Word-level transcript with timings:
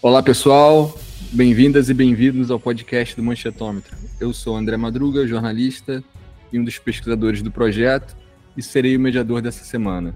Olá, 0.00 0.22
pessoal. 0.22 0.96
Bem-vindas 1.32 1.90
e 1.90 1.94
bem-vindos 1.94 2.52
ao 2.52 2.60
podcast 2.60 3.16
do 3.16 3.22
Manchetômetro. 3.24 3.96
Eu 4.20 4.32
sou 4.32 4.56
André 4.56 4.76
Madruga, 4.76 5.26
jornalista 5.26 6.04
e 6.52 6.60
um 6.60 6.62
dos 6.62 6.78
pesquisadores 6.78 7.42
do 7.42 7.50
projeto 7.50 8.16
e 8.56 8.62
serei 8.62 8.96
o 8.96 9.00
mediador 9.00 9.42
dessa 9.42 9.64
semana. 9.64 10.14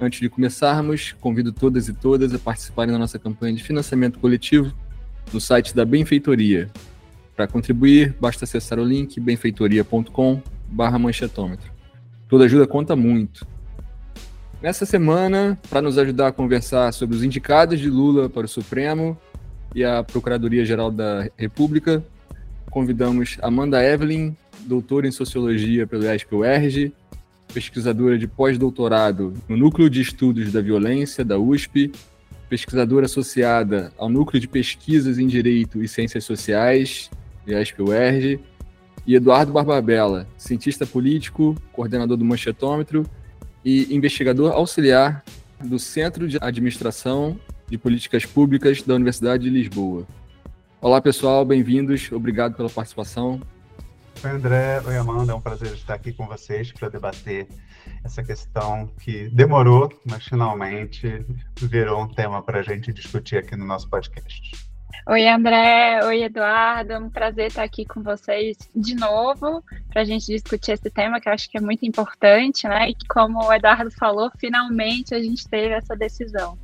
Antes 0.00 0.18
de 0.18 0.28
começarmos, 0.28 1.14
convido 1.20 1.52
todas 1.52 1.86
e 1.86 1.94
todas 1.94 2.34
a 2.34 2.38
participarem 2.40 2.92
da 2.92 2.98
nossa 2.98 3.16
campanha 3.16 3.54
de 3.54 3.62
financiamento 3.62 4.18
coletivo 4.18 4.74
no 5.32 5.40
site 5.40 5.72
da 5.72 5.84
Benfeitoria. 5.84 6.68
Para 7.36 7.46
contribuir, 7.46 8.16
basta 8.20 8.44
acessar 8.44 8.80
o 8.80 8.84
link 8.84 9.20
benfeitoria.com/manchetômetro. 9.20 11.72
Toda 12.28 12.46
ajuda 12.46 12.66
conta 12.66 12.96
muito. 12.96 13.46
Nessa 14.64 14.86
semana, 14.86 15.58
para 15.68 15.82
nos 15.82 15.98
ajudar 15.98 16.28
a 16.28 16.32
conversar 16.32 16.90
sobre 16.94 17.14
os 17.14 17.22
indicados 17.22 17.78
de 17.78 17.90
Lula 17.90 18.30
para 18.30 18.46
o 18.46 18.48
Supremo 18.48 19.14
e 19.74 19.84
a 19.84 20.02
Procuradoria-Geral 20.02 20.90
da 20.90 21.28
República, 21.36 22.02
convidamos 22.70 23.36
Amanda 23.42 23.84
Evelyn, 23.84 24.34
doutora 24.60 25.06
em 25.06 25.10
Sociologia 25.10 25.86
pelo 25.86 26.10
ESP-UERJ, 26.10 26.94
pesquisadora 27.52 28.16
de 28.16 28.26
pós-doutorado 28.26 29.34
no 29.46 29.54
Núcleo 29.54 29.90
de 29.90 30.00
Estudos 30.00 30.50
da 30.50 30.62
Violência 30.62 31.22
da 31.22 31.38
USP, 31.38 31.92
pesquisadora 32.48 33.04
associada 33.04 33.92
ao 33.98 34.08
Núcleo 34.08 34.40
de 34.40 34.48
Pesquisas 34.48 35.18
em 35.18 35.26
Direito 35.26 35.82
e 35.82 35.88
Ciências 35.88 36.24
Sociais, 36.24 37.10
ESP-UERJ, 37.46 38.40
e 39.06 39.14
Eduardo 39.14 39.52
Barbabella, 39.52 40.26
cientista 40.38 40.86
político, 40.86 41.54
coordenador 41.70 42.16
do 42.16 42.24
Manchetômetro 42.24 43.04
e 43.64 43.94
investigador 43.94 44.52
auxiliar 44.52 45.24
do 45.64 45.78
Centro 45.78 46.28
de 46.28 46.38
Administração 46.40 47.38
de 47.68 47.78
Políticas 47.78 48.26
Públicas 48.26 48.82
da 48.82 48.94
Universidade 48.94 49.44
de 49.44 49.50
Lisboa. 49.50 50.06
Olá, 50.80 51.00
pessoal, 51.00 51.44
bem-vindos. 51.44 52.12
Obrigado 52.12 52.54
pela 52.54 52.68
participação. 52.68 53.40
Oi, 54.22 54.30
André. 54.30 54.80
Oi, 54.86 54.96
Amanda. 54.96 55.32
É 55.32 55.34
um 55.34 55.40
prazer 55.40 55.72
estar 55.72 55.94
aqui 55.94 56.12
com 56.12 56.26
vocês 56.26 56.72
para 56.72 56.88
debater 56.88 57.48
essa 58.04 58.22
questão 58.22 58.86
que 59.00 59.28
demorou, 59.30 59.90
mas 60.04 60.24
finalmente 60.24 61.24
virou 61.60 62.02
um 62.02 62.08
tema 62.08 62.42
para 62.42 62.60
a 62.60 62.62
gente 62.62 62.92
discutir 62.92 63.38
aqui 63.38 63.56
no 63.56 63.64
nosso 63.64 63.88
podcast. 63.88 64.73
Oi, 65.06 65.28
André. 65.28 66.00
Oi, 66.04 66.22
Eduardo. 66.22 66.92
É 66.92 66.98
um 66.98 67.10
prazer 67.10 67.48
estar 67.48 67.62
aqui 67.62 67.84
com 67.84 68.02
vocês 68.02 68.56
de 68.74 68.94
novo 68.94 69.62
para 69.90 70.00
a 70.00 70.04
gente 70.04 70.26
discutir 70.26 70.72
esse 70.72 70.88
tema 70.88 71.20
que 71.20 71.28
eu 71.28 71.32
acho 71.32 71.50
que 71.50 71.58
é 71.58 71.60
muito 71.60 71.84
importante, 71.84 72.66
né? 72.66 72.88
E 72.88 72.94
que, 72.94 73.06
como 73.06 73.44
o 73.44 73.52
Eduardo 73.52 73.90
falou, 73.90 74.30
finalmente 74.38 75.14
a 75.14 75.22
gente 75.22 75.46
teve 75.46 75.74
essa 75.74 75.94
decisão. 75.94 76.58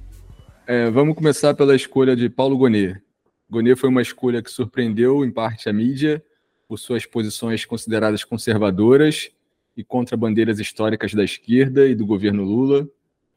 É, 0.66 0.88
vamos 0.90 1.14
começar 1.14 1.52
pela 1.52 1.76
escolha 1.76 2.16
de 2.16 2.30
Paulo 2.30 2.56
Gonet. 2.56 3.02
Gonet 3.50 3.78
foi 3.78 3.90
uma 3.90 4.00
escolha 4.00 4.42
que 4.42 4.50
surpreendeu, 4.50 5.24
em 5.24 5.30
parte, 5.30 5.68
a 5.68 5.72
mídia 5.72 6.24
por 6.66 6.78
suas 6.78 7.04
posições 7.04 7.64
consideradas 7.64 8.22
conservadoras 8.22 9.30
e 9.76 9.82
contra 9.82 10.16
bandeiras 10.16 10.60
históricas 10.60 11.12
da 11.12 11.24
esquerda 11.24 11.86
e 11.88 11.94
do 11.94 12.06
governo 12.06 12.44
Lula, 12.44 12.88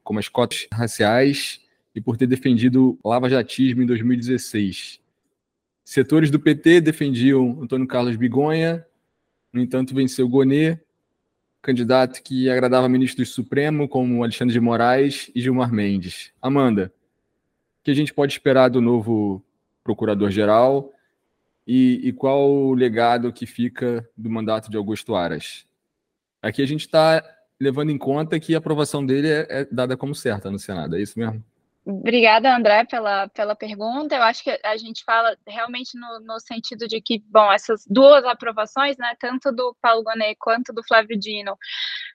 como 0.03 0.19
as 0.19 0.27
cotas 0.27 0.67
raciais 0.71 1.62
e 1.95 2.01
por 2.01 2.17
ter 2.17 2.27
defendido 2.27 2.97
o 3.03 3.09
lava-jatismo 3.09 3.83
em 3.83 3.85
2016. 3.85 4.99
Setores 5.83 6.31
do 6.31 6.39
PT 6.39 6.81
defendiam 6.81 7.61
Antônio 7.61 7.87
Carlos 7.87 8.15
Bigonha, 8.15 8.85
no 9.51 9.61
entanto, 9.61 9.93
venceu 9.93 10.27
Gonet, 10.27 10.79
candidato 11.61 12.21
que 12.23 12.49
agradava 12.49 12.89
ministros 12.89 13.29
do 13.29 13.33
Supremo, 13.33 13.87
como 13.87 14.23
Alexandre 14.23 14.53
de 14.53 14.59
Moraes 14.59 15.31
e 15.35 15.41
Gilmar 15.41 15.71
Mendes. 15.71 16.33
Amanda, 16.41 16.91
o 17.79 17.83
que 17.83 17.91
a 17.91 17.93
gente 17.93 18.13
pode 18.13 18.33
esperar 18.33 18.69
do 18.69 18.81
novo 18.81 19.43
procurador-geral 19.83 20.91
e, 21.67 22.01
e, 22.03 22.11
qual 22.11 22.49
o 22.49 22.73
legado 22.73 23.31
que 23.31 23.45
fica 23.45 24.07
do 24.17 24.29
mandato 24.29 24.69
de 24.69 24.75
Augusto 24.75 25.15
Aras? 25.15 25.65
Aqui 26.41 26.61
a 26.61 26.65
gente 26.65 26.81
está 26.81 27.23
levando 27.59 27.91
em 27.91 27.97
conta 27.97 28.39
que 28.39 28.55
a 28.55 28.57
aprovação 28.57 29.05
dele 29.05 29.29
é, 29.29 29.47
é 29.49 29.65
dada 29.71 29.95
como 29.95 30.13
certa 30.13 30.51
no 30.51 30.59
Senado, 30.59 30.97
é 30.97 31.01
isso 31.01 31.17
mesmo? 31.17 31.43
Obrigada, 31.85 32.55
André, 32.55 32.85
pela, 32.85 33.27
pela 33.27 33.55
pergunta. 33.55 34.15
Eu 34.15 34.23
acho 34.23 34.41
que 34.41 34.57
a 34.63 34.77
gente 34.77 35.03
fala 35.03 35.35
realmente 35.45 35.99
no, 35.99 36.21
no 36.21 36.39
sentido 36.39 36.87
de 36.87 37.01
que, 37.01 37.21
bom, 37.27 37.51
essas 37.51 37.85
duas 37.85 38.23
aprovações, 38.23 38.95
né, 38.97 39.13
tanto 39.19 39.51
do 39.51 39.75
Paulo 39.81 40.01
Gonet 40.01 40.37
quanto 40.39 40.71
do 40.71 40.81
Flávio 40.81 41.19
Dino, 41.19 41.57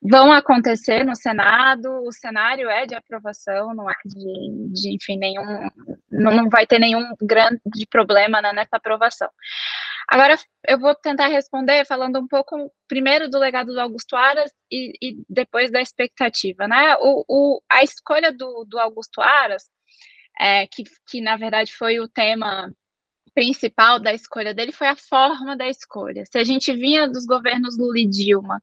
vão 0.02 0.32
acontecer 0.32 1.04
no 1.04 1.14
Senado. 1.14 1.86
O 2.02 2.10
cenário 2.10 2.70
é 2.70 2.86
de 2.86 2.94
aprovação, 2.94 3.74
não 3.74 3.90
é 3.90 3.94
de, 4.06 4.72
de 4.72 4.94
enfim, 4.94 5.18
nenhum, 5.18 5.68
não, 6.10 6.48
vai 6.48 6.66
ter 6.66 6.78
nenhum 6.78 7.04
grande 7.20 7.86
problema 7.90 8.40
né, 8.40 8.54
nessa 8.54 8.76
aprovação. 8.76 9.28
Agora, 10.08 10.38
eu 10.66 10.78
vou 10.78 10.94
tentar 10.94 11.26
responder 11.28 11.84
falando 11.84 12.18
um 12.18 12.26
pouco 12.26 12.72
primeiro 12.88 13.28
do 13.28 13.38
legado 13.38 13.74
do 13.74 13.80
Augusto 13.80 14.16
Aras 14.16 14.50
e, 14.70 14.92
e 15.02 15.22
depois 15.28 15.70
da 15.70 15.82
expectativa, 15.82 16.66
né? 16.66 16.96
O, 16.98 17.24
o, 17.28 17.62
a 17.70 17.82
escolha 17.82 18.32
do, 18.32 18.64
do 18.64 18.78
Augusto 18.78 19.20
Aras, 19.20 19.64
é, 20.40 20.66
que, 20.66 20.84
que 21.08 21.20
na 21.20 21.36
verdade 21.36 21.74
foi 21.74 22.00
o 22.00 22.08
tema 22.08 22.72
principal 23.38 24.00
da 24.00 24.12
escolha 24.12 24.52
dele 24.52 24.72
foi 24.72 24.88
a 24.88 24.96
forma 24.96 25.56
da 25.56 25.68
escolha. 25.68 26.24
Se 26.28 26.36
a 26.40 26.42
gente 26.42 26.72
vinha 26.72 27.06
dos 27.06 27.24
governos 27.24 27.78
Lula 27.78 28.00
e 28.00 28.04
Dilma, 28.04 28.60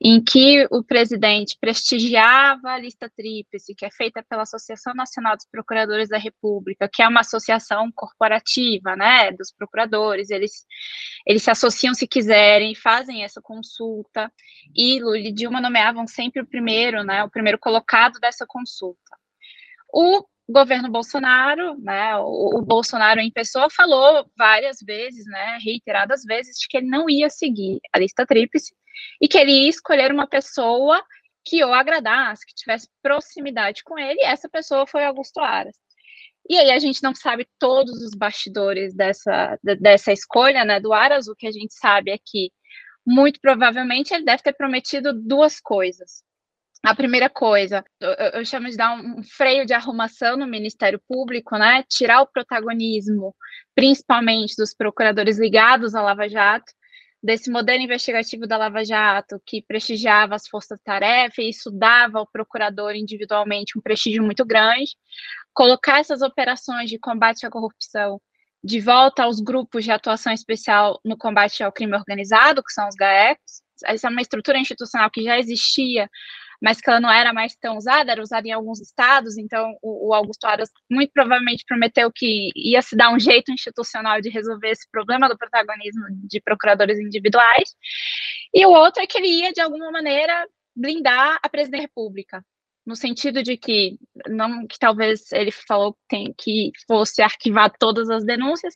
em 0.00 0.22
que 0.22 0.64
o 0.70 0.80
presidente 0.80 1.58
prestigiava 1.60 2.70
a 2.70 2.78
lista 2.78 3.10
tríplice, 3.16 3.74
que 3.74 3.84
é 3.84 3.90
feita 3.90 4.22
pela 4.22 4.42
Associação 4.42 4.94
Nacional 4.94 5.34
dos 5.34 5.44
Procuradores 5.50 6.08
da 6.08 6.18
República, 6.18 6.88
que 6.88 7.02
é 7.02 7.08
uma 7.08 7.22
associação 7.22 7.90
corporativa, 7.90 8.94
né, 8.94 9.32
dos 9.32 9.50
procuradores, 9.50 10.30
eles, 10.30 10.64
eles 11.26 11.42
se 11.42 11.50
associam 11.50 11.92
se 11.92 12.06
quiserem, 12.06 12.76
fazem 12.76 13.24
essa 13.24 13.42
consulta, 13.42 14.32
e 14.72 15.00
Lula 15.00 15.18
e 15.18 15.32
Dilma 15.32 15.60
nomeavam 15.60 16.06
sempre 16.06 16.40
o 16.40 16.46
primeiro, 16.46 17.02
né, 17.02 17.24
o 17.24 17.28
primeiro 17.28 17.58
colocado 17.58 18.20
dessa 18.20 18.46
consulta. 18.46 19.18
O 19.92 20.24
governo 20.48 20.90
Bolsonaro, 20.90 21.78
né, 21.80 22.16
o, 22.16 22.58
o, 22.58 22.62
Bolsonaro 22.62 23.20
em 23.20 23.30
pessoa 23.30 23.68
falou 23.70 24.26
várias 24.36 24.78
vezes, 24.84 25.24
né, 25.26 25.58
reiteradas 25.64 26.22
vezes, 26.24 26.58
de 26.58 26.66
que 26.68 26.78
ele 26.78 26.88
não 26.88 27.08
ia 27.08 27.30
seguir 27.30 27.80
a 27.92 27.98
lista 27.98 28.26
tríplice 28.26 28.74
e 29.20 29.28
que 29.28 29.38
ele 29.38 29.52
ia 29.52 29.68
escolher 29.68 30.12
uma 30.12 30.26
pessoa 30.26 31.02
que 31.44 31.64
o 31.64 31.72
agradasse, 31.72 32.46
que 32.46 32.54
tivesse 32.54 32.88
proximidade 33.02 33.82
com 33.82 33.98
ele, 33.98 34.20
e 34.20 34.24
essa 34.24 34.48
pessoa 34.48 34.86
foi 34.86 35.04
Augusto 35.04 35.40
Aras. 35.40 35.76
E 36.48 36.56
aí 36.58 36.70
a 36.70 36.78
gente 36.78 37.02
não 37.02 37.14
sabe 37.14 37.48
todos 37.58 38.02
os 38.02 38.14
bastidores 38.14 38.94
dessa, 38.94 39.58
dessa 39.80 40.12
escolha, 40.12 40.64
né, 40.64 40.80
do 40.80 40.92
Aras, 40.92 41.28
o 41.28 41.36
que 41.36 41.46
a 41.46 41.52
gente 41.52 41.74
sabe 41.74 42.10
é 42.10 42.18
que, 42.18 42.52
muito 43.06 43.40
provavelmente, 43.40 44.12
ele 44.12 44.24
deve 44.24 44.42
ter 44.42 44.52
prometido 44.52 45.12
duas 45.12 45.60
coisas. 45.60 46.22
A 46.84 46.96
primeira 46.96 47.30
coisa, 47.30 47.84
eu, 48.00 48.10
eu 48.10 48.44
chamo 48.44 48.68
de 48.68 48.76
dar 48.76 48.96
um, 48.96 49.22
freio 49.22 49.64
de 49.64 49.72
arrumação 49.72 50.36
no 50.36 50.48
Ministério 50.48 51.00
Público, 51.08 51.56
né? 51.56 51.84
Tirar 51.88 52.22
o 52.22 52.26
protagonismo, 52.26 53.34
principalmente 53.72 54.56
dos 54.56 54.74
procuradores 54.74 55.38
ligados 55.38 55.94
à 55.94 56.02
Lava 56.02 56.28
Jato, 56.28 56.72
desse 57.22 57.48
modelo 57.52 57.80
investigativo 57.80 58.48
da 58.48 58.56
Lava 58.56 58.84
Jato, 58.84 59.40
que 59.46 59.62
prestigiava 59.62 60.34
as 60.34 60.48
forças-tarefa 60.48 61.40
e 61.40 61.50
isso 61.50 61.70
dava 61.70 62.18
ao 62.18 62.26
procurador 62.26 62.96
individualmente 62.96 63.78
um 63.78 63.80
prestígio 63.80 64.24
muito 64.24 64.44
grande, 64.44 64.90
colocar 65.54 66.00
essas 66.00 66.20
operações 66.20 66.90
de 66.90 66.98
combate 66.98 67.46
à 67.46 67.50
corrupção 67.50 68.20
de 68.64 68.80
volta 68.80 69.22
aos 69.22 69.40
grupos 69.40 69.84
de 69.84 69.92
atuação 69.92 70.32
especial 70.32 71.00
no 71.04 71.16
combate 71.16 71.62
ao 71.62 71.72
crime 71.72 71.96
organizado, 71.96 72.62
que 72.62 72.72
são 72.72 72.88
os 72.88 72.94
GAECs, 72.96 73.62
essa 73.84 74.06
é 74.08 74.10
uma 74.10 74.22
estrutura 74.22 74.58
institucional 74.58 75.10
que 75.10 75.22
já 75.22 75.38
existia 75.38 76.08
mas 76.62 76.80
que 76.80 76.88
ela 76.88 77.00
não 77.00 77.10
era 77.10 77.32
mais 77.32 77.56
tão 77.56 77.76
usada, 77.76 78.12
era 78.12 78.22
usada 78.22 78.46
em 78.46 78.52
alguns 78.52 78.80
estados, 78.80 79.36
então 79.36 79.76
o, 79.82 80.08
o, 80.08 80.14
Augusto 80.14 80.44
Aras 80.44 80.70
muito 80.88 81.10
provavelmente 81.12 81.64
prometeu 81.66 82.10
que 82.14 82.50
ia 82.54 82.80
se 82.80 82.94
dar 82.94 83.12
um 83.12 83.18
jeito 83.18 83.50
institucional 83.50 84.20
de 84.20 84.30
resolver 84.30 84.68
esse 84.70 84.88
problema 84.88 85.28
do 85.28 85.36
protagonismo 85.36 86.04
de 86.22 86.40
procuradores 86.40 87.00
individuais, 87.00 87.74
e 88.54 88.64
o 88.64 88.70
outro 88.70 89.02
é 89.02 89.06
que 89.06 89.18
ele 89.18 89.26
ia, 89.26 89.52
de 89.52 89.60
alguma 89.60 89.90
maneira, 89.90 90.46
blindar 90.74 91.38
a 91.42 91.48
presidente 91.48 91.80
da 91.80 91.82
República, 91.82 92.44
no 92.86 92.94
sentido 92.94 93.42
de 93.42 93.56
que, 93.56 93.98
não 94.28 94.66
que 94.66 94.78
talvez 94.78 95.32
ele 95.32 95.50
falou 95.50 95.94
que, 95.94 96.00
tem, 96.08 96.34
que 96.36 96.70
fosse 96.86 97.22
arquivar 97.22 97.72
todas 97.76 98.08
as 98.08 98.24
denúncias, 98.24 98.74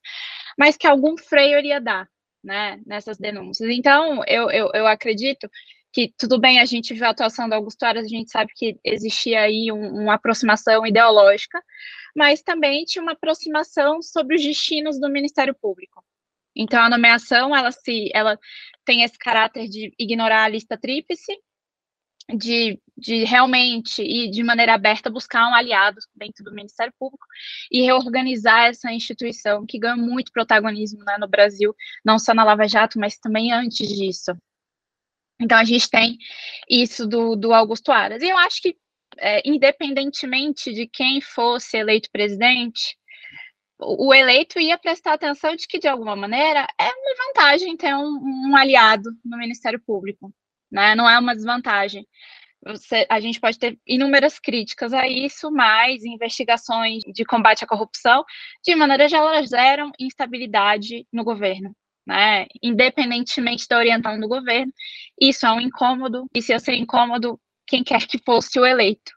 mas 0.58 0.76
que 0.76 0.87
algum 0.87 1.16
freio 1.16 1.58
iria 1.58 1.81
dar, 1.81 2.08
né, 2.43 2.81
nessas 2.87 3.19
denúncias. 3.19 3.69
Então, 3.70 4.22
eu, 4.26 4.50
eu, 4.50 4.70
eu 4.75 4.87
acredito 4.87 5.49
que 5.96 6.12
tudo 6.19 6.38
bem, 6.38 6.60
a 6.60 6.66
gente 6.66 6.93
viu 6.93 7.06
a 7.06 7.08
atuação 7.08 7.48
do 7.48 7.54
Augusto 7.54 7.82
Aras, 7.82 8.04
a 8.04 8.08
gente 8.08 8.31
sabe 8.31 8.52
que 8.54 8.78
existia 8.84 9.40
aí 9.40 9.72
um, 9.72 10.02
uma 10.02 10.16
aproximação 10.16 10.87
ideológica, 10.87 11.58
mas 12.14 12.43
também 12.43 12.84
tinha 12.84 13.02
uma 13.02 13.12
aproximação 13.12 14.02
sobre 14.02 14.37
os 14.37 14.43
destinos 14.43 15.00
do 15.00 15.08
Ministério 15.08 15.54
Público. 15.54 16.04
Então, 16.54 16.82
a 16.82 16.90
nomeação, 16.90 17.56
ela, 17.56 17.72
se, 17.72 18.10
ela 18.12 18.38
tem 18.84 19.04
esse 19.04 19.16
caráter 19.16 19.69
de 19.69 19.90
ignorar 19.98 20.44
a 20.44 20.48
lista 20.48 20.76
tríplice, 20.76 21.32
de 22.37 22.78
de 22.96 23.25
realmente 23.25 24.02
e 24.02 24.31
de 24.31 24.42
maneira 24.42 24.75
aberta 24.75 25.10
buscar 25.10 25.49
um 25.49 25.54
aliado 25.54 25.99
dentro 26.14 26.42
do 26.42 26.52
Ministério 26.52 26.92
Público 26.99 27.26
e 27.70 27.82
reorganizar 27.82 28.66
essa 28.66 28.90
instituição 28.90 29.66
que 29.66 29.78
ganha 29.78 29.96
muito 29.96 30.32
protagonismo 30.32 31.04
né, 31.04 31.19
no 31.19 31.28
Brasil, 31.28 31.75
não 32.04 32.19
só 32.19 32.32
na 32.32 32.42
Lava 32.42 32.66
Jato, 32.66 32.99
mas 32.99 33.19
também 33.19 33.52
antes 33.52 33.87
disso. 33.88 34.32
Então 35.41 35.59
a 35.59 35.65
gente 35.65 35.88
tem 35.91 36.19
isso 36.69 37.06
do, 37.06 37.37
do 37.37 37.53
Augusto 37.53 37.93
Aras. 37.93 38.23
E 38.23 38.29
eu 38.29 38.38
acho 38.38 38.62
que, 38.62 38.77
é, 39.19 39.43
independentemente 39.49 40.73
de 40.73 40.87
quem 40.87 41.21
fosse 41.21 41.77
eleito 41.77 42.11
presidente, 42.11 42.97
o 43.79 44.15
eleito 44.15 44.59
ia 44.59 44.79
prestar 44.79 45.15
atenção 45.15 45.55
de 45.55 45.67
que, 45.67 45.79
de 45.79 45.87
alguma 45.87 46.17
maneira, 46.17 46.67
é 46.79 46.85
uma 46.85 47.27
vantagem 47.27 47.77
ter 47.77 47.94
um, 47.94 48.49
um 48.49 48.56
aliado 48.56 49.11
no 49.25 49.37
Ministério 49.37 49.81
Público, 49.81 50.33
né? 50.71 50.94
não 50.94 51.09
é 51.09 51.19
uma 51.19 51.35
desvantagem. 51.35 52.06
Você, 52.65 53.06
a 53.09 53.21
gente 53.21 53.38
pode 53.38 53.59
ter 53.59 53.79
inúmeras 53.87 54.38
críticas 54.38 54.93
a 54.93 55.06
isso, 55.06 55.50
mas 55.53 56.05
investigações 56.05 57.03
de 57.06 57.25
combate 57.25 57.62
à 57.62 57.67
corrupção, 57.67 58.25
de 58.65 58.75
maneira 58.75 59.09
geral, 59.09 59.47
geram 59.47 59.93
instabilidade 60.00 61.06
no 61.12 61.23
governo. 61.23 61.77
Né? 62.06 62.47
Independentemente 62.62 63.67
da 63.69 63.79
orientação 63.79 64.20
do 64.20 64.29
governo, 64.29 64.73
isso 65.20 65.44
é 65.44 65.53
um 65.53 65.61
incômodo, 65.61 66.26
e 66.35 66.41
se 66.41 66.53
ia 66.53 66.58
ser 66.58 66.75
incômodo, 66.75 67.41
quem 67.67 67.82
quer 67.82 68.06
que 68.06 68.19
fosse 68.25 68.61
o 68.61 68.64
eleito. 68.64 69.17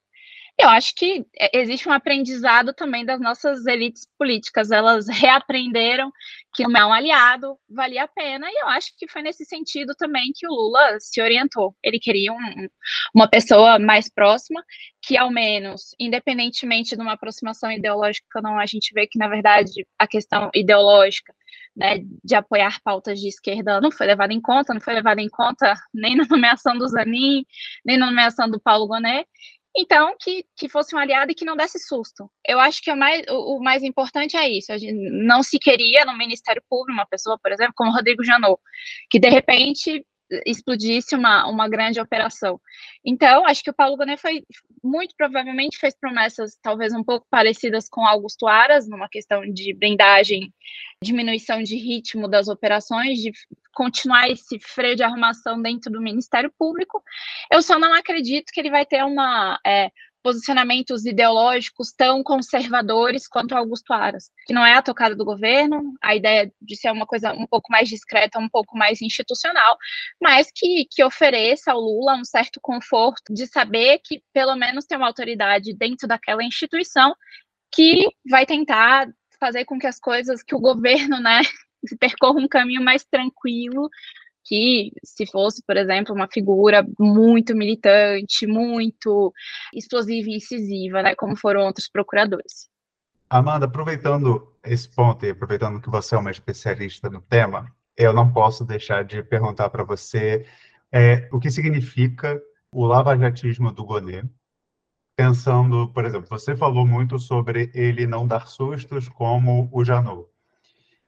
Eu 0.60 0.68
acho 0.68 0.94
que 0.94 1.26
é, 1.40 1.58
existe 1.58 1.88
um 1.88 1.94
aprendizado 1.94 2.74
também 2.74 3.06
das 3.06 3.22
nossas 3.22 3.66
elites 3.66 4.06
políticas. 4.18 4.72
Elas 4.72 5.08
reaprenderam 5.08 6.12
que 6.54 6.68
não 6.68 6.82
é 6.82 6.86
um 6.86 6.92
aliado 6.92 7.58
valia 7.70 8.04
a 8.04 8.08
pena, 8.10 8.46
e 8.52 8.62
eu 8.62 8.68
acho 8.68 8.92
que 8.98 9.08
foi 9.08 9.22
nesse 9.22 9.46
sentido 9.46 9.96
também 9.96 10.32
que 10.36 10.46
o 10.46 10.52
Lula 10.52 10.98
se 11.00 11.22
orientou. 11.22 11.74
Ele 11.82 11.98
queria 11.98 12.34
um, 12.34 12.38
uma 13.16 13.30
pessoa 13.30 13.80
mais 13.80 14.10
próxima, 14.10 14.62
que 15.02 15.16
ao 15.16 15.32
menos, 15.32 15.96
independentemente 15.98 16.94
de 16.94 17.02
uma 17.02 17.14
aproximação 17.14 17.72
ideológica, 17.72 18.42
não, 18.42 18.60
a 18.60 18.66
gente 18.66 18.94
vê 18.94 19.08
que, 19.08 19.18
na 19.18 19.30
verdade, 19.30 19.88
a 19.98 20.06
questão 20.06 20.50
ideológica 20.54 21.34
né, 21.80 22.00
de 22.24 22.36
apoiar 22.36 22.80
pautas 22.84 23.20
de 23.20 23.28
esquerda 23.30 23.80
não 23.80 23.92
foi 23.92 24.06
levada 24.06 24.34
em 24.34 24.42
conta, 24.42 24.74
não 24.74 24.82
foi 24.82 24.94
levada 24.94 25.22
em 25.22 25.30
conta 25.30 25.74
nem 25.94 26.16
na 26.16 26.26
nomeação 26.30 26.78
do 26.78 26.88
Zanin, 26.88 27.46
nem 27.86 27.98
na 27.98 28.08
nomeação 28.08 28.50
do 28.50 28.60
Paulo 28.60 28.88
Gonet, 28.88 29.26
então, 29.78 30.16
que, 30.20 30.46
que 30.58 30.68
fosse 30.68 30.96
um 30.96 31.00
aliado 31.00 31.32
e 31.32 31.36
que 31.36 31.46
não 31.46 31.56
desse 31.56 31.80
susto. 31.80 32.30
Eu 32.46 32.60
acho 32.60 32.82
que 32.82 32.92
o 32.92 32.98
mais, 32.98 33.24
o, 33.30 33.58
o 33.58 33.64
mais 33.64 33.84
importante 33.84 34.36
é 34.36 34.50
isso. 34.50 34.72
A 34.72 34.78
gente 34.78 34.94
não 34.94 35.44
se 35.44 35.60
queria 35.60 36.06
no 36.06 36.18
Ministério 36.18 36.62
Público 36.70 36.92
uma 36.92 37.06
pessoa, 37.06 37.38
por 37.42 37.52
exemplo, 37.52 37.74
como 37.76 37.92
Rodrigo 37.92 38.24
Janot, 38.24 38.60
que 39.10 39.20
de 39.20 39.30
repente 39.30 40.06
explodisse 40.46 41.16
uma, 41.16 41.48
uma 41.48 41.68
grande 41.68 42.00
operação. 42.00 42.60
Então, 43.04 43.46
acho 43.46 43.64
que 43.64 43.70
o 43.70 43.74
Paulo 43.74 43.98
Bonet 43.98 44.22
foi, 44.22 44.44
muito 44.84 45.16
provavelmente, 45.18 45.78
fez 45.78 45.96
promessas 46.00 46.58
talvez 46.62 46.94
um 46.94 47.04
pouco 47.04 47.26
parecidas 47.30 47.88
com 47.90 48.06
Augusto 48.06 48.48
Aras, 48.48 48.88
numa 48.88 49.10
questão 49.10 49.42
de 49.42 49.74
blindagem, 49.74 50.54
diminuição 51.04 51.64
de 51.64 51.76
ritmo 51.76 52.28
das 52.28 52.48
operações, 52.48 53.20
de 53.20 53.32
continuar 53.74 54.30
esse 54.30 54.60
freio 54.60 54.96
de 54.96 55.04
arrumação 55.04 55.62
dentro 55.62 55.92
do 55.92 56.02
Ministério 56.02 56.52
Público. 56.58 57.02
Eu 57.52 57.62
só 57.62 57.80
não 57.80 57.94
acredito 57.94 58.52
que 58.52 58.60
ele 58.60 58.70
vai 58.70 58.86
ter 58.86 59.04
uma 59.04 59.60
é, 59.66 59.90
posicionamentos 60.24 61.06
ideológicos 61.06 61.92
tão 61.92 62.22
conservadores 62.24 63.28
quanto 63.28 63.56
Augusto 63.56 63.94
Aras, 63.94 64.30
que 64.46 64.54
não 64.54 64.66
é 64.66 64.74
a 64.74 64.82
tocada 64.82 65.16
do 65.16 65.26
governo, 65.26 65.94
a 66.02 66.16
ideia 66.16 66.52
de 66.62 66.76
ser 66.76 66.92
uma 66.92 67.06
coisa 67.06 67.34
um 67.34 67.48
pouco 67.48 67.72
mais 67.72 67.88
discreta, 67.90 68.40
um 68.40 68.50
pouco 68.50 68.78
mais 68.78 69.02
institucional, 69.02 69.78
mas 70.22 70.50
que, 70.54 70.86
que 70.90 71.04
ofereça 71.04 71.72
ao 71.72 71.80
Lula 71.80 72.16
um 72.16 72.26
certo 72.26 72.60
conforto 72.62 73.34
de 73.34 73.48
saber 73.48 74.00
que 74.04 74.22
pelo 74.34 74.56
menos 74.56 74.86
tem 74.86 74.98
uma 74.98 75.08
autoridade 75.08 75.74
dentro 75.74 76.08
daquela 76.08 76.44
instituição 76.44 77.16
que 77.72 78.08
vai 78.30 78.46
tentar 78.46 79.08
fazer 79.40 79.66
com 79.66 79.80
que 79.80 79.88
as 79.88 80.00
coisas, 80.00 80.44
que 80.44 80.54
o 80.54 80.60
governo, 80.60 81.20
né, 81.20 81.42
percorra 82.00 82.40
um 82.40 82.48
caminho 82.48 82.84
mais 82.84 83.06
tranquilo 83.06 83.90
que 84.46 84.92
se 85.04 85.26
fosse, 85.26 85.64
por 85.66 85.78
exemplo, 85.78 86.16
uma 86.16 86.28
figura 86.28 86.86
muito 87.00 87.56
militante, 87.56 88.48
muito 88.48 89.34
explosiva 89.74 90.30
e 90.30 90.38
incisiva, 90.38 91.04
né, 91.04 91.16
como 91.16 91.36
foram 91.36 91.62
outros 91.62 91.90
procuradores. 91.90 92.70
Amanda, 93.30 93.66
aproveitando 93.66 94.52
esse 94.64 94.90
ponto 94.90 95.26
e 95.26 95.30
aproveitando 95.30 95.80
que 95.80 95.90
você 95.90 96.16
é 96.16 96.18
uma 96.18 96.32
especialista 96.32 97.10
no 97.10 97.22
tema, 97.22 97.72
eu 97.96 98.12
não 98.12 98.32
posso 98.32 98.66
deixar 98.66 99.04
de 99.04 99.22
perguntar 99.22 99.70
para 99.70 99.84
você 99.84 100.46
é, 100.92 101.30
o 101.32 101.40
que 101.40 101.52
significa 101.52 102.42
o 102.72 102.86
lavajatismo 102.86 103.72
do 103.72 103.86
Gonet, 103.86 104.28
pensando, 105.16 105.90
por 105.90 106.06
exemplo, 106.06 106.28
você 106.30 106.56
falou 106.56 106.88
muito 106.88 107.20
sobre 107.20 107.70
ele 107.74 108.08
não 108.08 108.26
dar 108.26 108.48
sustos 108.48 109.10
como 109.10 109.70
o 109.72 109.84
Janot. 109.84 110.28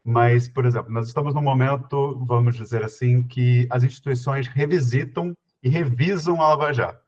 Mas, 0.03 0.47
por 0.47 0.65
exemplo, 0.65 0.91
nós 0.91 1.07
estamos 1.07 1.33
num 1.33 1.41
momento, 1.41 2.17
vamos 2.25 2.55
dizer 2.55 2.83
assim, 2.83 3.21
que 3.23 3.67
as 3.69 3.83
instituições 3.83 4.47
revisitam 4.47 5.35
e 5.61 5.69
revisam 5.69 6.41
a 6.41 6.49
Lava 6.49 6.73
Jato. 6.73 6.99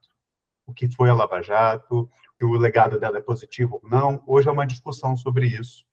O 0.65 0.73
que 0.73 0.87
foi 0.87 1.09
a 1.09 1.13
Lava 1.13 1.41
Jato, 1.41 2.09
que 2.37 2.45
o 2.45 2.53
legado 2.53 2.99
dela 2.99 3.17
é 3.17 3.21
positivo 3.21 3.79
ou 3.81 3.89
não. 3.89 4.23
Hoje 4.27 4.47
é 4.47 4.51
uma 4.51 4.67
discussão 4.67 5.17
sobre 5.17 5.47
isso, 5.47 5.83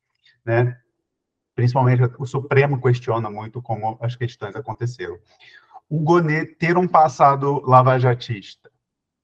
né? 0.45 0.79
Principalmente 1.55 2.03
o 2.19 2.27
Supremo 2.27 2.81
questiona 2.81 3.31
muito 3.31 3.63
como 3.63 3.99
as 4.01 4.15
questões 4.15 4.55
aconteceram. 4.55 5.19
O 5.89 6.01
Gonet 6.01 6.55
ter 6.57 6.77
um 6.77 6.87
passado 6.87 7.61
lavajatista, 7.67 8.71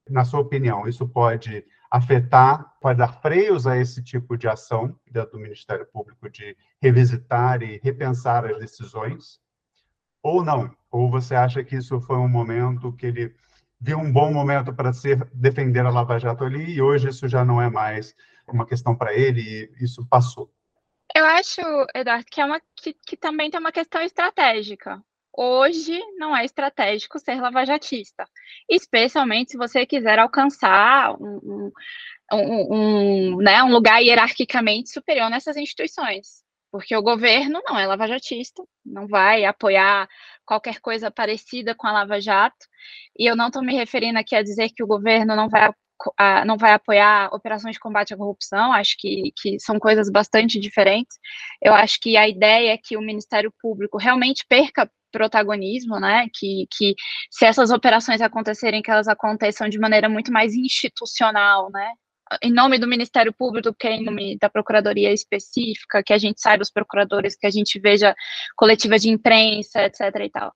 na 0.08 0.25
sua 0.25 0.40
opinião, 0.40 0.88
isso 0.88 1.06
pode 1.06 1.64
afetar, 1.96 2.75
pode 2.81 2.98
dar 2.98 3.20
freios 3.20 3.66
a 3.66 3.76
esse 3.76 4.02
tipo 4.02 4.37
de 4.37 4.48
ação 4.48 4.98
dentro 5.10 5.32
do 5.32 5.38
Ministério 5.38 5.87
Público 5.87 6.28
de 6.28 6.56
revisitar 6.81 7.62
e 7.62 7.81
repensar 7.82 8.44
as 8.44 8.58
decisões? 8.58 9.40
Ou 10.22 10.44
não? 10.44 10.70
Ou 10.90 11.10
você 11.10 11.34
acha 11.34 11.64
que 11.64 11.76
isso 11.76 12.00
foi 12.00 12.16
um 12.16 12.28
momento 12.28 12.93
que 12.93 13.06
ele 13.06 13.34
viu 13.81 13.98
um 13.98 14.12
bom 14.12 14.32
momento 14.32 14.72
para 14.72 14.93
ser 14.93 15.25
defender 15.32 15.84
a 15.84 15.90
Lava 15.90 16.19
Jato 16.19 16.44
ali 16.44 16.75
e 16.75 16.82
hoje 16.82 17.08
isso 17.08 17.28
já 17.28 17.44
não 17.44 17.60
é 17.60 17.70
mais 17.70 18.14
uma 18.46 18.66
questão 18.66 18.94
para 18.94 19.14
ele 19.14 19.40
e 19.78 19.84
isso 19.84 20.06
passou? 20.06 20.50
Eu 21.14 21.25
acho, 21.25 21.60
Eduardo, 21.94 22.26
que, 22.31 22.40
é 22.40 22.44
uma, 22.44 22.60
que, 22.75 22.92
que 22.92 23.16
também 23.16 23.50
tem 23.50 23.60
uma 23.60 23.72
questão 23.72 24.02
estratégica. 24.02 25.02
Hoje 25.37 26.00
não 26.17 26.35
é 26.35 26.47
estratégico 26.47 27.19
ser 27.19 27.41
lavajatista, 27.41 28.25
especialmente 28.71 29.53
se 29.53 29.59
você 29.59 29.85
quiser 29.85 30.19
alcançar 30.19 31.15
um, 31.21 31.71
um, 32.33 32.75
um, 32.75 33.37
né, 33.37 33.62
um 33.62 33.71
lugar 33.71 34.00
hierarquicamente 34.00 34.91
superior 34.91 35.28
nessas 35.28 35.59
instituições, 35.59 36.43
porque 36.73 36.97
o 36.97 37.02
governo 37.02 37.61
não 37.66 37.78
é 37.78 37.87
lavajatista, 37.87 38.62
não 38.85 39.07
vai 39.07 39.45
apoiar 39.45 40.09
qualquer 40.47 40.81
coisa 40.81 41.11
parecida 41.11 41.75
com 41.75 41.87
a 41.87 41.93
Lava 41.93 42.19
Jato, 42.19 42.66
e 43.19 43.26
eu 43.26 43.37
não 43.37 43.49
estou 43.49 43.62
me 43.62 43.75
referindo 43.75 44.19
aqui 44.19 44.35
a 44.35 44.43
dizer 44.43 44.71
que 44.75 44.83
o 44.83 44.87
governo 44.87 45.37
não 45.37 45.50
vai 45.50 45.71
não 46.45 46.59
vai 46.59 46.73
apoiar 46.73 47.31
operações 47.33 47.75
de 47.75 47.81
combate 47.81 48.12
à 48.12 48.16
corrupção, 48.16 48.71
acho 48.73 48.97
que, 48.99 49.33
que 49.35 49.59
são 49.59 49.78
coisas 49.78 50.11
bastante 50.11 50.61
diferentes. 50.61 51.16
Eu 51.62 51.73
acho 51.73 51.99
que 52.00 52.19
a 52.19 52.28
ideia 52.28 52.75
é 52.75 52.76
que 52.78 52.99
o 52.99 53.00
Ministério 53.00 53.52
Público 53.61 53.97
realmente 53.97 54.45
perca 54.47 54.90
protagonismo, 55.12 55.98
né? 56.00 56.26
Que, 56.34 56.66
que 56.76 56.94
se 57.30 57.44
essas 57.46 57.70
operações 57.70 58.20
acontecerem, 58.20 58.82
que 58.82 58.90
elas 58.90 59.08
aconteçam 59.08 59.68
de 59.68 59.78
maneira 59.78 60.08
muito 60.08 60.32
mais 60.32 60.54
institucional, 60.54 61.70
né? 61.72 61.90
Em 62.42 62.52
nome 62.52 62.78
do 62.78 62.88
Ministério 62.88 63.33
Público, 63.33 63.75
que 63.75 63.87
é 63.87 63.92
em 63.92 64.04
nome 64.04 64.37
da 64.38 64.49
Procuradoria 64.50 65.12
específica, 65.12 66.02
que 66.02 66.12
a 66.12 66.18
gente 66.18 66.40
saiba 66.40 66.62
os 66.62 66.71
procuradores, 66.71 67.37
que 67.37 67.47
a 67.47 67.50
gente 67.50 67.78
veja 67.78 68.14
coletiva 68.56 68.99
de 68.99 69.09
imprensa, 69.09 69.85
etc. 69.85 70.00
e 70.21 70.30
tal. 70.30 70.52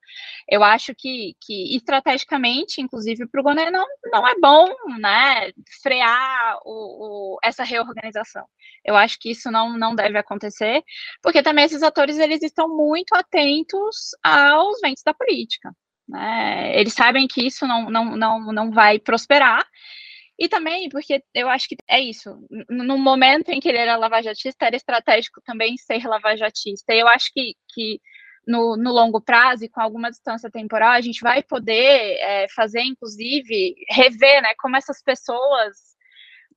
Eu 0.49 0.65
acho 0.65 0.95
que, 0.95 1.35
que 1.41 1.77
estrategicamente, 1.77 2.81
inclusive, 2.81 3.27
para 3.27 3.41
o 3.41 3.45
Goné 3.45 3.71
não, 3.71 3.87
não 4.13 4.27
é 4.27 4.35
bom 4.41 4.69
né, 4.99 5.53
frear 5.83 6.59
o, 6.65 7.35
o, 7.35 7.39
essa 7.43 7.63
reorganização. 7.63 8.45
Eu 8.85 8.97
acho 8.97 9.19
que 9.21 9.31
isso 9.31 9.51
não, 9.51 9.79
não 9.79 9.95
deve 9.95 10.19
acontecer, 10.19 10.83
porque 11.23 11.43
também 11.43 11.65
esses 11.65 11.83
atores 11.83 12.19
eles 12.19 12.43
estão 12.43 12.69
muito 12.69 13.15
atentos 13.15 14.11
aos 14.23 14.81
ventos 14.81 15.03
da 15.05 15.15
política. 15.15 15.73
Né? 16.09 16.73
Eles 16.75 16.93
sabem 16.93 17.29
que 17.29 17.47
isso 17.47 17.67
não, 17.67 17.89
não, 17.89 18.17
não, 18.17 18.53
não 18.53 18.71
vai 18.73 18.99
prosperar, 18.99 19.65
e 20.41 20.49
também 20.49 20.89
porque 20.89 21.23
eu 21.35 21.51
acho 21.51 21.69
que 21.69 21.77
é 21.87 22.01
isso. 22.01 22.35
No 22.71 22.97
momento 22.97 23.51
em 23.51 23.61
que 23.61 23.69
ele 23.69 23.77
era 23.77 23.97
lavajatista, 23.97 24.65
era 24.65 24.75
estratégico 24.75 25.43
também 25.45 25.77
ser 25.77 26.07
lavajatista. 26.07 26.95
E 26.95 27.01
eu 27.01 27.07
acho 27.07 27.31
que, 27.35 27.55
que 27.75 28.01
no, 28.47 28.75
no, 28.75 28.91
longo 28.91 29.21
prazo 29.21 29.65
e 29.65 29.69
com 29.69 29.83
alguma 29.83 30.11
distância 30.11 30.51
temporal, 30.51 30.93
a 30.93 31.01
gente 31.03 31.21
vai 31.21 31.43
poder 31.43 32.17
é, 32.21 32.47
fazer, 32.57 32.81
inclusive, 32.81 33.75
rever 33.91 34.41
né, 34.41 34.55
como 34.59 34.77
essas 34.77 35.03
pessoas 35.03 35.77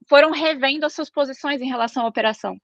foram 0.08 0.32
revendo 0.32 0.86
as 0.86 0.94
suas 0.94 1.10
posições 1.10 1.62
em 1.62 1.68
relação 1.68 2.06
à 2.06 2.08
operação. 2.08 2.58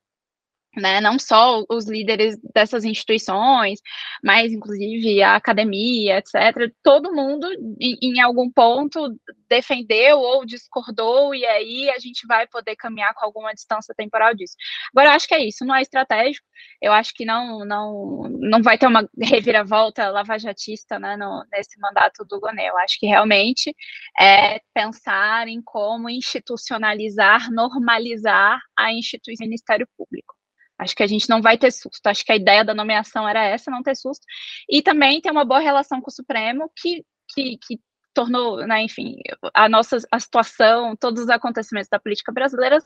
Né, 0.78 1.02
não 1.02 1.18
só 1.18 1.64
os 1.70 1.88
líderes 1.88 2.38
dessas 2.54 2.84
instituições, 2.86 3.80
mas 4.24 4.54
inclusive 4.54 5.22
a 5.24 5.36
academia, 5.36 6.20
etc. 6.20 6.72
Todo 6.84 7.14
mundo, 7.14 7.48
em, 7.80 8.22
algum 8.22 8.50
ponto, 8.52 9.16
defendeu 9.50 10.20
ou 10.20 10.46
discordou, 10.46 11.34
e 11.34 11.46
aí 11.46 11.90
a 11.90 12.00
gente 12.00 12.26
vai 12.28 12.48
poder 12.48 12.76
caminhar 12.76 13.14
com 13.14 13.26
alguma 13.26 13.54
distância 13.54 13.94
temporal 13.96 14.34
disso. 14.36 14.56
Agora, 14.94 15.10
eu 15.10 15.14
acho 15.14 15.28
que 15.28 15.36
é 15.36 15.46
isso, 15.46 15.66
não 15.66 15.76
é 15.76 15.82
estratégico, 15.82 16.46
eu 16.82 16.94
acho 16.94 17.14
que 17.14 17.26
não 17.26 17.66
não, 17.66 18.30
não 18.40 18.62
vai 18.62 18.78
ter 18.78 18.88
uma 18.88 19.08
reviravolta 19.22 20.10
lavajatista 20.10 21.00
né, 21.00 21.18
no, 21.18 21.46
nesse 21.52 21.80
mandato 21.80 22.26
do 22.26 22.40
Gonê. 22.40 22.70
Eu 22.70 22.78
acho 22.78 23.00
que 23.00 23.08
realmente 23.08 23.76
é 24.20 24.60
pensar 24.74 25.48
em 25.48 25.62
como 25.62 26.10
institucionalizar, 26.10 27.52
normalizar 27.52 28.60
a 28.78 28.94
instituição 28.94 29.46
Ministério 29.46 29.88
Público. 29.98 30.39
Acho 30.80 30.96
que 30.96 31.04
a 31.04 31.08
gente 31.08 31.30
não 31.30 31.42
vai 31.42 31.58
ter 31.58 31.72
susto. 31.72 32.08
Acho 32.08 32.24
que 32.24 32.32
a 32.32 32.38
ideia 32.38 32.64
da 32.64 32.74
nomeação 32.74 33.28
era 33.28 33.44
essa, 33.44 33.70
não 33.70 33.84
ter 33.84 33.96
susto. 33.96 34.26
E 34.70 34.82
também 34.82 35.20
ter 35.20 35.30
uma 35.30 35.44
boa 35.44 35.60
relação 35.60 36.00
com 36.02 36.10
o 36.10 36.14
Supremo, 36.14 36.72
que, 36.76 37.06
que, 37.34 37.58
que 37.58 37.80
tornou, 38.14 38.66
né, 38.66 38.84
enfim, 38.84 39.18
a 39.54 39.70
nossa 39.70 39.98
a 40.12 40.20
situação, 40.20 40.96
todos 40.96 41.24
os 41.24 41.30
acontecimentos 41.30 41.90
da 41.90 42.00
política 42.00 42.32
brasileira 42.32 42.80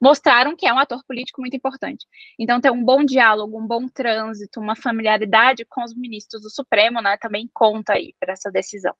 mostraram 0.00 0.54
que 0.54 0.66
é 0.66 0.72
um 0.72 0.78
ator 0.78 1.02
político 1.06 1.40
muito 1.40 1.56
importante. 1.56 2.04
Então, 2.38 2.60
ter 2.60 2.70
um 2.70 2.84
bom 2.84 3.04
diálogo, 3.04 3.58
um 3.58 3.66
bom 3.66 3.88
trânsito, 3.88 4.60
uma 4.60 4.76
familiaridade 4.76 5.64
com 5.68 5.82
os 5.82 5.94
ministros 5.94 6.42
do 6.42 6.50
Supremo, 6.50 7.00
né, 7.00 7.16
também 7.20 7.48
conta 7.54 7.94
aí 7.94 8.14
para 8.20 8.32
essa 8.32 8.50
decisão. 8.50 8.94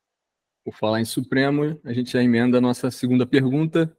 Por 0.65 0.75
falar 0.75 1.01
em 1.01 1.05
Supremo, 1.05 1.79
a 1.85 1.93
gente 1.93 2.13
já 2.13 2.23
emenda 2.23 2.59
a 2.59 2.61
nossa 2.61 2.91
segunda 2.91 3.27
pergunta. 3.27 3.97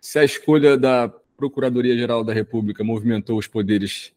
Se 0.00 0.18
a 0.18 0.24
escolha 0.24 0.76
da 0.76 1.12
Procuradoria-Geral 1.36 2.24
da 2.24 2.32
República 2.32 2.82
movimentou 2.82 3.38
os 3.38 3.46
poderes 3.46 4.12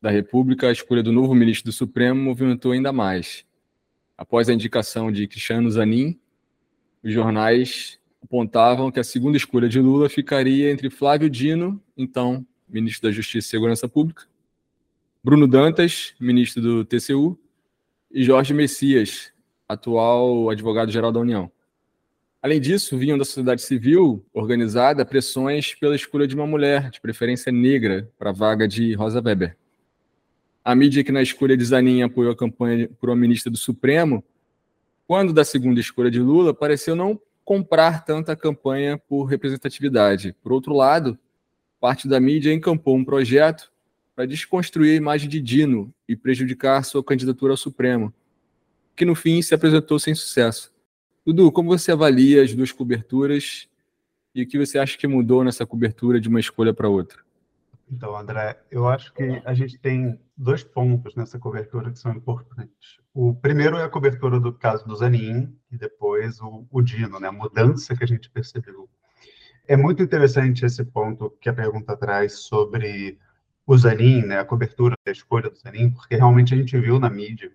da 0.00 0.10
República, 0.10 0.68
a 0.68 0.72
escolha 0.72 1.02
do 1.02 1.12
novo 1.12 1.34
ministro 1.34 1.70
do 1.70 1.72
Supremo 1.72 2.20
movimentou 2.20 2.72
ainda 2.72 2.92
mais. 2.92 3.44
Após 4.16 4.48
a 4.48 4.52
indicação 4.52 5.10
de 5.10 5.26
Cristiano 5.26 5.70
Zanin, 5.70 6.18
os 7.02 7.12
jornais 7.12 7.98
apontavam 8.22 8.90
que 8.90 9.00
a 9.00 9.04
segunda 9.04 9.36
escolha 9.36 9.68
de 9.68 9.80
Lula 9.80 10.08
ficaria 10.08 10.70
entre 10.70 10.90
Flávio 10.90 11.30
Dino, 11.30 11.82
então 11.96 12.46
ministro 12.68 13.08
da 13.08 13.12
Justiça 13.12 13.48
e 13.48 13.50
Segurança 13.50 13.88
Pública, 13.88 14.24
Bruno 15.22 15.46
Dantas, 15.46 16.14
ministro 16.20 16.62
do 16.62 16.84
TCU, 16.84 17.38
e 18.10 18.24
Jorge 18.24 18.52
Messias, 18.52 19.32
atual 19.68 20.50
advogado-geral 20.50 21.12
da 21.12 21.20
União. 21.20 21.50
Além 22.42 22.58
disso, 22.58 22.96
vinham 22.96 23.18
da 23.18 23.24
sociedade 23.24 23.60
civil 23.60 24.24
organizada 24.32 25.04
pressões 25.04 25.74
pela 25.74 25.94
escolha 25.94 26.26
de 26.26 26.34
uma 26.34 26.46
mulher, 26.46 26.90
de 26.90 26.98
preferência 26.98 27.52
negra, 27.52 28.10
para 28.18 28.30
a 28.30 28.32
vaga 28.32 28.66
de 28.66 28.94
Rosa 28.94 29.20
Weber. 29.20 29.56
A 30.64 30.74
mídia 30.74 31.04
que 31.04 31.12
na 31.12 31.20
escolha 31.20 31.54
de 31.54 31.64
Zanin 31.64 32.02
apoiou 32.02 32.32
a 32.32 32.36
campanha 32.36 32.88
por 32.98 33.10
uma 33.10 33.16
ministra 33.16 33.50
do 33.50 33.58
Supremo, 33.58 34.24
quando 35.06 35.34
da 35.34 35.44
segunda 35.44 35.80
escolha 35.80 36.10
de 36.10 36.18
Lula, 36.18 36.54
pareceu 36.54 36.96
não 36.96 37.20
comprar 37.44 38.04
tanta 38.06 38.34
campanha 38.34 38.96
por 38.96 39.24
representatividade. 39.24 40.34
Por 40.42 40.52
outro 40.52 40.72
lado, 40.72 41.18
parte 41.78 42.08
da 42.08 42.18
mídia 42.18 42.54
encampou 42.54 42.96
um 42.96 43.04
projeto 43.04 43.70
para 44.16 44.24
desconstruir 44.24 44.92
a 44.92 44.96
imagem 44.96 45.28
de 45.28 45.40
Dino 45.40 45.92
e 46.08 46.16
prejudicar 46.16 46.84
sua 46.84 47.04
candidatura 47.04 47.52
ao 47.52 47.56
Supremo, 47.56 48.14
que 48.96 49.04
no 49.04 49.14
fim 49.14 49.42
se 49.42 49.54
apresentou 49.54 49.98
sem 49.98 50.14
sucesso. 50.14 50.72
Dudu, 51.32 51.52
como 51.52 51.68
você 51.68 51.92
avalia 51.92 52.42
as 52.42 52.52
duas 52.52 52.72
coberturas 52.72 53.68
e 54.34 54.42
o 54.42 54.48
que 54.48 54.58
você 54.58 54.80
acha 54.80 54.98
que 54.98 55.06
mudou 55.06 55.44
nessa 55.44 55.64
cobertura 55.64 56.20
de 56.20 56.28
uma 56.28 56.40
escolha 56.40 56.74
para 56.74 56.88
outra? 56.88 57.20
Então, 57.88 58.16
André, 58.16 58.60
eu 58.68 58.88
acho 58.88 59.14
que 59.14 59.40
a 59.44 59.54
gente 59.54 59.78
tem 59.78 60.18
dois 60.36 60.64
pontos 60.64 61.14
nessa 61.14 61.38
cobertura 61.38 61.92
que 61.92 62.00
são 62.00 62.12
importantes. 62.12 62.98
O 63.14 63.32
primeiro 63.32 63.76
é 63.76 63.84
a 63.84 63.88
cobertura 63.88 64.40
do 64.40 64.52
caso 64.52 64.84
do 64.88 64.96
Zanin 64.96 65.56
e 65.70 65.76
depois 65.76 66.40
o, 66.40 66.66
o 66.68 66.82
Dino, 66.82 67.20
né, 67.20 67.28
a 67.28 67.32
mudança 67.32 67.96
que 67.96 68.02
a 68.02 68.08
gente 68.08 68.28
percebeu. 68.28 68.88
É 69.68 69.76
muito 69.76 70.02
interessante 70.02 70.66
esse 70.66 70.84
ponto 70.84 71.30
que 71.40 71.48
a 71.48 71.54
pergunta 71.54 71.96
traz 71.96 72.40
sobre 72.40 73.20
o 73.64 73.78
Zanin, 73.78 74.22
né, 74.22 74.40
a 74.40 74.44
cobertura 74.44 74.96
da 75.06 75.12
escolha 75.12 75.48
do 75.48 75.56
Zanin, 75.56 75.90
porque 75.90 76.16
realmente 76.16 76.54
a 76.54 76.56
gente 76.56 76.76
viu 76.76 76.98
na 76.98 77.08
mídia 77.08 77.52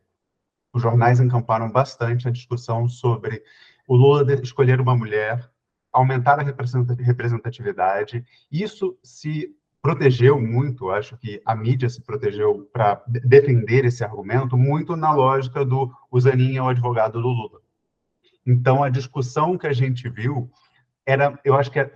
os 0.76 0.82
jornais 0.82 1.22
encamparam 1.22 1.72
bastante 1.72 2.28
a 2.28 2.32
discussão 2.32 2.90
sobre 2.90 3.42
o 3.88 3.96
Lula 3.96 4.34
escolher 4.34 4.82
uma 4.82 4.94
mulher, 4.94 5.50
aumentar 5.92 6.38
a 6.38 6.44
representatividade. 6.44 8.26
Isso 8.52 8.98
se 9.02 9.56
protegeu 9.82 10.42
muito, 10.42 10.90
acho 10.90 11.16
que 11.16 11.42
a 11.46 11.56
mídia 11.56 11.88
se 11.88 12.02
protegeu 12.02 12.70
para 12.74 13.02
defender 13.08 13.86
esse 13.86 14.04
argumento, 14.04 14.58
muito 14.58 14.98
na 14.98 15.14
lógica 15.14 15.64
do 15.64 15.90
o 16.12 16.20
Zanin 16.20 16.58
é 16.58 16.62
o 16.62 16.68
advogado 16.68 17.22
do 17.22 17.30
Lula. 17.30 17.62
Então, 18.46 18.84
a 18.84 18.90
discussão 18.90 19.58
que 19.58 19.68
a 19.68 19.74
gente 19.74 20.10
viu 20.10 20.52
era, 21.06 21.40
eu 21.46 21.56
acho 21.56 21.72
que, 21.72 21.80
é, 21.80 21.90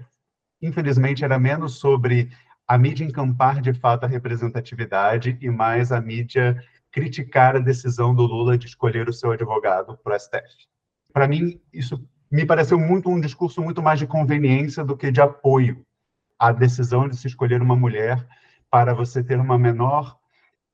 infelizmente, 0.61 1.25
era 1.25 1.37
menos 1.37 1.79
sobre 1.79 2.31
a 2.65 2.77
mídia 2.77 3.03
encampar 3.03 3.59
de 3.59 3.73
fato 3.73 4.05
a 4.05 4.07
representatividade 4.07 5.37
e 5.41 5.49
mais 5.49 5.91
a 5.91 5.99
mídia 5.99 6.63
criticar 6.91 7.55
a 7.55 7.59
decisão 7.59 8.13
do 8.13 8.23
Lula 8.23 8.57
de 8.57 8.67
escolher 8.67 9.07
o 9.07 9.13
seu 9.13 9.31
advogado 9.31 9.97
para 10.03 10.15
o 10.15 10.19
STF. 10.19 10.67
Para 11.13 11.27
mim, 11.27 11.61
isso 11.71 12.03
me 12.31 12.45
pareceu 12.45 12.79
muito 12.79 13.09
um 13.09 13.19
discurso 13.19 13.61
muito 13.61 13.81
mais 13.81 13.99
de 13.99 14.07
conveniência 14.07 14.83
do 14.83 14.95
que 14.95 15.11
de 15.11 15.21
apoio 15.21 15.85
à 16.37 16.51
decisão 16.51 17.07
de 17.07 17.17
se 17.17 17.27
escolher 17.27 17.61
uma 17.61 17.75
mulher 17.75 18.25
para 18.69 18.93
você 18.93 19.23
ter 19.23 19.39
uma 19.39 19.57
menor 19.57 20.17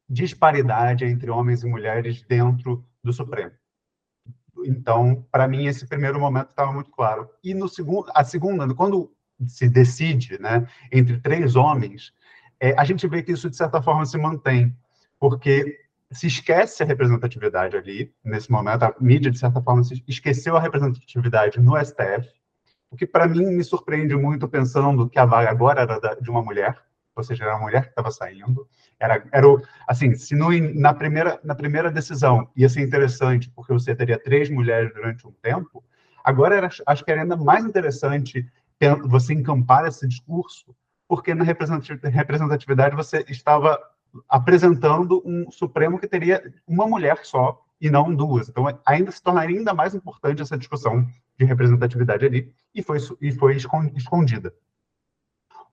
disparidade 0.08 1.06
entre 1.06 1.32
homens 1.32 1.64
e 1.64 1.68
mulheres 1.68 2.22
dentro 2.24 2.86
do 3.04 3.12
Supremo. 3.12 3.52
Então, 4.66 5.26
para 5.32 5.48
mim, 5.48 5.66
esse 5.66 5.88
primeiro 5.88 6.20
momento 6.20 6.50
estava 6.50 6.72
muito 6.72 6.92
claro. 6.92 7.30
E 7.44 7.54
no 7.54 7.68
segundo, 7.68 8.12
a 8.14 8.24
segunda, 8.24 8.72
quando 8.74 9.12
se 9.48 9.70
decide, 9.70 10.40
né, 10.40 10.68
entre 10.92 11.20
três 11.20 11.56
homens, 11.56 12.14
é, 12.60 12.74
a 12.80 12.84
gente 12.84 13.08
vê 13.08 13.22
que 13.22 13.32
isso 13.32 13.50
de 13.50 13.56
certa 13.56 13.82
forma 13.82 14.06
se 14.06 14.18
mantém, 14.18 14.76
porque 15.20 15.85
se 16.12 16.28
esquece 16.28 16.84
a 16.84 16.86
representatividade 16.86 17.76
ali, 17.76 18.14
nesse 18.24 18.52
momento, 18.52 18.84
a 18.84 18.96
mídia, 19.00 19.32
de 19.32 19.40
certa 19.40 19.62
forma, 19.62 19.82
esqueceu 20.08 20.56
a 20.56 20.62
representatividade 20.62 21.60
no 21.60 21.78
STF, 21.78 22.30
o 22.90 22.96
que, 22.96 23.06
para 23.06 23.28
mim, 23.28 23.46
me 23.46 23.64
surpreende 23.64 24.16
muito, 24.16 24.48
pensando 24.48 25.10
que 25.10 25.20
a 25.20 25.26
vaga 25.26 25.50
agora 25.50 25.82
era 25.82 26.16
de 26.16 26.30
uma 26.30 26.42
mulher, 26.42 26.78
ou 27.16 27.24
seja, 27.24 27.46
era 27.46 27.56
a 27.56 27.60
mulher 27.60 27.84
que 27.84 27.90
estava 27.90 28.12
saindo. 28.12 28.68
Era, 29.00 29.26
era 29.32 29.48
o, 29.48 29.62
assim, 29.88 30.14
se 30.16 30.36
no, 30.36 30.50
na, 30.74 30.94
primeira, 30.94 31.40
na 31.44 31.56
primeira 31.56 31.92
decisão 31.92 32.50
ia 32.56 32.70
ser 32.70 32.82
interessante, 32.82 33.50
porque 33.50 33.74
você 33.74 33.96
teria 33.96 34.20
três 34.20 34.50
mulheres 34.50 34.94
durante 34.94 35.28
um 35.28 35.32
tempo, 35.42 35.84
agora 36.24 36.56
era, 36.56 36.70
acho 36.86 37.04
que 37.04 37.12
era 37.12 37.22
ainda 37.22 37.36
mais 37.36 37.66
interessante 37.66 38.46
você 39.08 39.34
encampar 39.34 39.88
esse 39.88 40.08
discurso, 40.08 40.76
porque 41.08 41.34
na 41.34 41.44
representatividade 41.44 42.96
você 42.96 43.26
estava 43.28 43.80
apresentando 44.30 45.22
um 45.26 45.50
Supremo 45.52 46.00
que 46.00 46.08
teria 46.08 46.42
uma 46.68 46.88
mulher 46.88 47.20
só 47.24 47.62
e 47.80 47.90
não 47.90 48.14
duas. 48.14 48.50
Então, 48.50 48.66
ainda 48.86 49.12
se 49.12 49.22
tornaria 49.22 49.58
ainda 49.58 49.74
mais 49.74 49.94
importante 49.94 50.42
essa 50.42 50.58
discussão 50.58 51.06
de 51.38 51.46
representatividade 51.46 52.26
ali, 52.26 52.54
e 52.74 52.82
foi, 52.82 52.98
e 53.22 53.32
foi 53.32 53.58
escondida. 53.58 54.54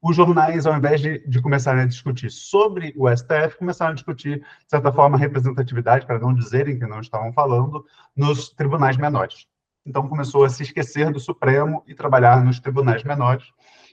Os 0.02 0.16
jornais, 0.16 0.66
ao 0.66 0.76
invés 0.76 1.00
de, 1.00 1.24
de 1.28 1.40
começarem 1.40 1.82
a 1.82 1.86
discutir 1.86 2.28
sobre 2.28 2.92
o 2.96 3.08
STF, 3.08 3.56
começaram 3.56 3.92
a 3.92 3.94
discutir, 3.94 4.40
de 4.40 4.68
certa 4.68 4.92
forma, 4.92 5.16
representatividade, 5.16 6.06
para 6.06 6.18
não 6.18 6.34
dizerem 6.34 6.76
que 6.76 6.86
não 6.86 7.00
estavam 7.00 7.32
falando, 7.32 7.84
nos 8.16 8.48
tribunais 8.48 8.96
menores. 8.96 9.46
Então, 9.86 10.08
começou 10.08 10.44
a 10.44 10.48
se 10.48 10.64
esquecer 10.64 11.12
do 11.12 11.20
Supremo 11.20 11.84
e 11.86 11.94
trabalhar 11.94 12.44
nos 12.44 12.58
tribunais 12.58 13.04
menores, 13.04 13.44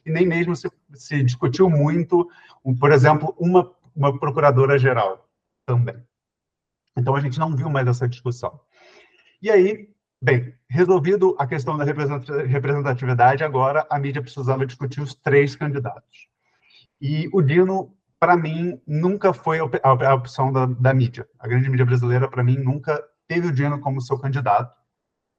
e 0.03 0.11
nem 0.11 0.25
mesmo 0.25 0.55
se, 0.55 0.67
se 0.93 1.23
discutiu 1.23 1.69
muito, 1.69 2.27
por 2.79 2.91
exemplo, 2.91 3.35
uma 3.37 3.71
uma 3.95 4.17
procuradora-geral 4.17 5.27
também. 5.65 5.95
Então, 6.97 7.15
a 7.15 7.21
gente 7.21 7.39
não 7.39 7.55
viu 7.55 7.69
mais 7.69 7.87
essa 7.87 8.07
discussão. 8.07 8.59
E 9.41 9.49
aí, 9.49 9.89
bem, 10.21 10.53
resolvido 10.69 11.35
a 11.39 11.47
questão 11.47 11.77
da 11.77 11.85
representatividade, 11.85 13.43
agora 13.43 13.87
a 13.89 13.97
mídia 13.97 14.21
precisava 14.21 14.65
discutir 14.65 15.01
os 15.01 15.13
três 15.15 15.55
candidatos. 15.55 16.27
E 17.01 17.29
o 17.31 17.41
Dino, 17.41 17.95
para 18.19 18.35
mim, 18.35 18.81
nunca 18.85 19.33
foi 19.33 19.59
a 19.59 20.13
opção 20.13 20.51
da, 20.51 20.65
da 20.65 20.93
mídia. 20.93 21.27
A 21.39 21.47
grande 21.47 21.69
mídia 21.69 21.85
brasileira, 21.85 22.27
para 22.27 22.43
mim, 22.43 22.57
nunca 22.57 23.01
teve 23.27 23.47
o 23.47 23.51
Dino 23.51 23.79
como 23.79 24.01
seu 24.01 24.19
candidato. 24.19 24.78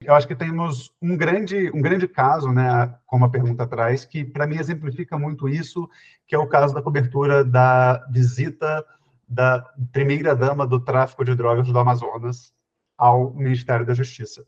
Eu 0.02 0.14
acho 0.14 0.26
que 0.26 0.34
temos 0.34 0.90
um 1.00 1.14
grande, 1.14 1.70
um 1.74 1.82
grande 1.82 2.08
caso, 2.08 2.50
né, 2.50 2.94
como 3.06 3.26
a 3.26 3.30
pergunta 3.30 3.66
traz, 3.66 4.04
que 4.04 4.24
para 4.24 4.46
mim 4.46 4.56
exemplifica 4.56 5.18
muito 5.18 5.46
isso, 5.46 5.88
que 6.26 6.34
é 6.34 6.38
o 6.38 6.46
caso 6.46 6.74
da 6.74 6.80
cobertura 6.80 7.44
da 7.44 8.06
visita 8.10 8.84
da 9.28 9.60
primeira-dama 9.92 10.66
do 10.66 10.80
tráfico 10.80 11.22
de 11.22 11.34
drogas 11.34 11.68
do 11.68 11.78
Amazonas 11.78 12.52
ao 12.96 13.34
Ministério 13.34 13.84
da 13.84 13.92
Justiça. 13.92 14.44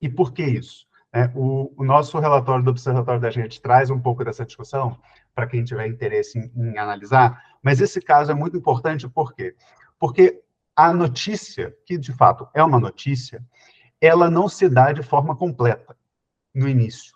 E 0.00 0.08
por 0.08 0.32
que 0.32 0.44
isso? 0.44 0.86
É, 1.12 1.30
o, 1.34 1.74
o, 1.76 1.84
nosso 1.84 2.18
relatório 2.18 2.64
do 2.64 2.70
Observatório 2.70 3.20
da 3.20 3.30
Gente 3.30 3.60
traz 3.60 3.90
um 3.90 3.98
pouco 3.98 4.24
dessa 4.24 4.44
discussão, 4.44 4.98
para 5.34 5.46
quem 5.46 5.64
tiver 5.64 5.86
interesse 5.88 6.38
em, 6.38 6.50
em 6.54 6.78
analisar, 6.78 7.42
mas 7.62 7.80
esse 7.80 8.00
caso 8.00 8.30
é 8.30 8.34
muito 8.34 8.56
importante 8.56 9.08
por 9.08 9.34
quê? 9.34 9.56
Porque 9.98 10.42
a 10.76 10.92
notícia, 10.92 11.74
que 11.84 11.98
de 11.98 12.12
fato 12.12 12.48
é 12.54 12.62
uma 12.62 12.78
notícia, 12.78 13.42
ela 14.00 14.30
não 14.30 14.48
se 14.48 14.68
dá 14.68 14.92
de 14.92 15.02
forma 15.02 15.36
completa 15.36 15.96
no 16.54 16.68
início. 16.68 17.14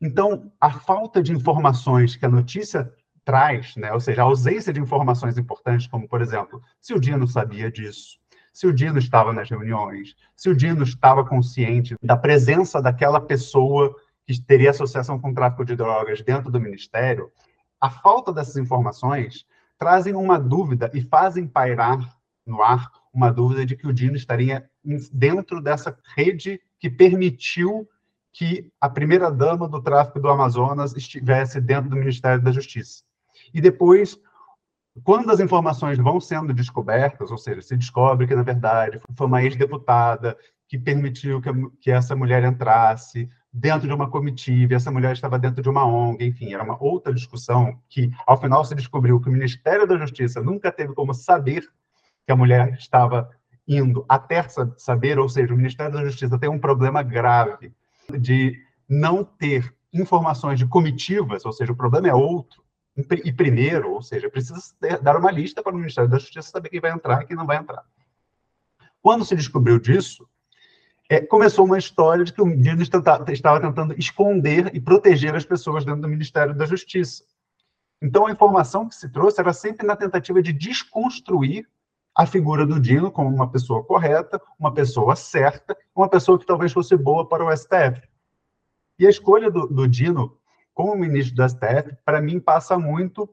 Então, 0.00 0.52
a 0.60 0.70
falta 0.70 1.22
de 1.22 1.32
informações 1.32 2.16
que 2.16 2.26
a 2.26 2.28
notícia 2.28 2.92
traz, 3.24 3.76
né, 3.76 3.92
ou 3.92 4.00
seja, 4.00 4.22
a 4.22 4.24
ausência 4.24 4.72
de 4.72 4.80
informações 4.80 5.38
importantes, 5.38 5.86
como, 5.86 6.08
por 6.08 6.20
exemplo, 6.20 6.60
se 6.80 6.92
o 6.92 6.98
Dino 6.98 7.28
sabia 7.28 7.70
disso, 7.70 8.18
se 8.52 8.66
o 8.66 8.72
Dino 8.72 8.98
estava 8.98 9.32
nas 9.32 9.48
reuniões, 9.48 10.14
se 10.36 10.50
o 10.50 10.56
Dino 10.56 10.82
estava 10.82 11.24
consciente 11.24 11.94
da 12.02 12.16
presença 12.16 12.82
daquela 12.82 13.20
pessoa 13.20 13.94
que 14.26 14.40
teria 14.42 14.70
associação 14.70 15.18
com 15.20 15.30
o 15.30 15.34
tráfico 15.34 15.64
de 15.64 15.76
drogas 15.76 16.20
dentro 16.22 16.50
do 16.50 16.60
ministério, 16.60 17.30
a 17.80 17.88
falta 17.88 18.32
dessas 18.32 18.56
informações 18.56 19.46
trazem 19.78 20.14
uma 20.14 20.38
dúvida 20.38 20.90
e 20.94 21.00
fazem 21.00 21.46
pairar 21.46 22.16
no 22.46 22.62
ar 22.62 22.90
uma 23.12 23.30
dúvida 23.32 23.64
de 23.64 23.76
que 23.76 23.86
o 23.86 23.92
Dino 23.92 24.16
estaria 24.16 24.68
dentro 25.12 25.60
dessa 25.60 25.96
rede 26.16 26.60
que 26.78 26.90
permitiu 26.90 27.88
que 28.32 28.70
a 28.80 28.88
primeira-dama 28.88 29.68
do 29.68 29.82
tráfico 29.82 30.18
do 30.18 30.28
Amazonas 30.28 30.96
estivesse 30.96 31.60
dentro 31.60 31.90
do 31.90 31.96
Ministério 31.96 32.42
da 32.42 32.50
Justiça. 32.50 33.02
E 33.52 33.60
depois, 33.60 34.18
quando 35.04 35.30
as 35.30 35.40
informações 35.40 35.98
vão 35.98 36.18
sendo 36.18 36.54
descobertas, 36.54 37.30
ou 37.30 37.38
seja, 37.38 37.60
se 37.60 37.76
descobre 37.76 38.26
que, 38.26 38.34
na 38.34 38.42
verdade, 38.42 39.00
foi 39.16 39.26
uma 39.26 39.42
ex-deputada 39.42 40.36
que 40.66 40.78
permitiu 40.78 41.40
que, 41.40 41.50
que 41.80 41.90
essa 41.90 42.16
mulher 42.16 42.42
entrasse 42.44 43.28
dentro 43.52 43.86
de 43.86 43.92
uma 43.92 44.08
comitiva, 44.08 44.74
essa 44.74 44.90
mulher 44.90 45.12
estava 45.12 45.38
dentro 45.38 45.62
de 45.62 45.68
uma 45.68 45.84
ONG, 45.84 46.24
enfim, 46.24 46.54
era 46.54 46.64
uma 46.64 46.82
outra 46.82 47.12
discussão 47.12 47.78
que, 47.90 48.10
ao 48.26 48.40
final, 48.40 48.64
se 48.64 48.74
descobriu 48.74 49.20
que 49.20 49.28
o 49.28 49.32
Ministério 49.32 49.86
da 49.86 49.98
Justiça 49.98 50.42
nunca 50.42 50.72
teve 50.72 50.94
como 50.94 51.12
saber 51.12 51.68
que 52.24 52.32
a 52.32 52.36
mulher 52.36 52.72
estava 52.78 53.28
indo 53.66 54.04
até 54.08 54.44
saber, 54.76 55.18
ou 55.18 55.28
seja, 55.28 55.52
o 55.52 55.56
Ministério 55.56 55.92
da 55.92 56.04
Justiça 56.04 56.38
tem 56.38 56.50
um 56.50 56.58
problema 56.58 57.02
grave 57.02 57.72
de 58.18 58.60
não 58.88 59.24
ter 59.24 59.74
informações 59.92 60.58
de 60.58 60.66
comitivas, 60.66 61.44
ou 61.44 61.52
seja, 61.52 61.72
o 61.72 61.76
problema 61.76 62.08
é 62.08 62.14
outro, 62.14 62.62
e 63.24 63.32
primeiro, 63.32 63.92
ou 63.92 64.02
seja, 64.02 64.28
precisa 64.28 64.60
dar 65.00 65.16
uma 65.16 65.30
lista 65.30 65.62
para 65.62 65.72
o 65.72 65.78
Ministério 65.78 66.10
da 66.10 66.18
Justiça 66.18 66.50
saber 66.50 66.68
quem 66.68 66.80
vai 66.80 66.92
entrar 66.92 67.22
e 67.22 67.26
quem 67.26 67.36
não 67.36 67.46
vai 67.46 67.56
entrar. 67.56 67.84
Quando 69.00 69.24
se 69.24 69.34
descobriu 69.34 69.78
disso, 69.78 70.28
é, 71.08 71.20
começou 71.20 71.64
uma 71.64 71.78
história 71.78 72.24
de 72.24 72.32
que 72.32 72.40
o 72.40 72.56
Dino 72.56 72.82
estava 72.82 73.60
tentando 73.60 73.94
esconder 73.98 74.74
e 74.74 74.80
proteger 74.80 75.34
as 75.34 75.44
pessoas 75.44 75.84
dentro 75.84 76.02
do 76.02 76.08
Ministério 76.08 76.54
da 76.54 76.64
Justiça. 76.64 77.24
Então, 78.00 78.26
a 78.26 78.32
informação 78.32 78.88
que 78.88 78.94
se 78.94 79.08
trouxe 79.08 79.40
era 79.40 79.52
sempre 79.52 79.86
na 79.86 79.96
tentativa 79.96 80.42
de 80.42 80.52
desconstruir 80.52 81.68
a 82.14 82.26
figura 82.26 82.66
do 82.66 82.78
Dino 82.78 83.10
como 83.10 83.28
uma 83.28 83.50
pessoa 83.50 83.82
correta, 83.84 84.40
uma 84.58 84.72
pessoa 84.72 85.16
certa, 85.16 85.76
uma 85.94 86.08
pessoa 86.08 86.38
que 86.38 86.46
talvez 86.46 86.72
fosse 86.72 86.96
boa 86.96 87.26
para 87.28 87.44
o 87.44 87.56
STF. 87.56 88.02
E 88.98 89.06
a 89.06 89.10
escolha 89.10 89.50
do, 89.50 89.66
do 89.66 89.88
Dino 89.88 90.38
como 90.74 90.96
ministro 90.96 91.36
do 91.36 91.48
STF, 91.48 91.96
para 92.04 92.20
mim, 92.20 92.40
passa 92.40 92.78
muito 92.78 93.28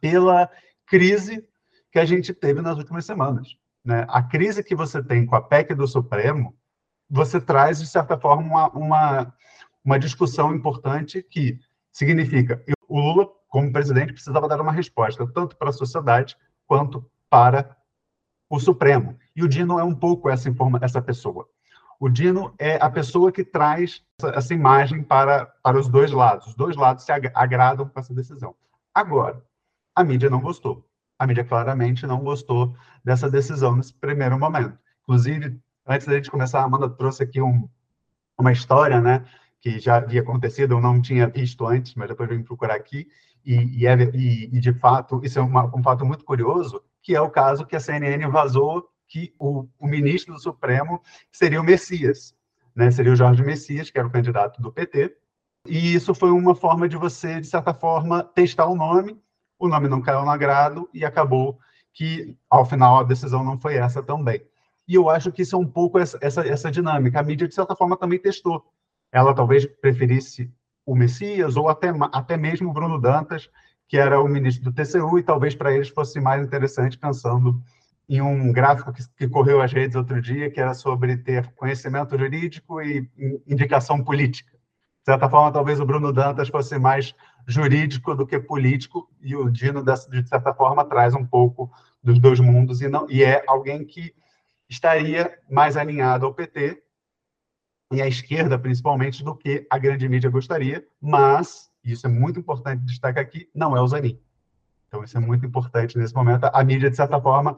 pela 0.00 0.50
crise 0.86 1.46
que 1.90 1.98
a 1.98 2.04
gente 2.04 2.32
teve 2.32 2.60
nas 2.60 2.76
últimas 2.76 3.04
semanas. 3.04 3.56
Né? 3.84 4.04
A 4.08 4.22
crise 4.22 4.62
que 4.62 4.74
você 4.74 5.02
tem 5.02 5.26
com 5.26 5.34
a 5.34 5.42
PEC 5.42 5.74
do 5.74 5.86
Supremo, 5.86 6.56
você 7.08 7.40
traz, 7.40 7.80
de 7.80 7.86
certa 7.86 8.18
forma, 8.18 8.42
uma, 8.42 8.68
uma, 8.70 9.34
uma 9.84 9.98
discussão 9.98 10.54
importante 10.54 11.22
que 11.22 11.58
significa 11.92 12.62
o 12.88 13.00
Lula, 13.00 13.28
como 13.48 13.72
presidente, 13.72 14.12
precisava 14.12 14.48
dar 14.48 14.60
uma 14.60 14.72
resposta, 14.72 15.26
tanto 15.32 15.56
para 15.56 15.70
a 15.70 15.72
sociedade 15.72 16.36
quanto 16.66 17.10
para 17.30 17.76
o 18.48 18.58
Supremo. 18.58 19.16
E 19.34 19.42
o 19.42 19.48
Dino 19.48 19.78
é 19.78 19.84
um 19.84 19.94
pouco 19.94 20.30
essa, 20.30 20.48
informa, 20.48 20.78
essa 20.82 21.02
pessoa. 21.02 21.48
O 22.00 22.08
Dino 22.08 22.54
é 22.58 22.76
a 22.76 22.88
pessoa 22.88 23.32
que 23.32 23.44
traz 23.44 24.02
essa 24.34 24.54
imagem 24.54 25.02
para, 25.02 25.46
para 25.62 25.78
os 25.78 25.88
dois 25.88 26.12
lados. 26.12 26.46
Os 26.46 26.54
dois 26.54 26.76
lados 26.76 27.04
se 27.04 27.12
agradam 27.12 27.88
com 27.88 27.98
essa 27.98 28.14
decisão. 28.14 28.54
Agora, 28.94 29.42
a 29.94 30.04
mídia 30.04 30.30
não 30.30 30.40
gostou. 30.40 30.86
A 31.18 31.26
mídia 31.26 31.44
claramente 31.44 32.06
não 32.06 32.20
gostou 32.20 32.76
dessa 33.04 33.28
decisão 33.28 33.74
nesse 33.74 33.92
primeiro 33.92 34.38
momento. 34.38 34.78
Inclusive, 35.02 35.60
antes 35.86 36.06
da 36.06 36.14
gente 36.14 36.30
começar, 36.30 36.60
a 36.60 36.64
Amanda 36.64 36.88
trouxe 36.88 37.24
aqui 37.24 37.42
um, 37.42 37.68
uma 38.38 38.52
história, 38.52 39.00
né, 39.00 39.24
que 39.60 39.80
já 39.80 39.96
havia 39.96 40.20
acontecido, 40.20 40.74
eu 40.74 40.80
não 40.80 41.02
tinha 41.02 41.26
visto 41.26 41.66
antes, 41.66 41.94
mas 41.96 42.08
depois 42.08 42.28
vim 42.28 42.42
procurar 42.44 42.76
aqui, 42.76 43.08
e, 43.44 43.80
e, 43.80 43.86
é, 43.86 43.94
e, 44.14 44.44
e 44.56 44.60
de 44.60 44.72
fato, 44.72 45.20
isso 45.24 45.38
é 45.38 45.42
uma, 45.42 45.64
um 45.74 45.82
fato 45.82 46.04
muito 46.04 46.24
curioso, 46.24 46.80
que 47.02 47.14
é 47.14 47.20
o 47.20 47.30
caso 47.30 47.66
que 47.66 47.76
a 47.76 47.80
CNN 47.80 48.26
vazou 48.28 48.88
que 49.06 49.34
o, 49.38 49.66
o 49.78 49.86
ministro 49.86 50.34
do 50.34 50.40
Supremo 50.40 51.00
seria 51.32 51.60
o 51.60 51.64
Messias, 51.64 52.34
né? 52.76 52.90
seria 52.90 53.12
o 53.12 53.16
Jorge 53.16 53.42
Messias, 53.42 53.90
que 53.90 53.98
era 53.98 54.06
o 54.06 54.12
candidato 54.12 54.60
do 54.60 54.72
PT, 54.72 55.16
e 55.66 55.94
isso 55.94 56.14
foi 56.14 56.30
uma 56.30 56.54
forma 56.54 56.88
de 56.88 56.96
você, 56.96 57.40
de 57.40 57.46
certa 57.46 57.74
forma, 57.74 58.22
testar 58.22 58.66
o 58.66 58.76
nome, 58.76 59.20
o 59.58 59.68
nome 59.68 59.88
não 59.88 60.00
caiu 60.00 60.22
no 60.22 60.30
agrado, 60.30 60.88
e 60.94 61.04
acabou 61.04 61.58
que, 61.92 62.36
ao 62.48 62.64
final, 62.64 63.00
a 63.00 63.02
decisão 63.02 63.42
não 63.42 63.58
foi 63.58 63.74
essa 63.74 64.02
também. 64.02 64.40
E 64.86 64.94
eu 64.94 65.10
acho 65.10 65.32
que 65.32 65.42
isso 65.42 65.56
é 65.56 65.58
um 65.58 65.66
pouco 65.66 65.98
essa, 65.98 66.18
essa, 66.22 66.46
essa 66.46 66.70
dinâmica. 66.70 67.20
A 67.20 67.22
mídia, 67.22 67.48
de 67.48 67.54
certa 67.54 67.74
forma, 67.74 67.96
também 67.96 68.18
testou. 68.18 68.64
Ela 69.12 69.34
talvez 69.34 69.66
preferisse 69.66 70.50
o 70.86 70.94
Messias, 70.94 71.56
ou 71.56 71.68
até, 71.68 71.88
até 72.12 72.36
mesmo 72.36 72.70
o 72.70 72.72
Bruno 72.72 72.98
Dantas, 72.98 73.50
que 73.88 73.96
era 73.96 74.20
o 74.20 74.28
ministro 74.28 74.70
do 74.70 74.72
TCU, 74.72 75.18
e 75.18 75.22
talvez 75.22 75.54
para 75.54 75.72
eles 75.72 75.88
fosse 75.88 76.20
mais 76.20 76.46
interessante, 76.46 76.98
pensando 76.98 77.60
em 78.06 78.20
um 78.20 78.52
gráfico 78.52 78.92
que, 78.92 79.02
que, 79.16 79.26
correu 79.26 79.62
às 79.62 79.72
redes 79.72 79.96
outro 79.96 80.20
dia, 80.20 80.50
que 80.50 80.60
era 80.60 80.74
sobre 80.74 81.16
ter 81.16 81.50
conhecimento 81.54 82.16
jurídico 82.16 82.80
e 82.82 83.08
indicação 83.46 84.04
política. 84.04 84.52
De 84.52 85.12
certa 85.12 85.28
forma, 85.28 85.50
talvez 85.50 85.80
o 85.80 85.86
Bruno 85.86 86.12
Dantas 86.12 86.48
fosse 86.48 86.78
mais 86.78 87.14
jurídico 87.46 88.14
do 88.14 88.26
que 88.26 88.38
político, 88.38 89.10
e 89.22 89.34
o 89.34 89.50
Dino, 89.50 89.82
de 89.82 90.28
certa 90.28 90.52
forma, 90.52 90.84
traz 90.84 91.14
um 91.14 91.24
pouco 91.24 91.70
dos 92.02 92.18
dois 92.18 92.40
mundos, 92.40 92.82
e, 92.82 92.88
não, 92.88 93.10
e 93.10 93.24
é 93.24 93.42
alguém 93.46 93.86
que 93.86 94.14
estaria 94.68 95.38
mais 95.50 95.78
alinhado 95.78 96.26
ao 96.26 96.34
PT, 96.34 96.82
e 97.90 98.02
à 98.02 98.06
esquerda, 98.06 98.58
principalmente, 98.58 99.24
do 99.24 99.34
que 99.34 99.66
a 99.70 99.78
grande 99.78 100.06
mídia 100.06 100.28
gostaria, 100.28 100.86
mas 101.00 101.70
isso 101.92 102.06
é 102.06 102.10
muito 102.10 102.38
importante 102.38 102.84
destacar 102.84 103.22
aqui, 103.22 103.48
não 103.54 103.76
é 103.76 103.80
o 103.80 103.86
Zanin. 103.86 104.18
Então, 104.88 105.04
isso 105.04 105.16
é 105.16 105.20
muito 105.20 105.44
importante 105.44 105.98
nesse 105.98 106.14
momento. 106.14 106.44
A 106.52 106.64
mídia, 106.64 106.90
de 106.90 106.96
certa 106.96 107.20
forma, 107.20 107.56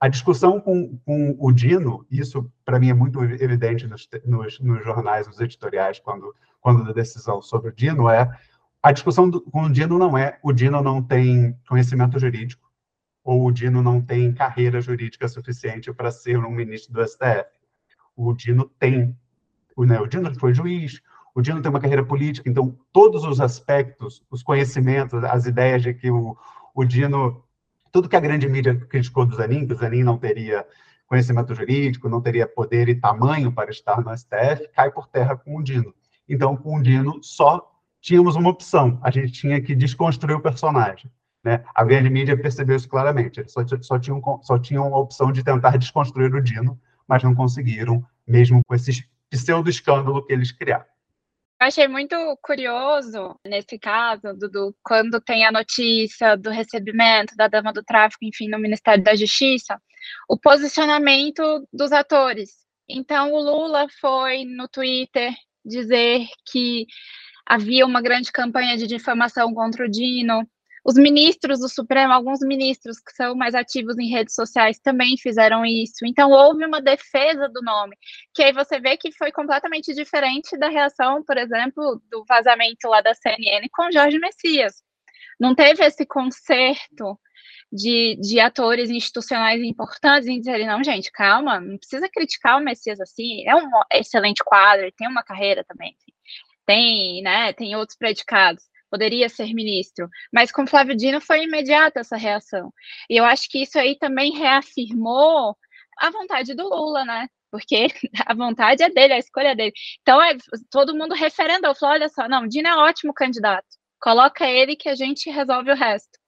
a 0.00 0.06
discussão 0.06 0.60
com, 0.60 0.96
com 0.98 1.36
o 1.38 1.50
Dino, 1.50 2.06
isso 2.10 2.50
para 2.64 2.78
mim 2.78 2.90
é 2.90 2.94
muito 2.94 3.22
evidente 3.22 3.86
nos, 3.86 4.08
nos, 4.24 4.60
nos, 4.60 4.84
jornais, 4.84 5.26
nos 5.26 5.40
editoriais, 5.40 5.98
quando, 5.98 6.34
quando 6.60 6.88
a 6.88 6.92
decisão 6.92 7.42
sobre 7.42 7.70
o 7.70 7.74
Dino 7.74 8.08
é. 8.08 8.30
A 8.80 8.92
discussão 8.92 9.28
do, 9.28 9.40
com 9.40 9.62
o 9.62 9.72
Dino 9.72 9.98
não 9.98 10.16
é 10.16 10.38
o 10.42 10.52
Dino 10.52 10.80
não 10.80 11.02
tem 11.02 11.58
conhecimento 11.68 12.18
jurídico, 12.18 12.70
ou 13.24 13.46
o 13.46 13.50
Dino 13.50 13.82
não 13.82 14.00
tem 14.00 14.32
carreira 14.32 14.80
jurídica 14.80 15.26
suficiente 15.26 15.92
para 15.92 16.12
ser 16.12 16.38
um 16.38 16.50
ministro 16.50 16.92
do 16.92 17.04
STF. 17.04 17.50
O 18.14 18.32
Dino 18.32 18.70
tem. 18.78 19.16
O, 19.76 19.84
né, 19.84 20.00
o 20.00 20.06
Dino 20.06 20.32
foi 20.38 20.54
juiz, 20.54 21.00
o 21.34 21.40
Dino 21.40 21.62
tem 21.62 21.70
uma 21.70 21.80
carreira 21.80 22.04
política, 22.04 22.48
então 22.48 22.76
todos 22.92 23.24
os 23.24 23.40
aspectos, 23.40 24.22
os 24.30 24.42
conhecimentos, 24.42 25.22
as 25.24 25.46
ideias 25.46 25.82
de 25.82 25.94
que 25.94 26.10
o, 26.10 26.36
o 26.74 26.84
Dino, 26.84 27.44
tudo 27.92 28.08
que 28.08 28.16
a 28.16 28.20
grande 28.20 28.48
mídia 28.48 28.74
criticou 28.74 29.24
do 29.24 29.36
Zanin, 29.36 29.66
que 29.66 29.72
o 29.72 29.76
Zanin 29.76 30.02
não 30.02 30.18
teria 30.18 30.66
conhecimento 31.06 31.54
jurídico, 31.54 32.08
não 32.08 32.20
teria 32.20 32.46
poder 32.46 32.88
e 32.88 32.94
tamanho 32.94 33.50
para 33.50 33.70
estar 33.70 34.00
no 34.04 34.16
STF, 34.16 34.68
cai 34.74 34.90
por 34.90 35.08
terra 35.08 35.36
com 35.36 35.56
o 35.56 35.62
Dino. 35.62 35.94
Então, 36.28 36.56
com 36.56 36.76
o 36.76 36.82
Dino, 36.82 37.18
só 37.22 37.72
tínhamos 38.00 38.36
uma 38.36 38.50
opção, 38.50 38.98
a 39.02 39.10
gente 39.10 39.32
tinha 39.32 39.60
que 39.60 39.74
desconstruir 39.74 40.36
o 40.36 40.40
personagem. 40.40 41.10
Né? 41.42 41.64
A 41.74 41.84
grande 41.84 42.10
mídia 42.10 42.36
percebeu 42.36 42.76
isso 42.76 42.88
claramente, 42.88 43.40
eles 43.40 43.52
só, 43.52 43.64
só, 43.80 43.98
tinham, 43.98 44.20
só 44.42 44.58
tinham 44.58 44.94
a 44.94 44.98
opção 44.98 45.32
de 45.32 45.42
tentar 45.42 45.76
desconstruir 45.78 46.34
o 46.34 46.42
Dino, 46.42 46.78
mas 47.06 47.22
não 47.22 47.34
conseguiram, 47.34 48.04
mesmo 48.26 48.60
com 48.66 48.74
esse 48.74 49.04
pseudo-escândalo 49.30 50.24
que 50.24 50.32
eles 50.32 50.52
criaram. 50.52 50.84
Eu 51.60 51.66
achei 51.66 51.88
muito 51.88 52.14
curioso 52.40 53.36
nesse 53.44 53.78
caso, 53.80 54.32
Dudu, 54.38 54.76
quando 54.84 55.20
tem 55.20 55.44
a 55.44 55.50
notícia 55.50 56.36
do 56.36 56.50
recebimento 56.50 57.34
da 57.34 57.48
dama 57.48 57.72
do 57.72 57.82
tráfico, 57.82 58.24
enfim, 58.24 58.48
no 58.48 58.60
Ministério 58.60 59.02
da 59.02 59.16
Justiça, 59.16 59.76
o 60.28 60.38
posicionamento 60.38 61.66
dos 61.72 61.90
atores. 61.90 62.50
Então, 62.88 63.32
o 63.32 63.40
Lula 63.40 63.88
foi 64.00 64.44
no 64.44 64.68
Twitter 64.68 65.34
dizer 65.64 66.28
que 66.46 66.86
havia 67.44 67.84
uma 67.84 68.00
grande 68.00 68.30
campanha 68.30 68.76
de 68.76 68.86
difamação 68.86 69.52
contra 69.52 69.84
o 69.84 69.90
Dino, 69.90 70.48
os 70.84 70.94
ministros 70.94 71.60
do 71.60 71.68
Supremo, 71.68 72.12
alguns 72.12 72.40
ministros 72.40 72.98
que 72.98 73.12
são 73.12 73.34
mais 73.34 73.54
ativos 73.54 73.98
em 73.98 74.08
redes 74.08 74.34
sociais 74.34 74.78
também 74.78 75.16
fizeram 75.16 75.64
isso. 75.64 76.06
Então, 76.06 76.30
houve 76.30 76.64
uma 76.64 76.80
defesa 76.80 77.48
do 77.48 77.62
nome, 77.62 77.96
que 78.34 78.42
aí 78.42 78.52
você 78.52 78.80
vê 78.80 78.96
que 78.96 79.12
foi 79.12 79.32
completamente 79.32 79.94
diferente 79.94 80.56
da 80.58 80.68
reação, 80.68 81.22
por 81.24 81.36
exemplo, 81.36 82.00
do 82.10 82.24
vazamento 82.28 82.88
lá 82.88 83.00
da 83.00 83.14
CNN 83.14 83.68
com 83.72 83.90
Jorge 83.92 84.18
Messias. 84.18 84.82
não 85.40 85.54
teve 85.54 85.84
esse 85.84 86.04
conserto 86.06 87.18
de, 87.72 88.16
de 88.20 88.40
atores 88.40 88.90
institucionais 88.90 89.62
importantes 89.62 90.28
em 90.28 90.38
dizerem, 90.38 90.66
não, 90.66 90.82
gente, 90.82 91.10
calma, 91.12 91.60
não 91.60 91.78
precisa 91.78 92.08
criticar 92.08 92.58
o 92.58 92.64
Messias 92.64 93.00
assim, 93.00 93.46
é 93.46 93.54
um 93.54 93.68
excelente 93.92 94.42
quadro, 94.44 94.84
ele 94.84 94.94
tem 94.96 95.06
uma 95.06 95.22
carreira 95.22 95.64
também, 95.64 95.94
tem, 96.66 97.22
né, 97.22 97.52
tem 97.52 97.76
outros 97.76 97.96
predicados, 97.96 98.64
poderia 98.90 99.28
ser 99.28 99.52
ministro, 99.54 100.08
mas 100.32 100.50
com 100.52 100.66
Flávio 100.66 100.96
Dino 100.96 101.20
foi 101.20 101.44
imediata 101.44 102.00
essa 102.00 102.16
reação, 102.16 102.72
e 103.08 103.16
eu 103.16 103.24
acho 103.24 103.48
que 103.48 103.62
isso 103.62 103.78
aí 103.78 103.96
também 103.98 104.32
reafirmou 104.32 105.56
a 105.98 106.10
vontade 106.10 106.54
do 106.54 106.68
Lula, 106.68 107.04
né, 107.04 107.28
porque 107.50 107.88
a 108.26 108.34
vontade 108.34 108.82
é 108.82 108.90
dele, 108.90 109.14
a 109.14 109.18
escolha 109.18 109.48
é 109.48 109.54
dele. 109.54 109.72
Então, 110.02 110.22
é, 110.22 110.36
todo 110.70 110.96
mundo 110.96 111.14
referendou, 111.14 111.74
falou, 111.74 111.94
olha 111.94 112.08
só, 112.08 112.28
não, 112.28 112.46
Dino 112.46 112.68
é 112.68 112.76
ótimo 112.76 113.12
candidato, 113.14 113.66
coloca 114.00 114.46
ele 114.46 114.76
que 114.76 114.88
a 114.88 114.94
gente 114.94 115.30
resolve 115.30 115.70
o 115.72 115.76
resto. 115.76 116.18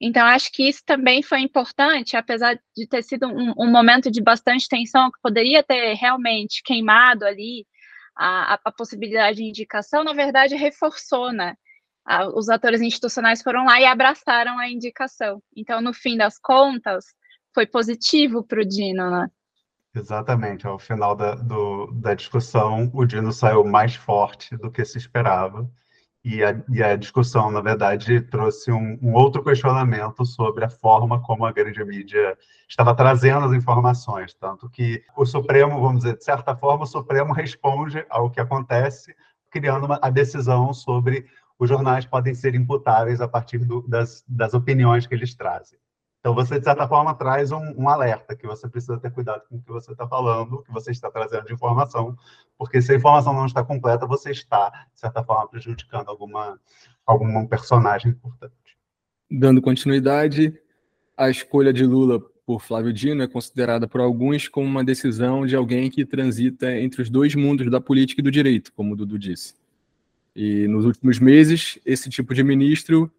Então, 0.00 0.26
acho 0.26 0.50
que 0.52 0.68
isso 0.68 0.82
também 0.86 1.22
foi 1.22 1.40
importante, 1.40 2.16
apesar 2.16 2.58
de 2.76 2.86
ter 2.86 3.02
sido 3.02 3.26
um, 3.26 3.52
um 3.58 3.70
momento 3.70 4.10
de 4.10 4.22
bastante 4.22 4.66
tensão, 4.68 5.10
que 5.10 5.20
poderia 5.22 5.62
ter 5.62 5.94
realmente 5.94 6.62
queimado 6.64 7.24
ali 7.26 7.66
a, 8.16 8.58
a, 8.64 8.72
possibilidade 8.72 9.38
de 9.38 9.44
indicação, 9.44 10.04
na 10.04 10.12
verdade, 10.12 10.54
reforçou, 10.54 11.32
né? 11.32 11.54
Os 12.34 12.48
atores 12.48 12.80
institucionais 12.80 13.42
foram 13.42 13.64
lá 13.64 13.80
e 13.80 13.86
abraçaram 13.86 14.58
a 14.58 14.68
indicação. 14.68 15.42
Então, 15.56 15.80
no 15.80 15.92
fim 15.92 16.16
das 16.16 16.38
contas, 16.38 17.04
foi 17.54 17.66
positivo 17.66 18.42
para 18.42 18.60
o 18.60 18.64
Dino, 18.64 19.10
né? 19.10 19.28
Exatamente. 19.94 20.66
Ao 20.66 20.78
final 20.78 21.16
da, 21.16 21.34
do, 21.34 21.86
da 21.92 22.14
discussão, 22.14 22.90
o 22.94 23.04
Dino 23.04 23.32
saiu 23.32 23.64
mais 23.64 23.94
forte 23.94 24.56
do 24.56 24.70
que 24.70 24.84
se 24.84 24.98
esperava. 24.98 25.68
E 26.22 26.44
a, 26.44 26.62
e 26.68 26.82
a 26.82 26.96
discussão, 26.96 27.50
na 27.50 27.62
verdade, 27.62 28.20
trouxe 28.20 28.70
um, 28.70 28.98
um, 29.02 29.14
outro 29.14 29.42
questionamento 29.42 30.22
sobre 30.26 30.66
a 30.66 30.68
forma 30.68 31.22
como 31.22 31.46
a 31.46 31.52
grande 31.52 31.82
mídia 31.82 32.36
estava 32.68 32.94
trazendo 32.94 33.46
as 33.46 33.52
informações. 33.52 34.34
Tanto 34.34 34.68
que 34.68 35.02
o 35.16 35.24
Supremo, 35.24 35.80
vamos 35.80 36.02
dizer, 36.02 36.18
de 36.18 36.24
certa 36.24 36.54
forma, 36.54 36.84
o 36.84 36.86
Supremo 36.86 37.32
responde 37.32 38.04
ao 38.10 38.30
que 38.30 38.38
acontece, 38.38 39.16
criando 39.50 39.86
uma, 39.86 39.98
a 40.02 40.10
decisão 40.10 40.74
sobre 40.74 41.26
os 41.60 41.68
jornais 41.68 42.06
podem 42.06 42.34
ser 42.34 42.54
imputáveis 42.54 43.20
a 43.20 43.28
partir 43.28 43.58
do, 43.58 43.86
das, 43.86 44.24
das 44.26 44.54
opiniões 44.54 45.06
que 45.06 45.14
eles 45.14 45.34
trazem. 45.34 45.78
Então, 46.18 46.34
você, 46.34 46.58
de 46.58 46.64
certa 46.64 46.88
forma, 46.88 47.14
traz 47.14 47.52
um, 47.52 47.74
um, 47.76 47.88
alerta 47.88 48.34
que 48.34 48.46
você 48.46 48.66
precisa 48.66 48.98
ter 48.98 49.10
cuidado 49.10 49.42
com 49.46 49.56
o 49.56 49.62
que 49.62 49.70
você 49.70 49.92
está 49.92 50.08
falando, 50.08 50.54
o 50.54 50.62
que 50.62 50.72
você 50.72 50.90
está 50.90 51.10
trazendo 51.10 51.46
de 51.46 51.52
informação, 51.52 52.16
porque 52.58 52.80
se 52.80 52.92
a 52.92 52.96
informação 52.96 53.34
não 53.34 53.44
está 53.44 53.62
completa, 53.62 54.06
você 54.06 54.30
está, 54.30 54.70
de 54.92 55.00
certa 55.00 55.22
forma, 55.22 55.48
prejudicando 55.48 56.08
alguma, 56.08 56.58
algum 57.06 57.46
personagem 57.46 58.12
importante. 58.12 58.54
Dando 59.30 59.62
continuidade, 59.62 60.58
a 61.16 61.28
escolha 61.28 61.72
de 61.72 61.84
Lula 61.84 62.20
por 62.46 62.60
Flávio 62.60 62.92
Dino 62.92 63.22
é 63.22 63.28
considerada 63.28 63.86
por 63.86 64.00
alguns 64.00 64.48
como 64.48 64.66
uma 64.66 64.84
decisão 64.84 65.46
de 65.46 65.54
alguém 65.54 65.90
que 65.90 66.06
transita 66.06 66.74
entre 66.74 67.02
os 67.02 67.10
dois 67.10 67.34
mundos 67.34 67.70
da 67.70 67.80
política 67.80 68.20
e 68.20 68.24
do 68.24 68.30
direito, 68.30 68.72
como 68.72 68.94
o 68.94 68.96
Dudu 68.96 69.18
disse. 69.18 69.59
E 70.34 70.68
nos 70.68 70.84
últimos 70.84 71.18
meses, 71.18 71.78
esse 71.84 72.08
tipo 72.08 72.34
de 72.34 72.42
ministro 72.42 73.10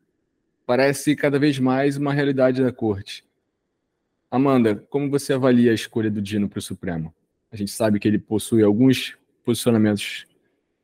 parece 0.66 1.16
cada 1.16 1.38
vez 1.38 1.60
mais 1.60 1.98
uma 1.98 2.14
realidade 2.14 2.64
da 2.64 2.72
corte. 2.72 3.26
Amanda, 4.30 4.76
como 4.90 5.10
você 5.10 5.34
avalia 5.34 5.72
a 5.72 5.76
escolha 5.76 6.10
do 6.10 6.22
Dino 6.22 6.48
para 6.48 6.60
o 6.60 6.62
Supremo? 6.62 7.14
A 7.52 7.58
gente 7.58 7.72
sabe 7.72 8.00
que 8.00 8.08
ele 8.08 8.18
possui 8.18 8.64
alguns 8.64 9.18
posicionamentos 9.44 10.26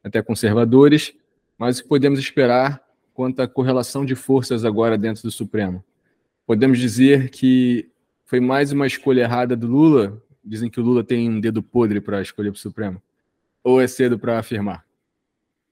até 0.03 0.21
conservadores, 0.21 1.13
mas 1.57 1.79
o 1.79 1.83
que 1.83 1.89
podemos 1.89 2.19
esperar 2.19 2.85
quanto 3.13 3.41
à 3.41 3.47
correlação 3.47 4.05
de 4.05 4.15
forças 4.15 4.65
agora 4.65 4.97
dentro 4.97 5.23
do 5.23 5.31
Supremo? 5.31 5.83
Podemos 6.45 6.77
dizer 6.77 7.29
que 7.29 7.89
foi 8.25 8.39
mais 8.39 8.71
uma 8.71 8.85
escolha 8.85 9.21
errada 9.21 9.55
do 9.55 9.67
Lula? 9.67 10.21
Dizem 10.43 10.69
que 10.69 10.79
o 10.79 10.83
Lula 10.83 11.03
tem 11.03 11.29
um 11.29 11.39
dedo 11.39 11.63
podre 11.63 12.01
para 12.01 12.21
escolher 12.21 12.51
para 12.51 12.57
o 12.57 12.61
Supremo? 12.61 13.01
Ou 13.63 13.81
é 13.81 13.87
cedo 13.87 14.19
para 14.19 14.39
afirmar? 14.39 14.86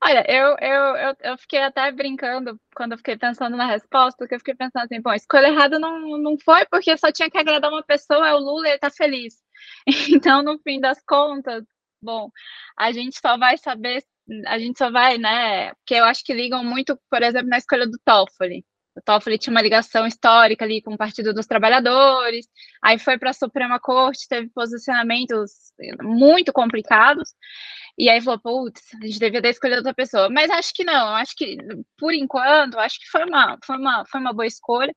Olha, 0.07 0.23
eu, 0.29 0.55
eu, 0.61 0.95
eu, 0.97 1.15
eu, 1.31 1.37
fiquei 1.39 1.59
até 1.59 1.91
brincando 1.91 2.59
quando 2.75 2.91
eu 2.91 2.97
fiquei 2.99 3.17
pensando 3.17 3.57
na 3.57 3.65
resposta, 3.65 4.15
porque 4.19 4.35
eu 4.35 4.39
fiquei 4.39 4.53
pensando 4.53 4.83
assim, 4.83 5.01
bom, 5.01 5.11
escolha 5.13 5.47
errada 5.47 5.79
não, 5.79 6.15
não 6.19 6.37
foi 6.37 6.63
porque 6.67 6.95
só 6.95 7.11
tinha 7.11 7.27
que 7.27 7.39
agradar 7.39 7.71
uma 7.71 7.81
pessoa, 7.83 8.27
é 8.27 8.33
o 8.33 8.37
Lula 8.37 8.67
e 8.67 8.71
ele 8.71 8.79
tá 8.79 8.91
feliz. 8.91 9.33
Então, 10.09 10.43
no 10.43 10.59
fim 10.59 10.79
das 10.79 11.01
contas, 11.07 11.63
bom, 12.01 12.29
a 12.77 12.91
gente 12.91 13.19
só 13.19 13.35
vai 13.37 13.57
saber, 13.57 14.03
a 14.45 14.59
gente 14.59 14.77
só 14.77 14.91
vai, 14.91 15.17
né, 15.17 15.73
porque 15.75 15.95
eu 15.95 16.05
acho 16.05 16.23
que 16.23 16.33
ligam 16.33 16.63
muito, 16.63 16.99
por 17.09 17.23
exemplo, 17.23 17.49
na 17.49 17.57
escolha 17.57 17.87
do 17.87 17.97
Toffoli. 18.05 18.63
O 18.95 19.01
Toffoli 19.01 19.37
tinha 19.37 19.51
uma 19.51 19.61
ligação 19.61 20.07
histórica 20.07 20.63
ali 20.63 20.81
com 20.81 20.93
o 20.93 20.97
Partido 20.97 21.33
dos 21.33 21.45
Trabalhadores, 21.45 22.47
aí 22.81 22.97
foi 22.97 23.17
para 23.17 23.31
a 23.31 23.33
Suprema 23.33 23.79
Corte, 23.79 24.27
teve 24.27 24.49
posicionamentos 24.49 25.51
muito 26.01 26.53
complicados, 26.53 27.33
e 27.97 28.09
aí 28.09 28.21
falou, 28.21 28.39
putz, 28.39 28.81
a 29.01 29.05
gente 29.05 29.19
devia 29.19 29.41
ter 29.41 29.49
escolhido 29.49 29.79
outra 29.79 29.93
pessoa. 29.93 30.29
Mas 30.29 30.49
acho 30.51 30.73
que 30.73 30.83
não, 30.83 31.15
acho 31.15 31.33
que, 31.35 31.57
por 31.97 32.13
enquanto, 32.13 32.77
acho 32.77 32.99
que 32.99 33.07
foi 33.07 33.23
uma, 33.23 33.57
foi 33.65 33.77
uma, 33.77 34.05
foi 34.05 34.19
uma 34.19 34.33
boa 34.33 34.45
escolha. 34.45 34.93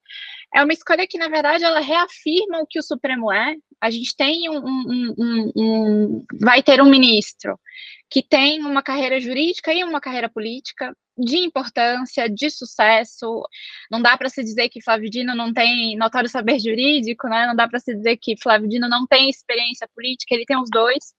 É 0.55 0.63
uma 0.65 0.73
escolha 0.73 1.07
que, 1.07 1.17
na 1.17 1.29
verdade, 1.29 1.63
ela 1.63 1.79
reafirma 1.79 2.59
o 2.61 2.67
que 2.67 2.79
o 2.79 2.83
Supremo 2.83 3.33
é. 3.33 3.55
A 3.81 3.91
gente 3.91 4.17
tem 4.17 4.51
um, 4.51 4.59
um, 4.59 5.15
um, 5.17 5.53
um 5.57 6.27
vai 6.41 6.61
ter 6.61 6.83
um 6.83 6.91
ministro 6.91 7.59
que 8.11 8.23
tem 8.23 8.65
uma 8.65 8.83
carreira 8.83 9.21
jurídica 9.21 9.73
e 9.73 9.85
uma 9.85 10.01
carreira 10.01 10.29
política 10.29 10.93
de 11.19 11.39
importância, 11.39 12.29
de 12.29 12.51
sucesso. 12.51 13.43
Não 13.91 14.01
dá 14.01 14.17
para 14.17 14.29
se 14.29 14.43
dizer 14.43 14.69
que 14.69 14.83
Flávio 14.83 15.11
Dino 15.11 15.35
não 15.35 15.53
tem 15.53 15.97
notório 15.97 16.29
saber 16.29 16.59
jurídico, 16.61 17.29
né? 17.29 17.47
Não 17.47 17.57
dá 17.57 17.69
para 17.69 17.81
se 17.81 17.95
dizer 17.95 18.17
que 18.17 18.37
Flávio 18.41 18.69
Dino 18.69 18.89
não 18.89 19.07
tem 19.07 19.29
experiência 19.29 19.89
política, 19.95 20.35
ele 20.35 20.47
tem 20.47 20.57
os 20.57 20.71
dois. 20.71 21.13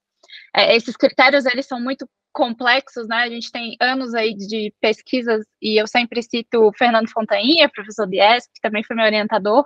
É, 0.55 0.75
esses 0.75 0.95
critérios 0.95 1.45
eles 1.45 1.67
são 1.67 1.79
muito 1.79 2.07
complexos, 2.31 3.07
né? 3.07 3.17
A 3.17 3.29
gente 3.29 3.51
tem 3.51 3.75
anos 3.81 4.13
aí 4.13 4.33
de 4.35 4.73
pesquisas 4.79 5.45
e 5.61 5.81
eu 5.81 5.87
sempre 5.87 6.21
cito 6.23 6.61
o 6.61 6.73
Fernando 6.73 7.09
Fontainha, 7.09 7.69
professor 7.69 8.07
de 8.07 8.19
ESP, 8.21 8.53
que 8.55 8.61
também 8.61 8.83
foi 8.83 8.95
meu 8.95 9.05
orientador, 9.05 9.65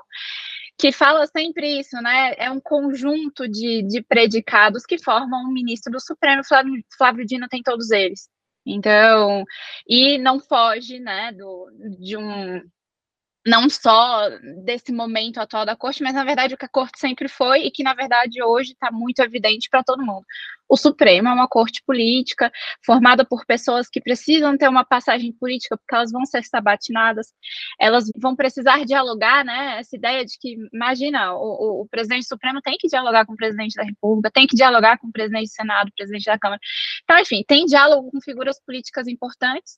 que 0.78 0.92
fala 0.92 1.28
sempre 1.28 1.80
isso, 1.80 1.96
né? 2.02 2.34
É 2.38 2.50
um 2.50 2.60
conjunto 2.60 3.48
de, 3.48 3.84
de 3.84 4.02
predicados 4.02 4.86
que 4.86 4.98
formam 4.98 5.44
um 5.46 5.54
ministro 5.54 5.92
do 5.92 6.00
Supremo. 6.00 6.44
Flávio, 6.44 6.74
Flávio 6.98 7.26
Dino 7.26 7.48
tem 7.48 7.62
todos 7.62 7.92
eles. 7.92 8.28
Então, 8.66 9.44
e 9.88 10.18
não 10.18 10.40
foge, 10.40 11.00
né, 11.00 11.32
do, 11.34 11.70
de 12.00 12.18
um 12.18 12.62
não 13.46 13.70
só 13.70 14.30
desse 14.64 14.92
momento 14.94 15.38
atual 15.38 15.66
da 15.66 15.76
corte, 15.76 16.02
mas 16.02 16.14
na 16.14 16.24
verdade 16.24 16.54
o 16.54 16.58
que 16.58 16.66
a 16.66 16.70
corte 16.70 16.98
sempre 16.98 17.28
foi 17.28 17.64
e 17.66 17.72
que 17.72 17.84
na 17.84 17.94
verdade 17.94 18.42
hoje 18.42 18.72
está 18.72 18.90
muito 18.92 19.20
evidente 19.20 19.70
para 19.70 19.84
todo 19.84 20.06
mundo. 20.06 20.26
O 20.70 20.78
Supremo 20.78 21.28
é 21.28 21.34
uma 21.34 21.48
corte 21.48 21.84
política 21.86 22.52
formada 22.86 23.26
por 23.26 23.46
pessoas 23.46 23.90
que 23.90 24.02
precisam 24.02 24.58
ter 24.58 24.68
uma 24.68 24.86
passagem 24.86 25.32
política 25.34 25.78
porque 25.78 25.94
elas 25.94 26.12
vão 26.12 26.26
ser 26.26 26.44
sabatinadas, 26.46 27.28
elas 27.80 28.06
vão 28.18 28.36
precisar 28.36 28.86
dialogar, 28.86 29.44
né? 29.44 29.80
Essa 29.80 29.96
ideia 29.96 30.26
de 30.26 30.38
que, 30.40 30.56
imagina, 30.74 31.34
o, 31.36 31.82
o 31.82 31.88
presidente 31.90 32.26
Supremo 32.26 32.62
tem 32.62 32.78
que 32.80 32.88
dialogar 32.88 33.26
com 33.26 33.34
o 33.34 33.38
presidente 33.38 33.76
da 33.76 33.84
República, 33.84 34.32
tem 34.32 34.48
que 34.48 34.56
dialogar 34.56 34.98
com 34.98 35.08
o 35.08 35.12
presidente 35.12 35.50
do 35.50 35.54
Senado, 35.54 35.90
o 35.90 35.96
presidente 35.96 36.26
da 36.26 36.40
Câmara. 36.40 36.60
Então, 37.14 37.22
enfim, 37.22 37.44
tem 37.48 37.66
diálogo 37.66 38.10
com 38.10 38.20
figuras 38.20 38.60
políticas 38.60 39.08
importantes 39.08 39.78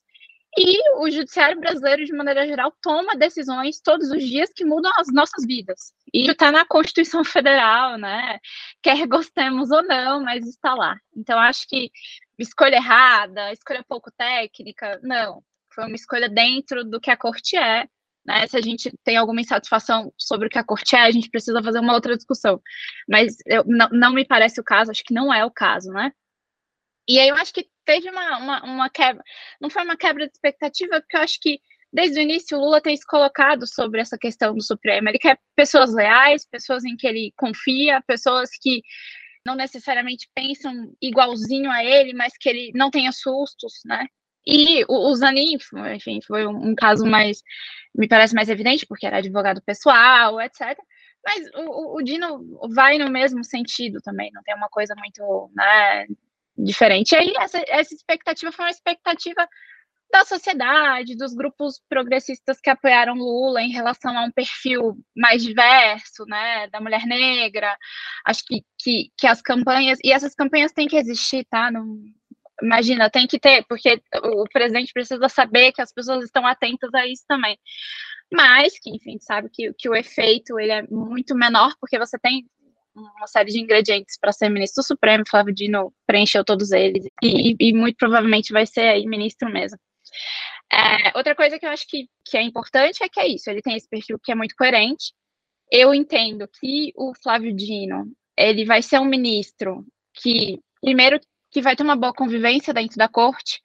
e 0.56 0.80
o 1.00 1.10
judiciário 1.10 1.60
brasileiro, 1.60 2.02
de 2.06 2.14
maneira 2.14 2.46
geral, 2.46 2.74
toma 2.80 3.14
decisões 3.14 3.78
todos 3.78 4.10
os 4.10 4.24
dias 4.24 4.50
que 4.54 4.64
mudam 4.64 4.90
as 4.96 5.08
nossas 5.12 5.44
vidas. 5.44 5.92
E 6.14 6.30
está 6.30 6.50
na 6.50 6.64
Constituição 6.64 7.22
Federal, 7.24 7.98
né? 7.98 8.38
Quer 8.82 9.06
gostemos 9.06 9.70
ou 9.70 9.82
não, 9.82 10.22
mas 10.22 10.46
está 10.46 10.72
lá. 10.72 10.96
Então, 11.14 11.38
acho 11.38 11.68
que 11.68 11.90
escolha 12.38 12.76
errada, 12.76 13.52
escolha 13.52 13.84
pouco 13.86 14.10
técnica, 14.16 14.98
não. 15.02 15.42
Foi 15.74 15.84
uma 15.84 15.94
escolha 15.94 16.30
dentro 16.30 16.84
do 16.84 16.98
que 16.98 17.10
a 17.10 17.18
corte 17.18 17.54
é. 17.54 17.86
Né? 18.24 18.46
Se 18.46 18.56
a 18.56 18.62
gente 18.62 18.90
tem 19.04 19.18
alguma 19.18 19.42
insatisfação 19.42 20.10
sobre 20.16 20.46
o 20.46 20.50
que 20.50 20.58
a 20.58 20.64
corte 20.64 20.96
é, 20.96 21.00
a 21.00 21.10
gente 21.10 21.28
precisa 21.28 21.62
fazer 21.62 21.80
uma 21.80 21.92
outra 21.92 22.16
discussão. 22.16 22.62
Mas 23.06 23.36
eu, 23.44 23.62
não, 23.66 23.88
não 23.90 24.12
me 24.14 24.24
parece 24.24 24.58
o 24.58 24.64
caso, 24.64 24.90
acho 24.90 25.04
que 25.04 25.12
não 25.12 25.32
é 25.32 25.44
o 25.44 25.50
caso, 25.50 25.90
né? 25.90 26.10
E 27.08 27.18
aí 27.18 27.28
eu 27.28 27.36
acho 27.36 27.52
que 27.52 27.68
teve 27.84 28.10
uma, 28.10 28.38
uma, 28.38 28.64
uma, 28.64 28.90
quebra, 28.90 29.22
não 29.60 29.70
foi 29.70 29.84
uma 29.84 29.96
quebra 29.96 30.26
de 30.26 30.32
expectativa, 30.32 31.00
porque 31.00 31.16
eu 31.16 31.20
acho 31.20 31.38
que 31.40 31.60
desde 31.92 32.18
o 32.18 32.22
início 32.22 32.58
o 32.58 32.60
Lula 32.60 32.80
tem 32.80 32.96
se 32.96 33.06
colocado 33.06 33.66
sobre 33.66 34.00
essa 34.00 34.18
questão 34.18 34.54
do 34.54 34.62
Supremo. 34.62 35.08
Ele 35.08 35.18
quer 35.18 35.38
pessoas 35.54 35.94
leais, 35.94 36.46
pessoas 36.46 36.84
em 36.84 36.96
que 36.96 37.06
ele 37.06 37.32
confia, 37.36 38.02
pessoas 38.06 38.50
que 38.60 38.82
não 39.46 39.54
necessariamente 39.54 40.28
pensam 40.34 40.92
igualzinho 41.00 41.70
a 41.70 41.84
ele, 41.84 42.12
mas 42.12 42.36
que 42.36 42.48
ele 42.48 42.72
não 42.74 42.90
tenha 42.90 43.12
sustos, 43.12 43.74
né? 43.84 44.06
E 44.44 44.84
o, 44.88 45.14
Zanin, 45.14 45.56
enfim, 45.94 46.20
foi 46.24 46.46
um, 46.46 46.70
um, 46.70 46.74
caso 46.74 47.04
mais, 47.04 47.42
me 47.94 48.06
parece 48.06 48.34
mais 48.34 48.48
evidente, 48.48 48.86
porque 48.86 49.06
era 49.06 49.18
advogado 49.18 49.62
pessoal, 49.62 50.40
etc. 50.40 50.78
Mas 51.24 51.48
o, 51.56 51.96
o 51.96 52.02
Dino 52.02 52.58
vai 52.72 52.98
no 52.98 53.10
mesmo 53.10 53.42
sentido 53.42 53.98
também, 54.02 54.30
não 54.32 54.42
tem 54.44 54.54
uma 54.54 54.68
coisa 54.68 54.94
muito, 54.96 55.50
né, 55.52 56.06
diferente. 56.56 57.12
E 57.12 57.16
aí, 57.16 57.32
essa, 57.38 57.62
essa 57.68 57.94
expectativa 57.94 58.52
foi 58.52 58.64
uma 58.64 58.70
expectativa 58.70 59.48
da 60.10 60.24
sociedade, 60.24 61.16
dos 61.16 61.34
grupos 61.34 61.80
progressistas 61.88 62.60
que 62.60 62.70
apoiaram 62.70 63.14
Lula 63.14 63.60
em 63.60 63.70
relação 63.70 64.16
a 64.16 64.24
um 64.24 64.30
perfil 64.30 64.96
mais 65.16 65.42
diverso, 65.42 66.24
né, 66.26 66.68
da 66.68 66.80
mulher 66.80 67.04
negra. 67.06 67.76
Acho 68.24 68.44
que, 68.46 68.62
que, 68.78 69.10
que 69.18 69.26
as 69.26 69.42
campanhas, 69.42 69.98
e 70.04 70.12
essas 70.12 70.34
campanhas 70.34 70.72
têm 70.72 70.88
que 70.88 70.96
existir, 70.96 71.44
tá? 71.50 71.70
Não, 71.70 71.98
imagina, 72.62 73.10
tem 73.10 73.26
que 73.26 73.38
ter, 73.38 73.64
porque 73.68 74.00
o 74.14 74.44
presidente 74.44 74.92
precisa 74.92 75.28
saber 75.28 75.72
que 75.72 75.82
as 75.82 75.92
pessoas 75.92 76.24
estão 76.24 76.46
atentas 76.46 76.92
a 76.94 77.06
isso 77.06 77.24
também. 77.26 77.58
Mas 78.32 78.78
que, 78.78 78.90
enfim, 78.90 79.18
sabe 79.20 79.48
que, 79.52 79.72
que 79.74 79.88
o 79.88 79.94
efeito 79.94 80.58
ele 80.58 80.72
é 80.72 80.82
muito 80.82 81.34
menor, 81.34 81.74
porque 81.80 81.98
você 81.98 82.18
tem 82.18 82.46
uma 82.96 83.26
série 83.26 83.52
de 83.52 83.60
ingredientes 83.60 84.18
para 84.18 84.32
ser 84.32 84.48
ministro 84.48 84.82
Supremo, 84.82 85.24
Flávio 85.28 85.54
Dino 85.54 85.92
preencheu 86.06 86.44
todos 86.44 86.72
eles, 86.72 87.06
e, 87.22 87.54
e, 87.60 87.72
muito 87.72 87.96
provavelmente 87.96 88.52
vai 88.52 88.66
ser 88.66 88.88
aí 88.88 89.06
ministro 89.06 89.50
mesmo. 89.50 89.78
É, 90.72 91.16
outra 91.16 91.34
coisa 91.34 91.58
que 91.58 91.66
eu 91.66 91.70
acho 91.70 91.86
que, 91.86 92.08
que 92.24 92.36
é 92.36 92.42
importante 92.42 93.02
é 93.02 93.08
que 93.08 93.20
é 93.20 93.28
isso, 93.28 93.50
ele 93.50 93.62
tem 93.62 93.76
esse 93.76 93.88
perfil 93.88 94.18
que 94.22 94.32
é 94.32 94.34
muito 94.34 94.54
coerente. 94.56 95.12
Eu 95.70 95.94
entendo 95.94 96.48
que 96.60 96.92
o 96.96 97.12
Flávio 97.22 97.54
Dino, 97.54 98.10
ele 98.36 98.64
vai 98.64 98.82
ser 98.82 98.98
um 98.98 99.04
ministro 99.04 99.84
que, 100.14 100.60
primeiro, 100.80 101.20
que 101.50 101.62
vai 101.62 101.76
ter 101.76 101.82
uma 101.82 101.96
boa 101.96 102.12
convivência 102.12 102.74
dentro 102.74 102.96
da 102.96 103.08
corte. 103.08 103.60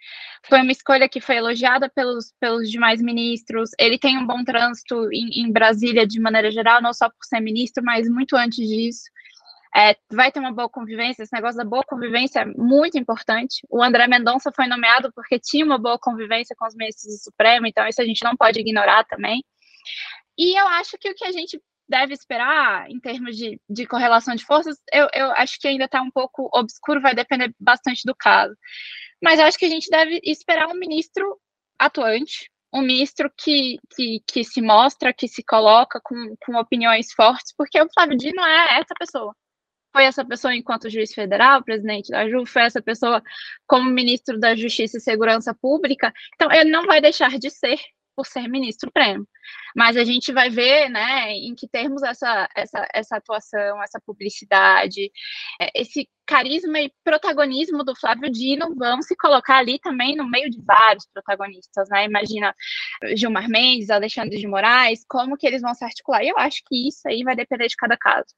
Foi 0.48 0.62
uma 0.62 0.72
escolha 0.72 1.10
que 1.10 1.20
foi 1.20 1.38
elogiada 1.38 1.90
pelos, 1.90 2.34
pelos 2.40 2.70
demais 2.70 3.02
ministros. 3.02 3.72
Ele 3.80 3.98
tem 3.98 4.18
um 4.18 4.26
bom 4.26 4.44
trânsito 4.44 5.10
em, 5.12 5.42
em 5.42 5.52
Brasília 5.52 6.06
de 6.06 6.20
maneira 6.20 6.52
geral, 6.52 6.82
não 6.82 6.94
só 6.94 7.10
por 7.10 7.24
ser 7.24 7.40
ministro, 7.40 7.84
mas 7.84 8.08
muito 8.08 8.36
antes 8.36 8.68
disso. 8.68 9.04
É, 9.76 9.96
vai 10.12 10.32
ter 10.32 10.40
uma 10.40 10.52
boa 10.52 10.70
convivência, 10.70 11.24
esse 11.24 11.34
negócio 11.34 11.58
da 11.58 11.64
boa 11.64 11.84
convivência 11.84 12.42
é 12.42 12.46
muito 12.46 12.98
importante. 12.98 13.66
O 13.70 13.82
André 13.82 14.06
Mendonça 14.06 14.52
foi 14.54 14.68
nomeado 14.68 15.12
porque 15.14 15.40
tinha 15.40 15.66
uma 15.66 15.78
boa 15.78 15.98
convivência 15.98 16.54
com 16.60 16.68
os 16.68 16.76
ministros 16.76 17.14
do 17.14 17.24
Supremo, 17.24 17.68
então 17.68 17.88
isso 17.88 18.02
a 18.02 18.06
gente 18.06 18.24
não 18.24 18.36
pode 18.36 18.60
ignorar 18.60 19.06
também. 19.06 19.42
E 20.38 20.60
eu 20.60 20.68
acho 20.68 20.98
que 20.98 21.10
o 21.10 21.16
que 21.16 21.24
a 21.24 21.32
gente 21.32 21.62
deve 21.92 22.14
esperar 22.14 22.90
em 22.90 23.00
termos 23.00 23.36
de, 23.38 23.60
de 23.70 23.86
correlação 23.86 24.34
de 24.34 24.46
forças, 24.46 24.78
eu, 24.92 25.08
eu 25.14 25.32
acho 25.34 25.60
que 25.60 25.68
ainda 25.68 25.86
está 25.86 26.02
um 26.02 26.10
pouco 26.10 26.50
obscuro, 26.54 27.02
vai 27.02 27.14
depender 27.14 27.54
bastante 27.60 28.02
do 28.06 28.16
caso. 28.16 28.56
Mas 29.22 29.40
eu 29.40 29.46
acho 29.46 29.58
que 29.60 29.66
a 29.66 29.70
gente 29.70 29.90
deve 29.90 30.20
esperar 30.24 30.68
um 30.68 30.80
ministro 30.80 31.38
atuante, 31.78 32.50
um 32.74 32.82
ministro 32.82 33.30
que, 33.38 33.78
que, 33.96 34.22
que 34.26 34.44
se 34.44 34.62
mostra, 34.62 35.14
que 35.14 35.28
se 35.28 35.44
coloca 35.44 36.00
com, 36.04 36.36
com 36.46 36.56
opiniões 36.58 37.12
fortes, 37.12 37.54
porque 37.56 37.80
o 37.80 37.90
Flávio 37.94 38.18
Dino 38.18 38.42
é 38.42 38.80
essa 38.80 38.96
pessoa 38.98 39.36
foi 39.94 40.06
essa 40.06 40.24
pessoa 40.24 40.56
enquanto 40.56 40.90
juiz 40.90 41.14
federal, 41.14 41.64
presidente 41.64 42.12
da 42.12 42.26
JU, 42.26 42.46
foi 42.46 42.62
essa 42.62 42.82
pessoa 42.82 43.22
como 43.68 43.90
ministro 43.90 44.40
da 44.40 44.56
Justiça 44.56 44.98
e 44.98 45.02
Segurança 45.02 45.54
Pública, 45.54 46.14
então 46.34 46.52
ele 46.52 46.72
não 46.72 46.86
vai 46.86 47.02
deixar 47.02 47.38
de 47.38 47.50
ser 47.50 47.78
por 48.22 48.28
ser 48.28 48.48
ministro 48.48 48.88
supremo. 48.88 49.28
Mas 49.76 49.98
a 49.98 50.04
gente 50.04 50.32
vai 50.32 50.50
ver, 50.50 50.90
né, 50.90 51.32
em 51.32 51.56
que 51.56 51.68
termos 51.68 52.04
essa, 52.04 52.48
essa, 52.56 52.88
essa 52.94 53.18
atuação, 53.18 53.82
essa 53.82 54.00
publicidade, 54.06 55.12
é, 55.60 55.82
esse 55.82 56.08
carisma 56.26 56.80
e 56.80 56.94
protagonismo 57.04 57.84
do 57.84 57.96
Flávio 57.96 58.30
Dino 58.30 58.76
vão 58.76 59.02
se 59.02 59.16
colocar 59.16 59.58
ali 59.58 59.80
também 59.80 60.16
no 60.16 60.30
meio 60.30 60.50
de 60.52 60.62
vários 60.62 61.08
protagonistas, 61.12 61.90
né? 61.90 62.06
Imagina 62.06 62.54
Gilmar 63.16 63.50
Mendes, 63.50 63.90
Alexandre 63.90 64.38
de 64.38 64.48
Moraes, 64.48 65.04
como 65.08 65.36
que 65.36 65.48
eles 65.48 65.62
vão 65.62 65.74
se 65.74 65.84
articular. 65.84 66.24
E 66.24 66.30
eu 66.30 66.38
acho 66.38 66.62
que 66.68 66.88
isso 66.88 67.08
aí 67.08 67.24
vai 67.24 67.36
depender 67.36 67.68
de 67.68 67.76
cada 67.76 67.98
caso 67.98 68.30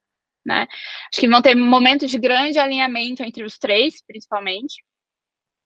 né? 0.45 0.67
Acho 1.09 1.21
que 1.21 1.27
vão 1.27 1.41
ter 1.41 1.55
momentos 1.55 2.11
de 2.11 2.17
grande 2.19 2.59
alinhamento 2.59 3.23
entre 3.23 3.43
os 3.43 3.57
três, 3.57 4.03
principalmente. 4.05 4.83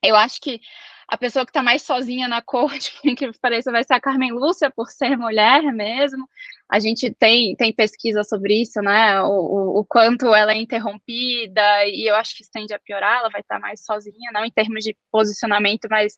Eu 0.03 0.15
acho 0.15 0.39
que 0.39 0.61
a 1.07 1.17
pessoa 1.17 1.45
que 1.45 1.51
está 1.51 1.63
mais 1.63 1.83
sozinha 1.83 2.27
na 2.27 2.41
corte, 2.41 2.91
que 3.15 3.31
pareça, 3.39 3.71
vai 3.71 3.83
ser 3.83 3.93
a 3.93 3.99
Carmen 3.99 4.33
Lúcia, 4.33 4.69
por 4.69 4.89
ser 4.89 5.17
mulher 5.17 5.63
mesmo. 5.73 6.27
A 6.69 6.79
gente 6.79 7.13
tem, 7.13 7.55
tem 7.55 7.73
pesquisa 7.73 8.25
sobre 8.25 8.61
isso, 8.61 8.81
né? 8.81 9.21
O, 9.21 9.29
o, 9.29 9.79
o, 9.79 9.85
quanto 9.85 10.35
ela 10.35 10.51
é 10.51 10.57
interrompida, 10.57 11.85
e 11.85 12.09
eu 12.09 12.15
acho 12.15 12.35
que 12.35 12.43
isso 12.43 12.51
tende 12.51 12.73
a 12.73 12.79
piorar, 12.79 13.19
ela 13.19 13.29
vai 13.29 13.39
estar 13.39 13.57
mais 13.57 13.85
sozinha, 13.85 14.31
não 14.33 14.43
em 14.43 14.51
termos 14.51 14.83
de 14.83 14.97
posicionamento, 15.09 15.87
mas 15.89 16.13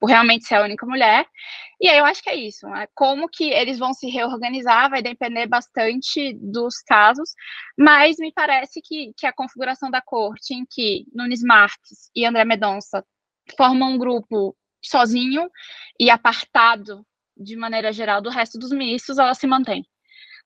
por 0.00 0.08
realmente 0.08 0.46
ser 0.46 0.56
a 0.56 0.64
única 0.64 0.84
mulher. 0.84 1.24
E 1.80 1.88
aí 1.88 1.96
eu 1.98 2.04
acho 2.04 2.20
que 2.20 2.28
é 2.28 2.34
isso. 2.34 2.66
Né? 2.66 2.88
Como 2.92 3.28
que 3.28 3.50
eles 3.50 3.78
vão 3.78 3.92
se 3.94 4.08
reorganizar 4.08 4.90
vai 4.90 5.00
depender 5.00 5.46
bastante 5.46 6.34
dos 6.34 6.82
casos, 6.82 7.30
mas 7.78 8.16
me 8.18 8.32
parece 8.32 8.80
que, 8.82 9.12
que 9.16 9.26
a 9.26 9.32
configuração 9.32 9.90
da 9.92 10.02
corte, 10.02 10.54
em 10.54 10.66
que 10.68 11.04
Nunes 11.14 11.42
Marques 11.42 12.10
e 12.16 12.26
André 12.26 12.44
Medonça 12.44 13.04
formam 13.56 13.92
um 13.92 13.98
grupo 13.98 14.56
sozinho 14.82 15.50
e 15.98 16.10
apartado 16.10 17.04
de 17.36 17.56
maneira 17.56 17.92
geral 17.92 18.20
do 18.20 18.30
resto 18.30 18.58
dos 18.58 18.70
ministros, 18.70 19.18
ela 19.18 19.34
se 19.34 19.46
mantém. 19.46 19.84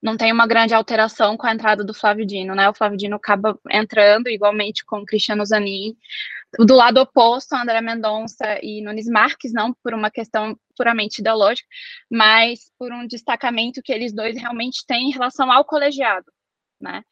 Não 0.01 0.15
tem 0.15 0.31
uma 0.31 0.47
grande 0.47 0.73
alteração 0.73 1.35
com 1.35 1.45
a 1.45 1.53
entrada 1.53 1.83
do 1.83 1.93
Flávio 1.93 2.25
Dino, 2.25 2.55
né? 2.55 2.69
O 2.69 2.73
Flávio 2.73 2.97
Dino 2.97 3.17
acaba 3.17 3.59
entrando 3.69 4.29
igualmente 4.29 4.85
com 4.85 5.05
Cristiano 5.05 5.45
Zanin. 5.45 5.95
Do 6.57 6.73
lado 6.73 6.99
oposto, 6.99 7.53
André 7.53 7.81
Mendonça 7.81 8.59
e 8.63 8.81
Nunes 8.81 9.07
Marques, 9.07 9.51
não 9.53 9.73
por 9.83 9.93
uma 9.93 10.09
questão 10.09 10.57
puramente 10.75 11.19
ideológica, 11.19 11.67
mas 12.09 12.71
por 12.79 12.91
um 12.91 13.05
destacamento 13.05 13.81
que 13.83 13.91
eles 13.91 14.13
dois 14.13 14.37
realmente 14.37 14.85
têm 14.87 15.09
em 15.09 15.11
relação 15.11 15.51
ao 15.51 15.65
colegiado, 15.65 16.31
né? 16.81 17.03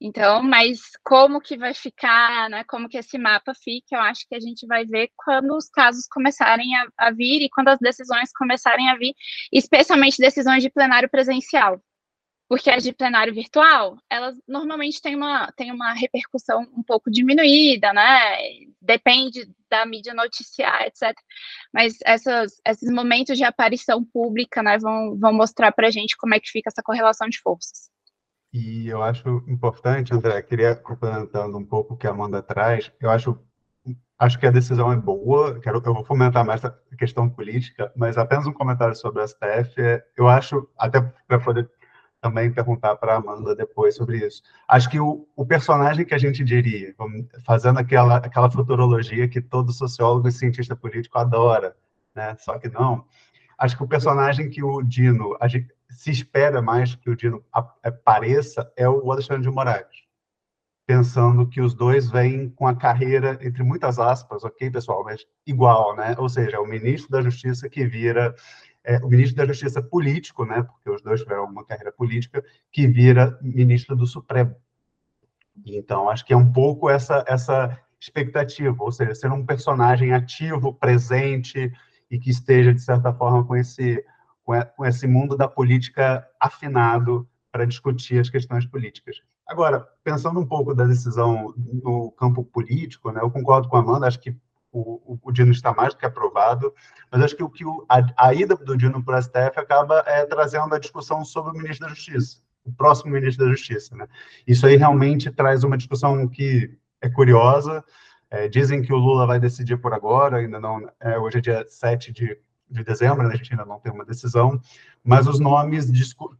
Então, 0.00 0.42
mas 0.42 0.80
como 1.02 1.40
que 1.40 1.56
vai 1.56 1.72
ficar, 1.72 2.50
né? 2.50 2.64
Como 2.64 2.88
que 2.88 2.98
esse 2.98 3.16
mapa 3.16 3.54
fica, 3.54 3.96
eu 3.96 4.00
acho 4.00 4.26
que 4.28 4.34
a 4.34 4.40
gente 4.40 4.66
vai 4.66 4.84
ver 4.84 5.10
quando 5.16 5.56
os 5.56 5.68
casos 5.70 6.06
começarem 6.06 6.76
a, 6.76 6.86
a 6.98 7.10
vir 7.10 7.42
e 7.42 7.48
quando 7.48 7.68
as 7.68 7.78
decisões 7.80 8.30
começarem 8.32 8.90
a 8.90 8.96
vir, 8.96 9.14
especialmente 9.50 10.18
decisões 10.18 10.62
de 10.62 10.70
plenário 10.70 11.08
presencial. 11.08 11.80
Porque 12.48 12.70
as 12.70 12.84
de 12.84 12.92
plenário 12.92 13.34
virtual, 13.34 13.96
elas 14.08 14.36
normalmente 14.46 15.00
têm 15.02 15.16
uma, 15.16 15.50
têm 15.52 15.72
uma 15.72 15.92
repercussão 15.94 16.60
um 16.76 16.82
pouco 16.82 17.10
diminuída, 17.10 17.92
né? 17.92 18.38
Depende 18.80 19.50
da 19.68 19.84
mídia 19.86 20.14
noticiar, 20.14 20.82
etc. 20.86 21.12
Mas 21.72 21.96
essas, 22.04 22.60
esses 22.66 22.90
momentos 22.92 23.36
de 23.36 23.44
aparição 23.44 24.04
pública 24.04 24.62
né, 24.62 24.78
vão, 24.78 25.18
vão 25.18 25.32
mostrar 25.32 25.72
para 25.72 25.88
a 25.88 25.90
gente 25.90 26.16
como 26.16 26.34
é 26.34 26.40
que 26.40 26.50
fica 26.50 26.68
essa 26.70 26.82
correlação 26.82 27.28
de 27.28 27.40
forças. 27.40 27.90
E 28.58 28.88
eu 28.88 29.02
acho 29.02 29.44
importante, 29.46 30.14
André, 30.14 30.40
queria 30.40 30.74
complementando 30.74 31.58
um 31.58 31.64
pouco 31.64 31.92
o 31.92 31.96
que 31.96 32.06
a 32.06 32.10
Amanda 32.10 32.42
traz, 32.42 32.90
eu 32.98 33.10
acho 33.10 33.38
acho 34.18 34.38
que 34.38 34.46
a 34.46 34.50
decisão 34.50 34.90
é 34.90 34.96
boa, 34.96 35.60
quero, 35.60 35.82
eu 35.84 35.92
vou 35.92 36.02
fomentar 36.02 36.42
mais 36.42 36.64
a 36.64 36.74
questão 36.96 37.28
política, 37.28 37.92
mas 37.94 38.16
apenas 38.16 38.46
um 38.46 38.54
comentário 38.54 38.96
sobre 38.96 39.22
o 39.22 39.28
STF, 39.28 39.74
eu 40.16 40.26
acho, 40.26 40.66
até 40.78 41.02
para 41.28 41.38
poder 41.38 41.70
também 42.18 42.50
perguntar 42.50 42.96
para 42.96 43.12
a 43.12 43.16
Amanda 43.16 43.54
depois 43.54 43.94
sobre 43.94 44.26
isso, 44.26 44.42
acho 44.66 44.88
que 44.88 44.98
o, 44.98 45.28
o, 45.36 45.44
personagem 45.44 46.06
que 46.06 46.14
a 46.14 46.18
gente 46.18 46.42
diria, 46.42 46.94
fazendo 47.44 47.78
aquela, 47.78 48.16
aquela 48.16 48.50
futurologia 48.50 49.28
que 49.28 49.42
todo 49.42 49.70
sociólogo 49.70 50.28
e 50.28 50.32
cientista 50.32 50.74
político 50.74 51.18
adora, 51.18 51.76
né? 52.14 52.34
só 52.38 52.58
que 52.58 52.70
não, 52.70 53.04
acho 53.58 53.76
que 53.76 53.84
o 53.84 53.88
personagem 53.88 54.48
que 54.48 54.64
o 54.64 54.82
Dino, 54.82 55.36
a 55.38 55.46
gente, 55.46 55.75
se 55.90 56.10
espera 56.10 56.60
mais 56.60 56.94
que 56.94 57.10
o 57.10 57.16
Dino 57.16 57.44
apareça 57.82 58.70
é 58.76 58.88
o 58.88 59.10
Alexandre 59.10 59.42
de 59.42 59.50
Moraes. 59.50 60.06
Pensando 60.86 61.48
que 61.48 61.60
os 61.60 61.74
dois 61.74 62.10
vêm 62.10 62.48
com 62.48 62.66
a 62.66 62.76
carreira, 62.76 63.38
entre 63.42 63.62
muitas 63.62 63.98
aspas, 63.98 64.44
ok, 64.44 64.70
pessoal, 64.70 65.02
mas 65.02 65.26
igual, 65.44 65.96
né? 65.96 66.14
Ou 66.18 66.28
seja, 66.28 66.60
o 66.60 66.66
ministro 66.66 67.10
da 67.10 67.22
Justiça 67.22 67.68
que 67.68 67.84
vira 67.84 68.34
é, 68.86 68.98
o 68.98 69.08
ministro 69.08 69.36
da 69.36 69.46
Justiça 69.46 69.82
político, 69.82 70.44
né? 70.44 70.62
Porque 70.62 70.88
os 70.88 71.02
dois 71.02 71.20
tiveram 71.20 71.44
uma 71.44 71.64
carreira 71.64 71.90
política, 71.90 72.42
que 72.70 72.86
vira 72.86 73.36
ministro 73.42 73.96
do 73.96 74.06
Supremo. 74.06 74.54
Então, 75.64 76.08
acho 76.08 76.24
que 76.24 76.32
é 76.32 76.36
um 76.36 76.52
pouco 76.52 76.88
essa, 76.88 77.24
essa 77.26 77.76
expectativa, 77.98 78.76
ou 78.78 78.92
seja, 78.92 79.14
ser 79.14 79.32
um 79.32 79.44
personagem 79.44 80.12
ativo, 80.12 80.72
presente 80.72 81.72
e 82.08 82.18
que 82.18 82.30
esteja, 82.30 82.72
de 82.72 82.80
certa 82.80 83.12
forma, 83.12 83.44
com 83.44 83.56
esse 83.56 84.04
com 84.76 84.86
esse 84.86 85.06
mundo 85.06 85.36
da 85.36 85.48
política 85.48 86.26
afinado 86.38 87.28
para 87.50 87.64
discutir 87.64 88.20
as 88.20 88.30
questões 88.30 88.64
políticas. 88.64 89.16
Agora, 89.46 89.86
pensando 90.04 90.38
um 90.38 90.46
pouco 90.46 90.74
da 90.74 90.84
decisão 90.84 91.54
no 91.56 92.10
campo 92.12 92.44
político, 92.44 93.10
né, 93.10 93.20
eu 93.20 93.30
concordo 93.30 93.68
com 93.68 93.76
a 93.76 93.80
Amanda, 93.80 94.06
acho 94.06 94.20
que 94.20 94.36
o, 94.72 95.18
o, 95.22 95.32
Dino 95.32 95.52
está 95.52 95.72
mais 95.72 95.94
do 95.94 95.98
que 95.98 96.04
aprovado, 96.04 96.72
mas 97.10 97.22
acho 97.22 97.36
que, 97.36 97.42
o, 97.42 97.48
que 97.48 97.64
a, 97.88 98.28
a 98.28 98.34
ida 98.34 98.54
do 98.54 98.76
Dino 98.76 99.02
para 99.02 99.18
o 99.18 99.22
STF 99.22 99.58
acaba 99.58 100.04
é, 100.06 100.26
trazendo 100.26 100.74
a 100.74 100.78
discussão 100.78 101.24
sobre 101.24 101.52
o 101.52 101.54
ministro 101.54 101.86
da 101.86 101.94
Justiça, 101.94 102.38
o 102.64 102.72
próximo 102.72 103.12
ministro 103.12 103.46
da 103.46 103.52
Justiça. 103.52 103.96
Né? 103.96 104.06
Isso 104.46 104.66
aí 104.66 104.76
realmente 104.76 105.30
traz 105.30 105.64
uma 105.64 105.78
discussão 105.78 106.28
que 106.28 106.76
é 107.00 107.08
curiosa, 107.08 107.82
é, 108.30 108.48
dizem 108.48 108.82
que 108.82 108.92
o 108.92 108.96
Lula 108.96 109.26
vai 109.26 109.40
decidir 109.40 109.78
por 109.78 109.94
agora, 109.94 110.38
ainda 110.38 110.60
não. 110.60 110.86
É, 111.00 111.18
hoje 111.18 111.38
é 111.38 111.40
dia 111.40 111.66
7 111.68 112.12
de 112.12 112.38
de 112.68 112.82
dezembro, 112.82 113.26
né? 113.26 113.34
a 113.34 113.36
gente 113.36 113.52
ainda 113.52 113.64
não 113.64 113.78
tem 113.78 113.92
uma 113.92 114.04
decisão, 114.04 114.60
mas 115.04 115.26
os 115.26 115.38
nomes 115.38 115.88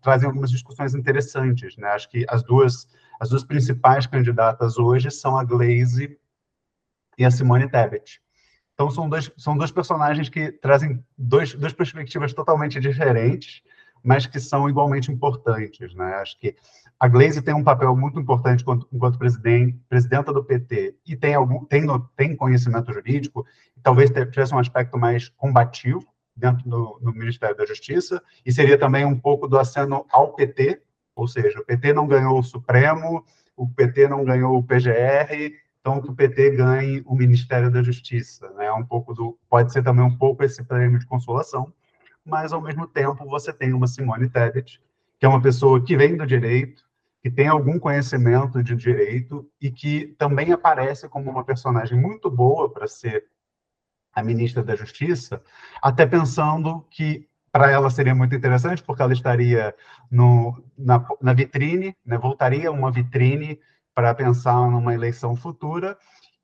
trazem 0.02 0.26
algumas 0.26 0.50
discussões 0.50 0.94
interessantes, 0.94 1.76
né? 1.76 1.88
Acho 1.88 2.08
que 2.08 2.26
as 2.28 2.42
duas, 2.42 2.86
as 3.20 3.28
duas 3.28 3.44
principais 3.44 4.06
candidatas 4.06 4.76
hoje 4.78 5.10
são 5.10 5.38
a 5.38 5.44
Glaze 5.44 6.18
e 7.16 7.24
a 7.24 7.30
Simone 7.30 7.68
Tebet. 7.68 8.20
Então, 8.74 8.90
são 8.90 9.08
dois, 9.08 9.30
são 9.38 9.56
dois 9.56 9.70
personagens 9.70 10.28
que 10.28 10.52
trazem 10.52 11.02
dois, 11.16 11.54
duas 11.54 11.72
perspectivas 11.72 12.34
totalmente 12.34 12.78
diferentes, 12.78 13.62
mas 14.02 14.26
que 14.26 14.38
são 14.38 14.68
igualmente 14.68 15.10
importantes. 15.10 15.94
Né? 15.94 16.14
Acho 16.16 16.38
que 16.38 16.54
a 17.00 17.08
Glaze 17.08 17.40
tem 17.40 17.54
um 17.54 17.64
papel 17.64 17.96
muito 17.96 18.20
importante 18.20 18.62
enquanto, 18.62 18.86
enquanto 18.92 19.18
presidente, 19.18 19.80
presidenta 19.88 20.32
do 20.32 20.44
PT 20.44 20.94
e 21.06 21.16
tem, 21.16 21.34
algum, 21.34 21.64
tem, 21.64 21.86
tem 22.16 22.36
conhecimento 22.36 22.92
jurídico, 22.92 23.46
talvez 23.82 24.10
tivesse 24.10 24.54
um 24.54 24.58
aspecto 24.58 24.98
mais 24.98 25.28
combativo 25.30 26.06
dentro 26.36 26.68
do, 26.68 26.98
do 27.00 27.12
Ministério 27.12 27.56
da 27.56 27.64
Justiça, 27.64 28.22
e 28.44 28.52
seria 28.52 28.78
também 28.78 29.04
um 29.04 29.18
pouco 29.18 29.48
do 29.48 29.58
aceno 29.58 30.04
ao 30.10 30.34
PT, 30.34 30.82
ou 31.14 31.26
seja, 31.26 31.60
o 31.60 31.64
PT 31.64 31.92
não 31.92 32.06
ganhou 32.06 32.38
o 32.38 32.42
Supremo, 32.42 33.24
o 33.56 33.68
PT 33.68 34.08
não 34.08 34.24
ganhou 34.24 34.56
o 34.56 34.62
PGR, 34.62 35.54
então 35.80 36.02
que 36.02 36.10
o 36.10 36.14
PT 36.14 36.50
ganhe 36.50 37.02
o 37.06 37.14
Ministério 37.14 37.70
da 37.70 37.82
Justiça, 37.82 38.50
né? 38.50 38.70
Um 38.72 38.84
pouco 38.84 39.14
do, 39.14 39.38
pode 39.48 39.72
ser 39.72 39.82
também 39.82 40.04
um 40.04 40.16
pouco 40.16 40.44
esse 40.44 40.62
prêmio 40.62 40.98
de 40.98 41.06
consolação, 41.06 41.72
mas 42.24 42.52
ao 42.52 42.60
mesmo 42.60 42.86
tempo 42.86 43.24
você 43.24 43.52
tem 43.52 43.72
uma 43.72 43.86
Simone 43.86 44.28
Tebet, 44.28 44.80
que 45.18 45.24
é 45.24 45.28
uma 45.28 45.40
pessoa 45.40 45.82
que 45.82 45.96
vem 45.96 46.16
do 46.16 46.26
direito, 46.26 46.84
que 47.22 47.30
tem 47.30 47.48
algum 47.48 47.78
conhecimento 47.78 48.62
de 48.62 48.76
direito 48.76 49.48
e 49.60 49.70
que 49.70 50.14
também 50.18 50.52
aparece 50.52 51.08
como 51.08 51.30
uma 51.30 51.44
personagem 51.44 51.98
muito 51.98 52.30
boa 52.30 52.70
para 52.70 52.86
ser 52.86 53.24
a 54.16 54.22
ministra 54.22 54.62
da 54.64 54.74
Justiça, 54.74 55.42
até 55.82 56.06
pensando 56.06 56.84
que 56.90 57.28
para 57.52 57.70
ela 57.70 57.90
seria 57.90 58.14
muito 58.14 58.34
interessante, 58.34 58.82
porque 58.82 59.02
ela 59.02 59.12
estaria 59.12 59.74
no, 60.10 60.62
na, 60.76 61.06
na 61.22 61.32
vitrine, 61.32 61.94
né, 62.04 62.18
voltaria 62.18 62.72
uma 62.72 62.90
vitrine 62.90 63.60
para 63.94 64.14
pensar 64.14 64.70
numa 64.70 64.94
eleição 64.94 65.36
futura, 65.36 65.96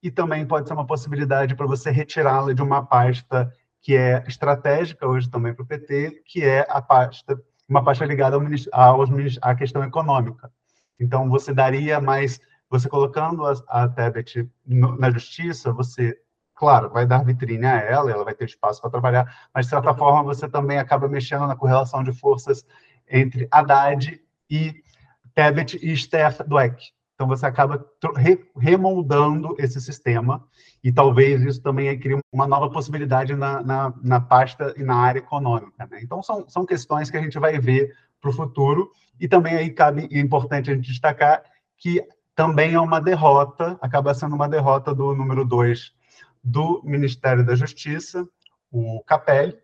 e 0.03 0.11
também 0.11 0.47
pode 0.47 0.69
ser 0.69 0.75
uma 0.75 0.87
possibilidade 0.87 1.55
para 1.55 1.67
você 1.67 1.91
retirá-la 1.91 2.53
de 2.53 2.63
uma 2.63 2.85
pasta 2.85 3.53
que 3.81 3.97
é 3.97 4.23
estratégica 4.27 5.07
hoje 5.07 5.29
também 5.31 5.55
para 5.55 5.63
o 5.63 5.67
PT, 5.67 6.23
que 6.25 6.45
é 6.45 6.67
a 6.69 6.81
pasta, 6.81 7.41
uma 7.69 7.83
pasta 7.83 8.05
ligada 8.05 8.37
ao, 8.73 9.03
à 9.43 9.55
questão 9.55 9.83
econômica. 9.83 10.51
Então, 10.99 11.29
você 11.29 11.53
daria 11.53 12.01
mais, 12.01 12.41
você 12.71 12.89
colocando 12.89 13.45
a, 13.47 13.55
a 13.69 13.89
Tebet 13.89 14.49
na 14.65 15.11
justiça, 15.11 15.73
você, 15.73 16.17
claro, 16.55 16.91
vai 16.91 17.07
dar 17.07 17.25
vitrine 17.25 17.67
a 17.67 17.81
ela, 17.81 18.11
ela 18.11 18.25
vai 18.25 18.35
ter 18.35 18.45
espaço 18.45 18.81
para 18.81 18.91
trabalhar, 18.91 19.49
mas, 19.55 19.67
de 19.67 19.71
certa 19.71 19.95
forma, 19.95 20.23
você 20.23 20.49
também 20.49 20.79
acaba 20.79 21.09
mexendo 21.09 21.47
na 21.47 21.57
correlação 21.57 22.03
de 22.03 22.13
forças 22.13 22.65
entre 23.11 23.49
Haddad 23.51 24.21
e 24.51 24.83
Tebet 25.35 25.79
e 25.83 25.93
Esther 25.93 26.47
Dweck. 26.47 26.93
Então, 27.15 27.27
você 27.27 27.47
acaba 27.47 27.85
remoldando 28.57 29.55
esse 29.59 29.81
sistema 29.81 30.45
e 30.83 30.91
talvez 30.91 31.43
isso 31.43 31.63
também 31.63 31.97
crie 31.99 32.19
uma 32.33 32.47
nova 32.47 32.71
possibilidade 32.71 33.35
na, 33.35 33.63
na, 33.63 33.95
na 34.03 34.21
pasta 34.21 34.75
e 34.77 34.83
na 34.83 34.97
área 34.97 35.21
econômica. 35.21 35.87
Né? 35.91 36.01
Então, 36.03 36.23
são, 36.23 36.49
são 36.49 36.67
questões 36.67 37.11
que 37.11 37.17
a 37.17 37.23
gente 37.23 37.39
vai 37.39 37.59
ver 37.59 37.95
para 38.21 38.31
o 38.31 38.33
futuro 38.33 38.91
e 39.21 39.29
também 39.29 39.55
aí 39.55 39.71
cabe, 39.71 40.09
é 40.11 40.19
importante 40.19 40.71
a 40.71 40.75
gente 40.75 40.89
destacar 40.91 41.43
que 41.77 42.03
também 42.35 42.75
é 42.75 42.81
uma 42.81 43.01
derrota, 43.01 43.79
acaba 43.81 44.15
sendo 44.15 44.35
uma 44.35 44.49
derrota 44.49 44.95
do 44.95 45.15
número 45.15 45.45
dois 45.45 45.93
do 46.43 46.83
Ministério 46.85 47.45
da 47.45 47.55
Justiça, 47.55 48.27
o 48.71 49.03
Capelli, 49.05 49.57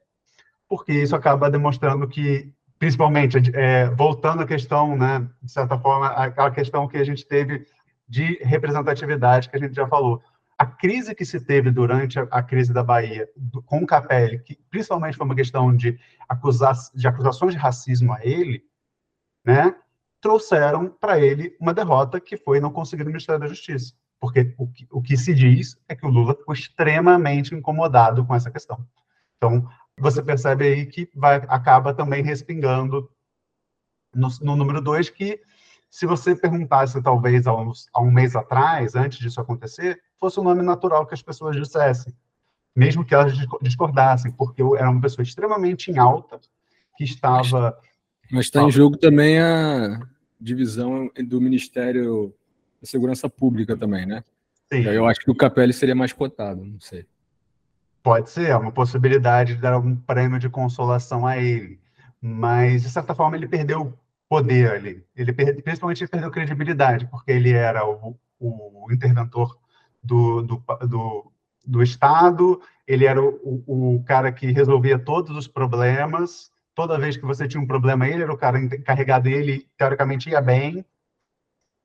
porque 0.69 0.93
isso 0.93 1.17
acaba 1.17 1.51
demonstrando 1.51 2.07
que 2.07 2.53
principalmente, 2.79 3.38
é, 3.55 3.91
voltando 3.91 4.43
à 4.43 4.47
questão, 4.47 4.97
né, 4.97 5.29
de 5.43 5.51
certa 5.51 5.79
forma, 5.79 6.09
aquela 6.09 6.51
questão 6.51 6.87
que 6.87 6.97
a 6.97 7.05
gente 7.05 7.27
teve 7.27 7.67
de 8.09 8.38
representatividade, 8.43 9.51
que 9.51 9.57
a 9.57 9.59
gente 9.59 9.75
já 9.75 9.87
falou. 9.87 10.23
A 10.57 10.64
crise 10.64 11.14
que 11.14 11.25
se 11.25 11.41
teve 11.41 11.71
durante 11.71 12.19
a, 12.19 12.23
a 12.31 12.43
crise 12.43 12.73
da 12.73 12.83
Bahia 12.83 13.29
do, 13.37 13.62
com 13.62 13.79
o 13.79 13.87
Capelli, 13.87 14.41
que 14.41 14.57
principalmente 14.71 15.17
foi 15.17 15.27
uma 15.27 15.35
questão 15.35 15.75
de, 15.75 15.99
acusar, 16.29 16.75
de 16.95 17.07
acusações 17.07 17.53
de 17.53 17.59
racismo 17.59 18.12
a 18.12 18.25
ele, 18.25 18.64
né, 19.45 19.75
trouxeram 20.21 20.88
para 20.88 21.19
ele 21.19 21.57
uma 21.61 21.75
derrota 21.75 22.21
que 22.21 22.37
foi 22.37 22.61
não 22.61 22.73
conseguir 22.73 23.03
o 23.03 23.07
Ministério 23.07 23.41
da 23.41 23.47
Justiça. 23.47 23.95
Porque 24.20 24.54
o 24.59 24.66
que, 24.66 24.87
o 24.90 25.00
que 25.00 25.16
se 25.16 25.35
diz 25.35 25.76
é 25.88 25.94
que 25.94 26.04
o 26.04 26.11
Lula 26.11 26.35
ficou 26.35 26.54
extremamente 26.54 27.54
incomodado 27.54 28.24
com 28.24 28.35
essa 28.35 28.50
questão. 28.50 28.85
Então, 29.37 29.68
você 29.96 30.22
percebe 30.22 30.66
aí 30.66 30.87
que 30.87 31.09
vai, 31.14 31.37
acaba 31.48 31.94
também 31.94 32.22
respingando 32.22 33.09
no, 34.14 34.28
no 34.40 34.57
número 34.57 34.81
dois, 34.81 35.09
que 35.09 35.40
se 35.90 36.07
você 36.07 36.35
perguntasse 36.35 37.00
talvez 37.02 37.46
há, 37.46 37.54
uns, 37.54 37.88
há 37.94 38.00
um 38.00 38.11
mês 38.11 38.37
atrás, 38.37 38.94
antes 38.94 39.18
disso 39.18 39.40
acontecer, 39.40 40.00
fosse 40.18 40.38
o 40.38 40.42
nome 40.42 40.62
natural 40.62 41.07
que 41.07 41.14
as 41.14 41.22
pessoas 41.22 41.57
dissessem, 41.57 42.12
mesmo 42.74 43.04
que 43.04 43.14
elas 43.14 43.35
discordassem, 43.62 44.33
porque 44.33 44.61
eu 44.61 44.76
era 44.76 44.90
uma 44.90 45.00
pessoa 45.00 45.22
extremamente 45.22 45.90
em 45.90 45.98
alta, 45.98 46.40
que 46.96 47.04
estava... 47.04 47.78
Mas 48.31 48.46
está 48.46 48.62
em 48.62 48.70
jogo 48.70 48.96
também 48.96 49.40
a 49.40 50.00
divisão 50.38 51.11
do 51.26 51.40
Ministério 51.40 52.35
da 52.81 52.87
Segurança 52.87 53.29
Pública 53.29 53.77
também, 53.77 54.07
né? 54.07 54.23
Sim. 54.73 54.83
Eu 54.83 55.07
acho 55.07 55.21
que 55.21 55.31
o 55.31 55.35
Capelli 55.35 55.73
seria 55.73 55.95
mais 55.95 56.12
cotado, 56.12 56.64
não 56.64 56.81
sei. 56.81 57.07
Pode 58.03 58.31
ser, 58.31 58.51
é 58.51 58.57
uma 58.57 58.73
possibilidade 58.73 59.55
de 59.55 59.61
dar 59.61 59.73
algum 59.73 59.97
prêmio 59.97 60.38
de 60.38 60.49
consolação 60.49 61.27
a 61.27 61.38
ele. 61.38 61.81
Mas, 62.21 62.83
de 62.83 62.91
certa 62.91 63.14
forma, 63.14 63.37
ele 63.37 63.49
perdeu 63.49 63.97
poder 64.29 64.71
ali. 64.71 65.05
Ele 65.17 65.33
perde, 65.33 65.62
principalmente 65.62 66.03
ele 66.03 66.11
perdeu 66.11 66.31
credibilidade, 66.31 67.07
porque 67.07 67.33
ele 67.33 67.53
era 67.53 67.87
o, 67.87 68.17
o 68.38 68.87
interventor 68.93 69.59
do, 70.03 70.43
do, 70.43 70.64
do, 70.87 71.33
do, 71.67 71.83
Estado, 71.83 72.61
ele 72.87 73.05
era 73.05 73.23
o, 73.23 73.64
o, 73.67 74.05
cara 74.05 74.31
que 74.31 74.53
resolvia 74.53 74.99
todos 74.99 75.37
os 75.37 75.49
problemas. 75.49 76.51
Toda 76.75 76.99
vez 76.99 77.17
que 77.17 77.25
você 77.25 77.49
tinha 77.49 77.62
um 77.62 77.67
problema, 77.67 78.09
ele 78.09 78.23
era 78.23 78.33
o 78.33 78.38
cara 78.38 78.61
encarregado, 78.61 79.29
ele 79.29 79.67
teoricamente 79.77 80.31
ia 80.31 80.41
bem. 80.41 80.85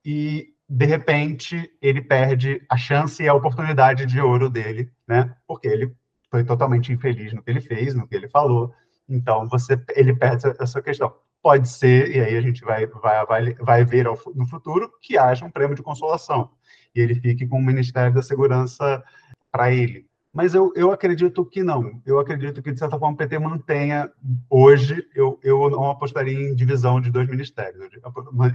E, 0.06 0.53
de 0.76 0.86
repente, 0.88 1.72
ele 1.80 2.02
perde 2.02 2.60
a 2.68 2.76
chance 2.76 3.22
e 3.22 3.28
a 3.28 3.34
oportunidade 3.36 4.08
de 4.08 4.20
ouro 4.20 4.50
dele, 4.50 4.92
né? 5.08 5.32
Porque 5.46 5.68
ele 5.68 5.96
foi 6.32 6.44
totalmente 6.44 6.92
infeliz 6.92 7.32
no 7.32 7.44
que 7.44 7.52
ele 7.52 7.62
fez, 7.62 7.94
no 7.94 8.08
que 8.08 8.16
ele 8.16 8.28
falou. 8.28 8.74
Então, 9.08 9.48
você, 9.48 9.80
ele 9.96 10.16
perde 10.16 10.52
essa 10.60 10.82
questão. 10.82 11.14
Pode 11.44 11.70
ser, 11.70 12.16
e 12.16 12.20
aí 12.20 12.36
a 12.36 12.42
gente 12.42 12.66
vai, 12.66 12.88
vai, 12.88 13.24
vai, 13.24 13.54
vai 13.54 13.86
ver 13.86 14.06
no 14.06 14.48
futuro, 14.48 14.92
que 15.00 15.16
haja 15.16 15.46
um 15.46 15.52
prêmio 15.52 15.76
de 15.76 15.84
consolação. 15.84 16.50
E 16.96 17.02
ele 17.02 17.14
fique 17.14 17.46
com 17.46 17.60
o 17.60 17.64
Ministério 17.64 18.12
da 18.12 18.24
Segurança 18.24 19.04
para 19.52 19.72
ele. 19.72 20.08
Mas 20.34 20.56
eu, 20.56 20.74
eu 20.76 20.92
acredito 20.92 21.46
que 21.46 21.62
não. 21.62 22.02
Eu 22.04 22.20
acredito 22.20 22.62
que, 22.64 22.72
de 22.72 22.80
certa 22.80 22.98
forma, 22.98 23.14
o 23.14 23.18
PT 23.18 23.38
mantenha. 23.38 24.12
Hoje, 24.50 25.08
eu, 25.14 25.40
eu 25.44 25.70
não 25.70 25.92
apostaria 25.92 26.50
em 26.50 26.56
divisão 26.56 27.00
de 27.00 27.12
dois 27.12 27.30
ministérios. 27.30 27.88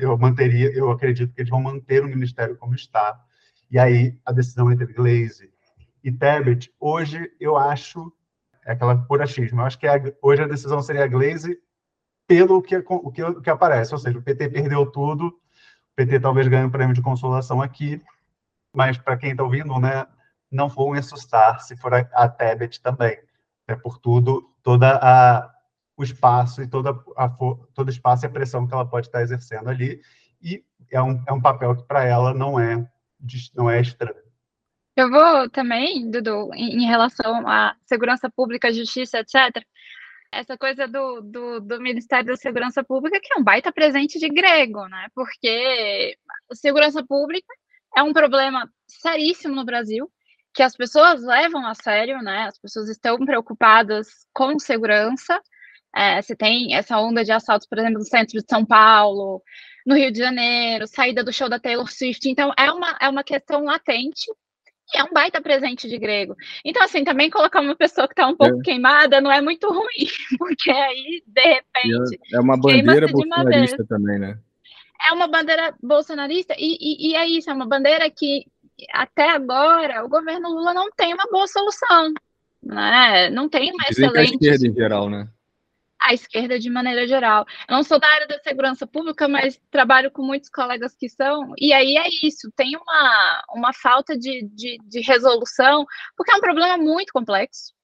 Eu 0.00 0.18
manteria, 0.18 0.72
eu 0.72 0.90
acredito 0.90 1.32
que 1.32 1.40
eles 1.40 1.50
vão 1.50 1.62
manter 1.62 2.04
o 2.04 2.08
ministério 2.08 2.56
como 2.56 2.74
está. 2.74 3.16
E 3.70 3.78
aí, 3.78 4.18
a 4.26 4.32
decisão 4.32 4.72
entre 4.72 4.92
Glaze 4.92 5.52
e 6.02 6.10
Tebet, 6.10 6.72
hoje 6.80 7.30
eu 7.38 7.56
acho, 7.56 8.12
é 8.64 8.72
aquela 8.72 8.96
por 8.96 9.22
achismo, 9.22 9.60
eu 9.60 9.64
acho 9.64 9.78
que 9.78 9.86
a, 9.86 10.00
hoje 10.22 10.42
a 10.42 10.48
decisão 10.48 10.80
seria 10.82 11.04
a 11.04 11.08
Glaze 11.08 11.58
pelo 12.26 12.62
que, 12.62 12.76
o 12.76 13.10
que, 13.10 13.22
o 13.22 13.40
que 13.40 13.50
aparece, 13.50 13.92
ou 13.92 13.98
seja, 13.98 14.18
o 14.18 14.22
PT 14.22 14.48
perdeu 14.48 14.86
tudo, 14.86 15.26
o 15.26 15.32
PT 15.96 16.20
talvez 16.20 16.48
ganhe 16.48 16.64
um 16.64 16.70
prêmio 16.70 16.94
de 16.94 17.02
consolação 17.02 17.60
aqui, 17.60 18.00
mas 18.74 18.96
para 18.96 19.16
quem 19.16 19.32
está 19.32 19.42
ouvindo, 19.42 19.78
né, 19.78 20.06
não 20.50 20.68
vão 20.68 20.92
assustar 20.94 21.60
se 21.60 21.76
for 21.76 21.94
a, 21.94 21.98
a 22.12 22.28
Tebet 22.28 22.80
também, 22.80 23.18
é 23.66 23.74
por 23.74 23.98
tudo, 23.98 24.50
toda 24.62 24.98
a 25.02 25.54
o 25.96 26.04
espaço 26.04 26.62
e 26.62 26.68
toda 26.68 26.90
a, 27.16 27.28
todo 27.28 27.90
espaço 27.90 28.24
e 28.24 28.28
a 28.28 28.30
pressão 28.30 28.66
que 28.66 28.72
ela 28.72 28.88
pode 28.88 29.08
estar 29.08 29.20
exercendo 29.20 29.68
ali, 29.68 30.00
e 30.40 30.64
é 30.92 31.02
um, 31.02 31.20
é 31.26 31.32
um 31.32 31.40
papel 31.40 31.74
que 31.74 31.82
para 31.82 32.04
ela 32.04 32.32
não 32.32 32.58
é, 32.58 32.88
não 33.52 33.68
é 33.68 33.80
estranho. 33.80 34.28
Eu 34.96 35.10
vou 35.10 35.50
também, 35.50 36.10
Dudu, 36.10 36.50
em, 36.54 36.86
relação 36.86 37.46
à 37.48 37.76
segurança 37.84 38.30
pública, 38.30 38.72
justiça, 38.72 39.18
etc. 39.18 39.64
Essa 40.32 40.58
coisa 40.58 40.86
do, 40.86 41.20
do, 41.20 41.60
do, 41.60 41.80
Ministério 41.80 42.26
da 42.26 42.36
Segurança 42.36 42.82
Pública, 42.82 43.20
que 43.20 43.32
é 43.32 43.40
um 43.40 43.44
baita 43.44 43.72
presente 43.72 44.18
de 44.18 44.28
grego, 44.28 44.86
né? 44.88 45.06
Porque 45.14 46.16
segurança 46.52 47.04
pública 47.04 47.46
é 47.96 48.02
um 48.02 48.12
problema 48.12 48.68
seríssimo 48.88 49.54
no 49.54 49.64
Brasil, 49.64 50.10
que 50.58 50.62
as 50.64 50.74
pessoas 50.74 51.22
levam 51.22 51.64
a 51.64 51.72
sério, 51.72 52.20
né? 52.20 52.46
As 52.48 52.58
pessoas 52.58 52.88
estão 52.88 53.16
preocupadas 53.24 54.08
com 54.34 54.58
segurança. 54.58 55.40
É, 55.94 56.20
você 56.20 56.34
tem 56.34 56.74
essa 56.74 56.98
onda 56.98 57.24
de 57.24 57.30
assaltos, 57.30 57.68
por 57.68 57.78
exemplo, 57.78 58.00
no 58.00 58.04
centro 58.04 58.40
de 58.40 58.44
São 58.50 58.66
Paulo, 58.66 59.40
no 59.86 59.94
Rio 59.94 60.10
de 60.10 60.18
Janeiro, 60.18 60.88
saída 60.88 61.22
do 61.22 61.32
show 61.32 61.48
da 61.48 61.60
Taylor 61.60 61.88
Swift. 61.88 62.28
Então, 62.28 62.52
é 62.58 62.72
uma, 62.72 62.98
é 63.00 63.08
uma 63.08 63.22
questão 63.22 63.62
latente 63.62 64.26
é 64.96 65.04
um 65.04 65.12
baita 65.12 65.40
presente 65.40 65.86
de 65.86 65.96
grego. 65.96 66.34
Então, 66.64 66.82
assim, 66.82 67.04
também 67.04 67.30
colocar 67.30 67.60
uma 67.60 67.76
pessoa 67.76 68.08
que 68.08 68.14
está 68.14 68.26
um 68.26 68.34
pouco 68.34 68.58
é. 68.58 68.62
queimada 68.62 69.20
não 69.20 69.30
é 69.30 69.40
muito 69.40 69.68
ruim, 69.70 70.08
porque 70.38 70.72
aí, 70.72 71.22
de 71.24 71.42
repente. 71.42 72.18
É 72.32 72.40
uma 72.40 72.56
bandeira 72.56 73.06
bolsonarista 73.06 73.84
também, 73.86 74.18
né? 74.18 74.38
É 75.06 75.12
uma 75.12 75.28
bandeira 75.28 75.74
bolsonarista, 75.80 76.54
e, 76.58 76.76
e, 76.80 77.10
e, 77.10 77.14
é 77.14 77.26
isso, 77.28 77.48
é 77.48 77.52
uma 77.54 77.66
bandeira 77.66 78.10
que, 78.10 78.46
até 78.92 79.30
agora, 79.30 80.04
o 80.04 80.08
governo 80.08 80.48
Lula 80.50 80.74
não 80.74 80.90
tem 80.92 81.12
uma 81.14 81.26
boa 81.30 81.46
solução. 81.46 82.12
Né? 82.62 83.30
Não 83.30 83.48
tem 83.48 83.72
uma 83.72 83.84
Dizem 83.88 84.06
excelente. 84.06 84.30
A 84.30 84.34
esquerda 84.34 84.66
em 84.66 84.74
geral, 84.74 85.10
né? 85.10 85.28
A 86.00 86.14
esquerda 86.14 86.58
de 86.58 86.70
maneira 86.70 87.06
geral. 87.08 87.44
Eu 87.68 87.76
não 87.76 87.82
sou 87.82 87.98
da 87.98 88.08
área 88.08 88.26
da 88.26 88.38
segurança 88.38 88.86
pública, 88.86 89.26
mas 89.26 89.60
trabalho 89.70 90.10
com 90.10 90.22
muitos 90.22 90.48
colegas 90.48 90.94
que 90.94 91.08
são, 91.08 91.54
e 91.58 91.72
aí 91.72 91.96
é 91.96 92.08
isso, 92.24 92.52
tem 92.54 92.76
uma, 92.76 93.44
uma 93.52 93.72
falta 93.72 94.16
de, 94.16 94.48
de, 94.52 94.78
de 94.84 95.00
resolução, 95.00 95.84
porque 96.16 96.30
é 96.30 96.36
um 96.36 96.40
problema 96.40 96.76
muito 96.76 97.12
complexo 97.12 97.77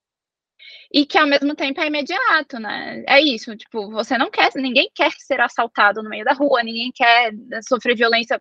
e 0.95 1.05
que 1.05 1.19
ao 1.19 1.27
mesmo 1.27 1.57
tempo 1.57 1.81
é 1.81 1.89
imediato, 1.89 2.61
né? 2.61 3.03
É 3.09 3.21
isso, 3.21 3.57
tipo, 3.57 3.91
você 3.91 4.17
não 4.17 4.31
quer, 4.31 4.49
ninguém 4.55 4.89
quer 4.95 5.11
ser 5.19 5.41
assaltado 5.41 6.01
no 6.01 6.09
meio 6.09 6.25
da 6.25 6.33
rua, 6.33 6.63
ninguém 6.63 6.93
quer 6.95 7.33
sofrer 7.67 7.97
violência 7.97 8.41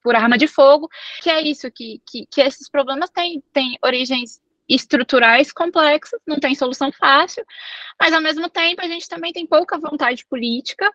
por 0.00 0.14
arma 0.14 0.38
de 0.38 0.46
fogo, 0.46 0.88
que 1.20 1.28
é 1.28 1.42
isso, 1.42 1.68
que, 1.72 2.00
que, 2.08 2.26
que 2.30 2.40
esses 2.42 2.70
problemas 2.70 3.10
têm, 3.10 3.42
têm 3.52 3.76
origens 3.84 4.40
estruturais 4.68 5.50
complexas, 5.50 6.20
não 6.24 6.38
tem 6.38 6.54
solução 6.54 6.92
fácil, 6.92 7.44
mas 8.00 8.12
ao 8.12 8.20
mesmo 8.20 8.48
tempo 8.48 8.80
a 8.82 8.86
gente 8.86 9.08
também 9.08 9.32
tem 9.32 9.44
pouca 9.44 9.76
vontade 9.76 10.24
política 10.26 10.88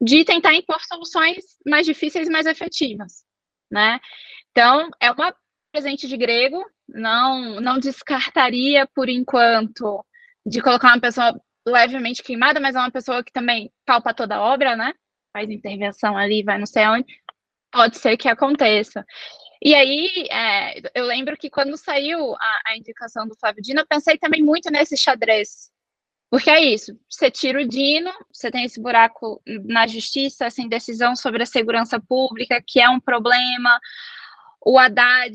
de 0.00 0.24
tentar 0.24 0.54
impor 0.54 0.80
soluções 0.82 1.44
mais 1.66 1.84
difíceis, 1.84 2.28
mais 2.28 2.46
efetivas, 2.46 3.24
né? 3.68 3.98
Então, 4.52 4.88
é 5.00 5.10
uma 5.10 5.34
presente 5.72 6.06
de 6.06 6.16
grego, 6.16 6.64
não 6.88 7.60
não 7.60 7.78
descartaria 7.80 8.86
por 8.94 9.08
enquanto 9.08 10.04
de 10.48 10.62
colocar 10.62 10.88
uma 10.88 11.00
pessoa 11.00 11.40
levemente 11.66 12.22
queimada, 12.22 12.58
mas 12.58 12.74
é 12.74 12.78
uma 12.78 12.90
pessoa 12.90 13.22
que 13.22 13.32
também 13.32 13.70
palpa 13.84 14.14
toda 14.14 14.36
a 14.36 14.42
obra, 14.42 14.74
né? 14.74 14.94
Faz 15.32 15.48
intervenção 15.50 16.16
ali, 16.16 16.42
vai 16.42 16.58
não 16.58 16.66
sei 16.66 16.86
onde. 16.86 17.06
Pode 17.70 17.98
ser 17.98 18.16
que 18.16 18.28
aconteça. 18.28 19.04
E 19.62 19.74
aí, 19.74 20.26
é, 20.30 20.80
eu 20.94 21.04
lembro 21.04 21.36
que 21.36 21.50
quando 21.50 21.76
saiu 21.76 22.34
a, 22.36 22.60
a, 22.66 22.76
indicação 22.76 23.26
do 23.26 23.36
Flávio 23.36 23.62
Dino, 23.62 23.80
eu 23.80 23.86
pensei 23.86 24.16
também 24.16 24.42
muito 24.42 24.70
nesse 24.70 24.96
xadrez. 24.96 25.70
Porque 26.30 26.50
é 26.50 26.62
isso, 26.62 26.98
você 27.08 27.30
tira 27.30 27.60
o 27.60 27.66
Dino, 27.66 28.12
você 28.32 28.50
tem 28.50 28.64
esse 28.64 28.80
buraco 28.80 29.42
na 29.64 29.86
justiça, 29.86 30.44
essa 30.44 30.60
indecisão 30.60 31.16
sobre 31.16 31.42
a 31.42 31.46
segurança 31.46 31.98
pública, 31.98 32.62
que 32.66 32.80
é 32.80 32.88
um 32.88 33.00
problema. 33.00 33.80
O 34.64 34.78
Haddad 34.78 35.34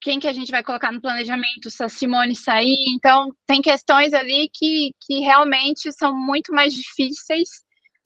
quem 0.00 0.18
que 0.18 0.28
a 0.28 0.32
gente 0.32 0.50
vai 0.50 0.62
colocar 0.62 0.90
no 0.92 1.00
planejamento 1.00 1.70
se 1.70 1.82
a 1.82 1.88
Simone 1.88 2.34
sair. 2.34 2.86
Então, 2.88 3.28
tem 3.46 3.60
questões 3.60 4.12
ali 4.14 4.48
que, 4.52 4.92
que 5.00 5.20
realmente 5.20 5.92
são 5.92 6.14
muito 6.14 6.52
mais 6.52 6.72
difíceis. 6.72 7.48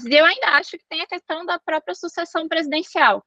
E 0.04 0.14
eu 0.14 0.24
ainda 0.24 0.48
acho 0.56 0.72
que 0.72 0.84
tem 0.88 1.02
a 1.02 1.06
questão 1.06 1.46
da 1.46 1.58
própria 1.58 1.94
sucessão 1.94 2.48
presidencial. 2.48 3.24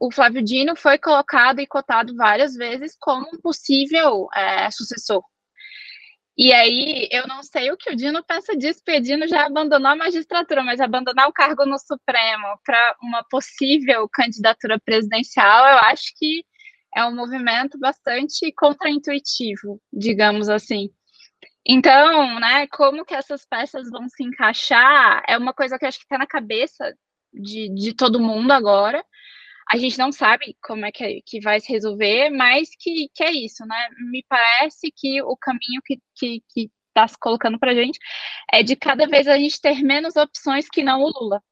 O 0.00 0.12
Flávio 0.12 0.42
Dino 0.42 0.76
foi 0.76 0.98
colocado 0.98 1.60
e 1.60 1.66
cotado 1.66 2.14
várias 2.14 2.54
vezes 2.54 2.96
como 3.00 3.26
um 3.32 3.40
possível 3.40 4.28
é, 4.34 4.70
sucessor. 4.70 5.22
E 6.36 6.52
aí, 6.52 7.08
eu 7.10 7.26
não 7.26 7.42
sei 7.42 7.72
o 7.72 7.76
que 7.76 7.90
o 7.90 7.96
Dino 7.96 8.22
pensa 8.24 8.56
disso, 8.56 8.80
porque 8.84 9.00
o 9.00 9.02
Dino 9.02 9.26
já 9.26 9.46
abandonou 9.46 9.88
a 9.90 9.96
magistratura, 9.96 10.62
mas 10.62 10.80
abandonar 10.80 11.26
o 11.28 11.32
cargo 11.32 11.66
no 11.66 11.76
Supremo 11.80 12.46
para 12.64 12.96
uma 13.02 13.24
possível 13.28 14.08
candidatura 14.08 14.78
presidencial, 14.78 15.66
eu 15.66 15.78
acho 15.78 16.12
que 16.16 16.44
é 16.98 17.04
um 17.04 17.14
movimento 17.14 17.78
bastante 17.78 18.52
contraintuitivo, 18.52 19.80
digamos 19.92 20.48
assim. 20.48 20.90
Então, 21.64 22.40
né, 22.40 22.66
como 22.66 23.04
que 23.04 23.14
essas 23.14 23.46
peças 23.46 23.88
vão 23.88 24.08
se 24.08 24.24
encaixar 24.24 25.22
é 25.28 25.38
uma 25.38 25.54
coisa 25.54 25.78
que 25.78 25.86
acho 25.86 25.98
que 25.98 26.04
está 26.04 26.18
na 26.18 26.26
cabeça 26.26 26.92
de, 27.32 27.68
de 27.72 27.94
todo 27.94 28.18
mundo 28.20 28.50
agora. 28.50 29.04
A 29.70 29.76
gente 29.76 29.98
não 29.98 30.10
sabe 30.10 30.56
como 30.62 30.86
é 30.86 30.90
que, 30.90 31.22
que 31.24 31.40
vai 31.40 31.60
se 31.60 31.70
resolver, 31.70 32.30
mas 32.30 32.70
que, 32.78 33.08
que 33.14 33.22
é 33.22 33.30
isso, 33.30 33.64
né? 33.66 33.88
Me 34.10 34.24
parece 34.28 34.90
que 34.96 35.22
o 35.22 35.36
caminho 35.36 35.80
que, 35.84 36.00
que, 36.16 36.42
que 36.48 36.70
está 36.88 37.06
se 37.06 37.18
colocando 37.18 37.58
para 37.58 37.72
a 37.72 37.74
gente 37.74 37.98
é 38.52 38.62
de 38.62 38.74
cada 38.74 39.06
vez 39.06 39.28
a 39.28 39.36
gente 39.36 39.60
ter 39.60 39.82
menos 39.82 40.16
opções 40.16 40.68
que 40.68 40.82
não 40.82 41.02
o 41.02 41.10
Lula, 41.10 41.42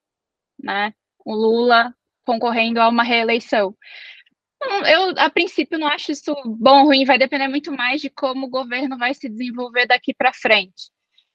né? 0.58 0.92
O 1.24 1.34
Lula 1.34 1.94
concorrendo 2.24 2.80
a 2.80 2.88
uma 2.88 3.04
reeleição. 3.04 3.74
Eu, 4.62 5.10
a 5.18 5.30
princípio, 5.30 5.78
não 5.78 5.86
acho 5.86 6.12
isso 6.12 6.34
bom 6.44 6.80
ou 6.80 6.86
ruim, 6.86 7.04
vai 7.04 7.18
depender 7.18 7.48
muito 7.48 7.70
mais 7.72 8.00
de 8.00 8.10
como 8.10 8.46
o 8.46 8.50
governo 8.50 8.96
vai 8.98 9.14
se 9.14 9.28
desenvolver 9.28 9.86
daqui 9.86 10.14
para 10.14 10.32
frente. 10.32 10.90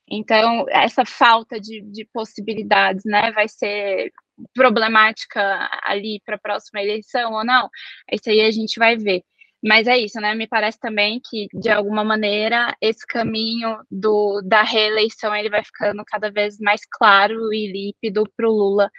Então, 0.10 0.66
essa 0.70 1.06
falta 1.06 1.60
de, 1.60 1.82
de, 1.82 2.06
possibilidades, 2.14 3.04
né, 3.06 3.32
vai 3.32 3.48
ser 3.48 4.12
problemática 4.54 5.70
ali 5.84 6.22
para 6.26 6.36
a 6.36 6.40
próxima 6.40 6.82
eleição 6.82 7.34
ou 7.34 7.46
não? 7.46 7.70
Isso 8.12 8.30
aí 8.30 8.42
a 8.42 8.52
gente 8.52 8.78
vai 8.80 8.98
ver. 8.98 9.24
Mas 9.64 9.88
é 9.88 9.98
isso, 9.98 10.20
né? 10.20 10.34
Me 10.34 10.48
parece 10.48 10.80
também 10.80 11.22
que, 11.24 11.48
de 11.54 11.70
alguma 11.70 12.04
maneira, 12.04 12.76
esse 12.82 13.06
caminho 13.06 13.78
do, 13.92 14.42
da 14.44 14.64
reeleição 14.64 15.36
ele 15.36 15.50
vai 15.52 15.64
ficando 15.64 16.04
cada 16.06 16.32
vez 16.32 16.58
mais 16.60 16.82
claro 16.92 17.54
e 17.54 17.72
límpido 17.72 18.24
para 18.36 18.50
o 18.50 18.52
Lula 18.52 18.90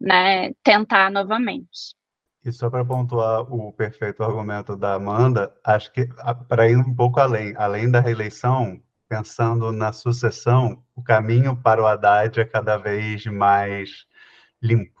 né, 0.00 0.52
tentar 0.62 1.10
novamente. 1.10 1.96
E 2.44 2.50
só 2.50 2.68
para 2.68 2.84
pontuar 2.84 3.42
o 3.42 3.72
perfeito 3.72 4.22
argumento 4.24 4.76
da 4.76 4.94
Amanda, 4.94 5.54
acho 5.62 5.92
que 5.92 6.08
para 6.48 6.68
ir 6.68 6.76
um 6.76 6.94
pouco 6.94 7.20
além, 7.20 7.54
além 7.56 7.88
da 7.88 8.00
reeleição, 8.00 8.82
pensando 9.08 9.70
na 9.70 9.92
sucessão, 9.92 10.82
o 10.96 11.02
caminho 11.02 11.56
para 11.56 11.80
o 11.80 11.86
Haddad 11.86 12.40
é 12.40 12.44
cada 12.44 12.76
vez 12.76 13.24
mais 13.26 14.06
limpo, 14.60 15.00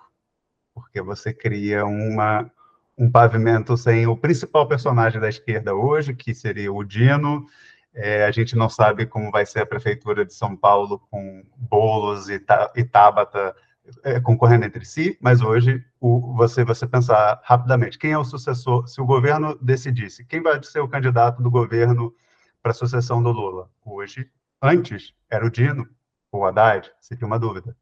porque 0.72 1.02
você 1.02 1.32
cria 1.32 1.84
uma, 1.84 2.48
um 2.96 3.10
pavimento 3.10 3.76
sem 3.76 4.06
o 4.06 4.16
principal 4.16 4.68
personagem 4.68 5.20
da 5.20 5.28
esquerda 5.28 5.74
hoje, 5.74 6.14
que 6.14 6.34
seria 6.34 6.72
o 6.72 6.84
Dino. 6.84 7.46
É, 7.94 8.24
a 8.24 8.30
gente 8.30 8.54
não 8.54 8.68
sabe 8.68 9.04
como 9.04 9.32
vai 9.32 9.44
ser 9.44 9.60
a 9.60 9.66
prefeitura 9.66 10.24
de 10.24 10.32
São 10.32 10.56
Paulo 10.56 11.00
com 11.10 11.44
Bolos 11.56 12.28
e, 12.28 12.40
e 12.76 12.84
Tabata 12.84 13.54
é, 14.04 14.20
concorrendo 14.20 14.64
entre 14.64 14.84
si, 14.84 15.18
mas 15.20 15.40
hoje 15.40 15.84
o, 16.00 16.34
você 16.34 16.64
você 16.64 16.86
pensar 16.86 17.40
rapidamente 17.42 17.98
quem 17.98 18.12
é 18.12 18.18
o 18.18 18.24
sucessor, 18.24 18.86
se 18.86 19.00
o 19.00 19.06
governo 19.06 19.58
decidisse 19.60 20.24
quem 20.24 20.42
vai 20.42 20.62
ser 20.62 20.80
o 20.80 20.88
candidato 20.88 21.42
do 21.42 21.50
governo 21.50 22.14
para 22.62 22.72
a 22.72 22.74
sucessão 22.74 23.22
do 23.22 23.30
Lula. 23.30 23.68
Hoje, 23.84 24.30
antes 24.60 25.12
era 25.28 25.44
o 25.44 25.50
Dino 25.50 25.88
ou 26.30 26.42
o 26.42 26.44
Haddad, 26.44 26.90
seria 27.00 27.26
uma 27.26 27.38
dúvida. 27.38 27.76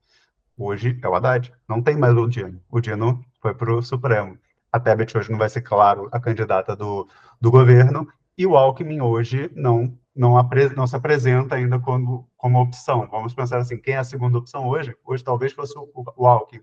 Hoje 0.57 0.98
é 1.03 1.09
o 1.09 1.14
Haddad, 1.14 1.53
não 1.68 1.82
tem 1.82 1.96
mais 1.96 2.16
o 2.16 2.26
Dino. 2.26 2.62
O 2.70 2.80
Dino 2.80 3.24
foi 3.40 3.55
para 3.55 3.72
o 3.72 3.82
Supremo. 3.82 4.38
A 4.72 4.78
Tebet 4.78 5.16
hoje 5.16 5.30
não 5.30 5.38
vai 5.38 5.48
ser, 5.48 5.62
claro, 5.62 6.09
a 6.12 6.20
candidata 6.20 6.76
do, 6.76 7.09
do 7.40 7.51
governo, 7.51 8.07
e 8.38 8.46
o 8.46 8.57
Alckmin 8.57 9.01
hoje 9.01 9.51
não 9.55 9.98
não, 10.15 10.35
não 10.77 10.87
se 10.87 10.97
apresenta 10.97 11.55
ainda 11.55 11.79
como, 11.79 12.29
como 12.37 12.61
opção. 12.61 13.09
Vamos 13.11 13.35
pensar 13.35 13.59
assim, 13.59 13.77
quem 13.77 13.95
é 13.95 13.99
a 13.99 14.05
segunda 14.05 14.39
opção 14.39 14.69
hoje? 14.69 14.95
Hoje 15.05 15.25
talvez 15.25 15.53
fosse 15.53 15.77
o, 15.79 15.91
o 16.17 16.27
Alckmin, 16.27 16.63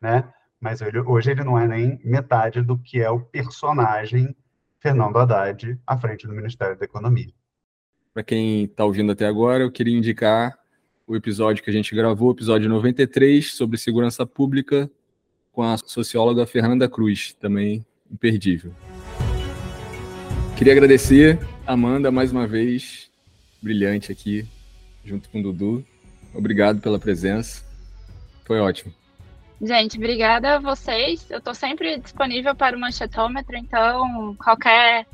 né? 0.00 0.32
Mas 0.60 0.80
ele, 0.80 1.00
hoje 1.00 1.30
ele 1.30 1.44
não 1.44 1.58
é 1.58 1.66
nem 1.66 1.98
metade 2.04 2.60
do 2.62 2.78
que 2.78 3.00
é 3.00 3.10
o 3.10 3.20
personagem 3.20 4.34
Fernando 4.78 5.18
Haddad 5.18 5.78
à 5.86 5.98
frente 5.98 6.26
do 6.26 6.34
Ministério 6.34 6.78
da 6.78 6.84
Economia. 6.84 7.32
Para 8.12 8.22
quem 8.22 8.64
está 8.64 8.84
ouvindo 8.84 9.12
até 9.12 9.26
agora, 9.26 9.62
eu 9.62 9.70
queria 9.70 9.96
indicar 9.96 10.58
o 11.06 11.16
episódio 11.16 11.62
que 11.62 11.70
a 11.70 11.72
gente 11.72 11.94
gravou, 11.94 12.32
episódio 12.32 12.68
93, 12.68 13.52
sobre 13.52 13.78
segurança 13.78 14.26
pública, 14.26 14.90
com 15.52 15.62
a 15.62 15.76
socióloga 15.76 16.46
Fernanda 16.46 16.88
Cruz, 16.88 17.34
também 17.34 17.84
imperdível. 18.10 18.72
Queria 20.56 20.72
agradecer 20.72 21.38
Amanda 21.70 22.10
mais 22.10 22.32
uma 22.32 22.48
vez, 22.48 23.08
brilhante 23.62 24.10
aqui, 24.10 24.44
junto 25.04 25.28
com 25.28 25.38
o 25.38 25.42
Dudu. 25.44 25.86
Obrigado 26.34 26.80
pela 26.80 26.98
presença. 26.98 27.64
Foi 28.44 28.58
ótimo. 28.58 28.92
Gente, 29.62 29.96
obrigada 29.96 30.56
a 30.56 30.58
vocês. 30.58 31.30
Eu 31.30 31.38
estou 31.38 31.54
sempre 31.54 31.96
disponível 31.98 32.56
para 32.56 32.76
o 32.76 32.80
manchetômetro, 32.80 33.56
então 33.56 34.34
qualquer, 34.34 35.06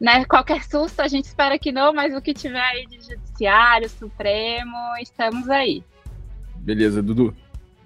né, 0.00 0.24
qualquer 0.24 0.62
susto 0.62 1.00
a 1.00 1.08
gente 1.08 1.24
espera 1.24 1.58
que 1.58 1.72
não, 1.72 1.92
mas 1.92 2.14
o 2.14 2.22
que 2.22 2.32
tiver 2.32 2.60
aí 2.60 2.86
de 2.86 3.00
judiciário, 3.00 3.88
Supremo, 3.88 4.76
estamos 5.00 5.50
aí. 5.50 5.82
Beleza, 6.58 7.02
Dudu. 7.02 7.34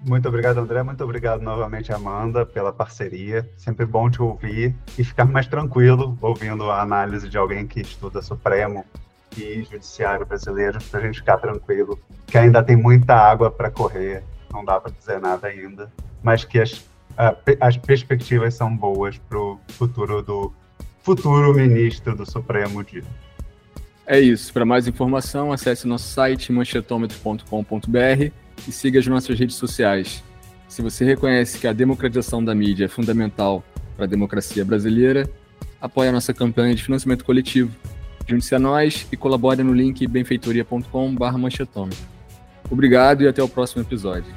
Muito 0.05 0.27
obrigado, 0.27 0.57
André. 0.59 0.83
Muito 0.83 1.01
obrigado 1.03 1.41
novamente, 1.41 1.93
Amanda, 1.93 2.45
pela 2.45 2.73
parceria. 2.73 3.49
Sempre 3.55 3.85
bom 3.85 4.09
te 4.09 4.21
ouvir 4.21 4.75
e 4.97 5.03
ficar 5.03 5.25
mais 5.25 5.47
tranquilo 5.47 6.17
ouvindo 6.21 6.69
a 6.69 6.81
análise 6.81 7.29
de 7.29 7.37
alguém 7.37 7.65
que 7.65 7.79
estuda 7.79 8.21
Supremo 8.21 8.85
e 9.37 9.63
Judiciário 9.63 10.25
brasileiro, 10.25 10.77
para 10.91 10.99
a 10.99 11.03
gente 11.03 11.19
ficar 11.19 11.37
tranquilo, 11.37 11.97
que 12.27 12.37
ainda 12.37 12.61
tem 12.61 12.75
muita 12.75 13.15
água 13.15 13.49
para 13.49 13.71
correr, 13.71 14.23
não 14.51 14.63
dá 14.63 14.79
para 14.79 14.91
dizer 14.91 15.19
nada 15.19 15.47
ainda, 15.47 15.91
mas 16.21 16.43
que 16.43 16.59
as, 16.59 16.85
as 17.59 17.77
perspectivas 17.77 18.53
são 18.53 18.75
boas 18.75 19.17
para 19.17 19.39
o 19.39 19.59
futuro 19.69 20.21
do 20.21 20.53
futuro 21.01 21.53
ministro 21.53 22.15
do 22.15 22.29
Supremo. 22.29 22.85
É 24.05 24.19
isso. 24.19 24.51
Para 24.53 24.65
mais 24.65 24.85
informação, 24.87 25.51
acesse 25.51 25.87
nosso 25.87 26.09
site 26.09 26.51
manchetômetro.com.br 26.51 28.42
e 28.67 28.71
siga 28.71 28.99
as 28.99 29.07
nossas 29.07 29.37
redes 29.37 29.55
sociais. 29.55 30.23
Se 30.67 30.81
você 30.81 31.05
reconhece 31.05 31.59
que 31.59 31.67
a 31.67 31.73
democratização 31.73 32.43
da 32.43 32.55
mídia 32.55 32.85
é 32.85 32.87
fundamental 32.87 33.63
para 33.95 34.05
a 34.05 34.07
democracia 34.07 34.65
brasileira, 34.65 35.29
apoie 35.79 36.09
a 36.09 36.11
nossa 36.11 36.33
campanha 36.33 36.73
de 36.73 36.83
financiamento 36.83 37.23
coletivo. 37.23 37.71
Junte-se 38.27 38.55
a 38.55 38.59
nós 38.59 39.07
e 39.11 39.17
colabore 39.17 39.63
no 39.63 39.73
link 39.73 40.07
benfeitoria.com.br. 40.07 41.35
Obrigado 42.71 43.23
e 43.23 43.27
até 43.27 43.43
o 43.43 43.49
próximo 43.49 43.83
episódio. 43.83 44.33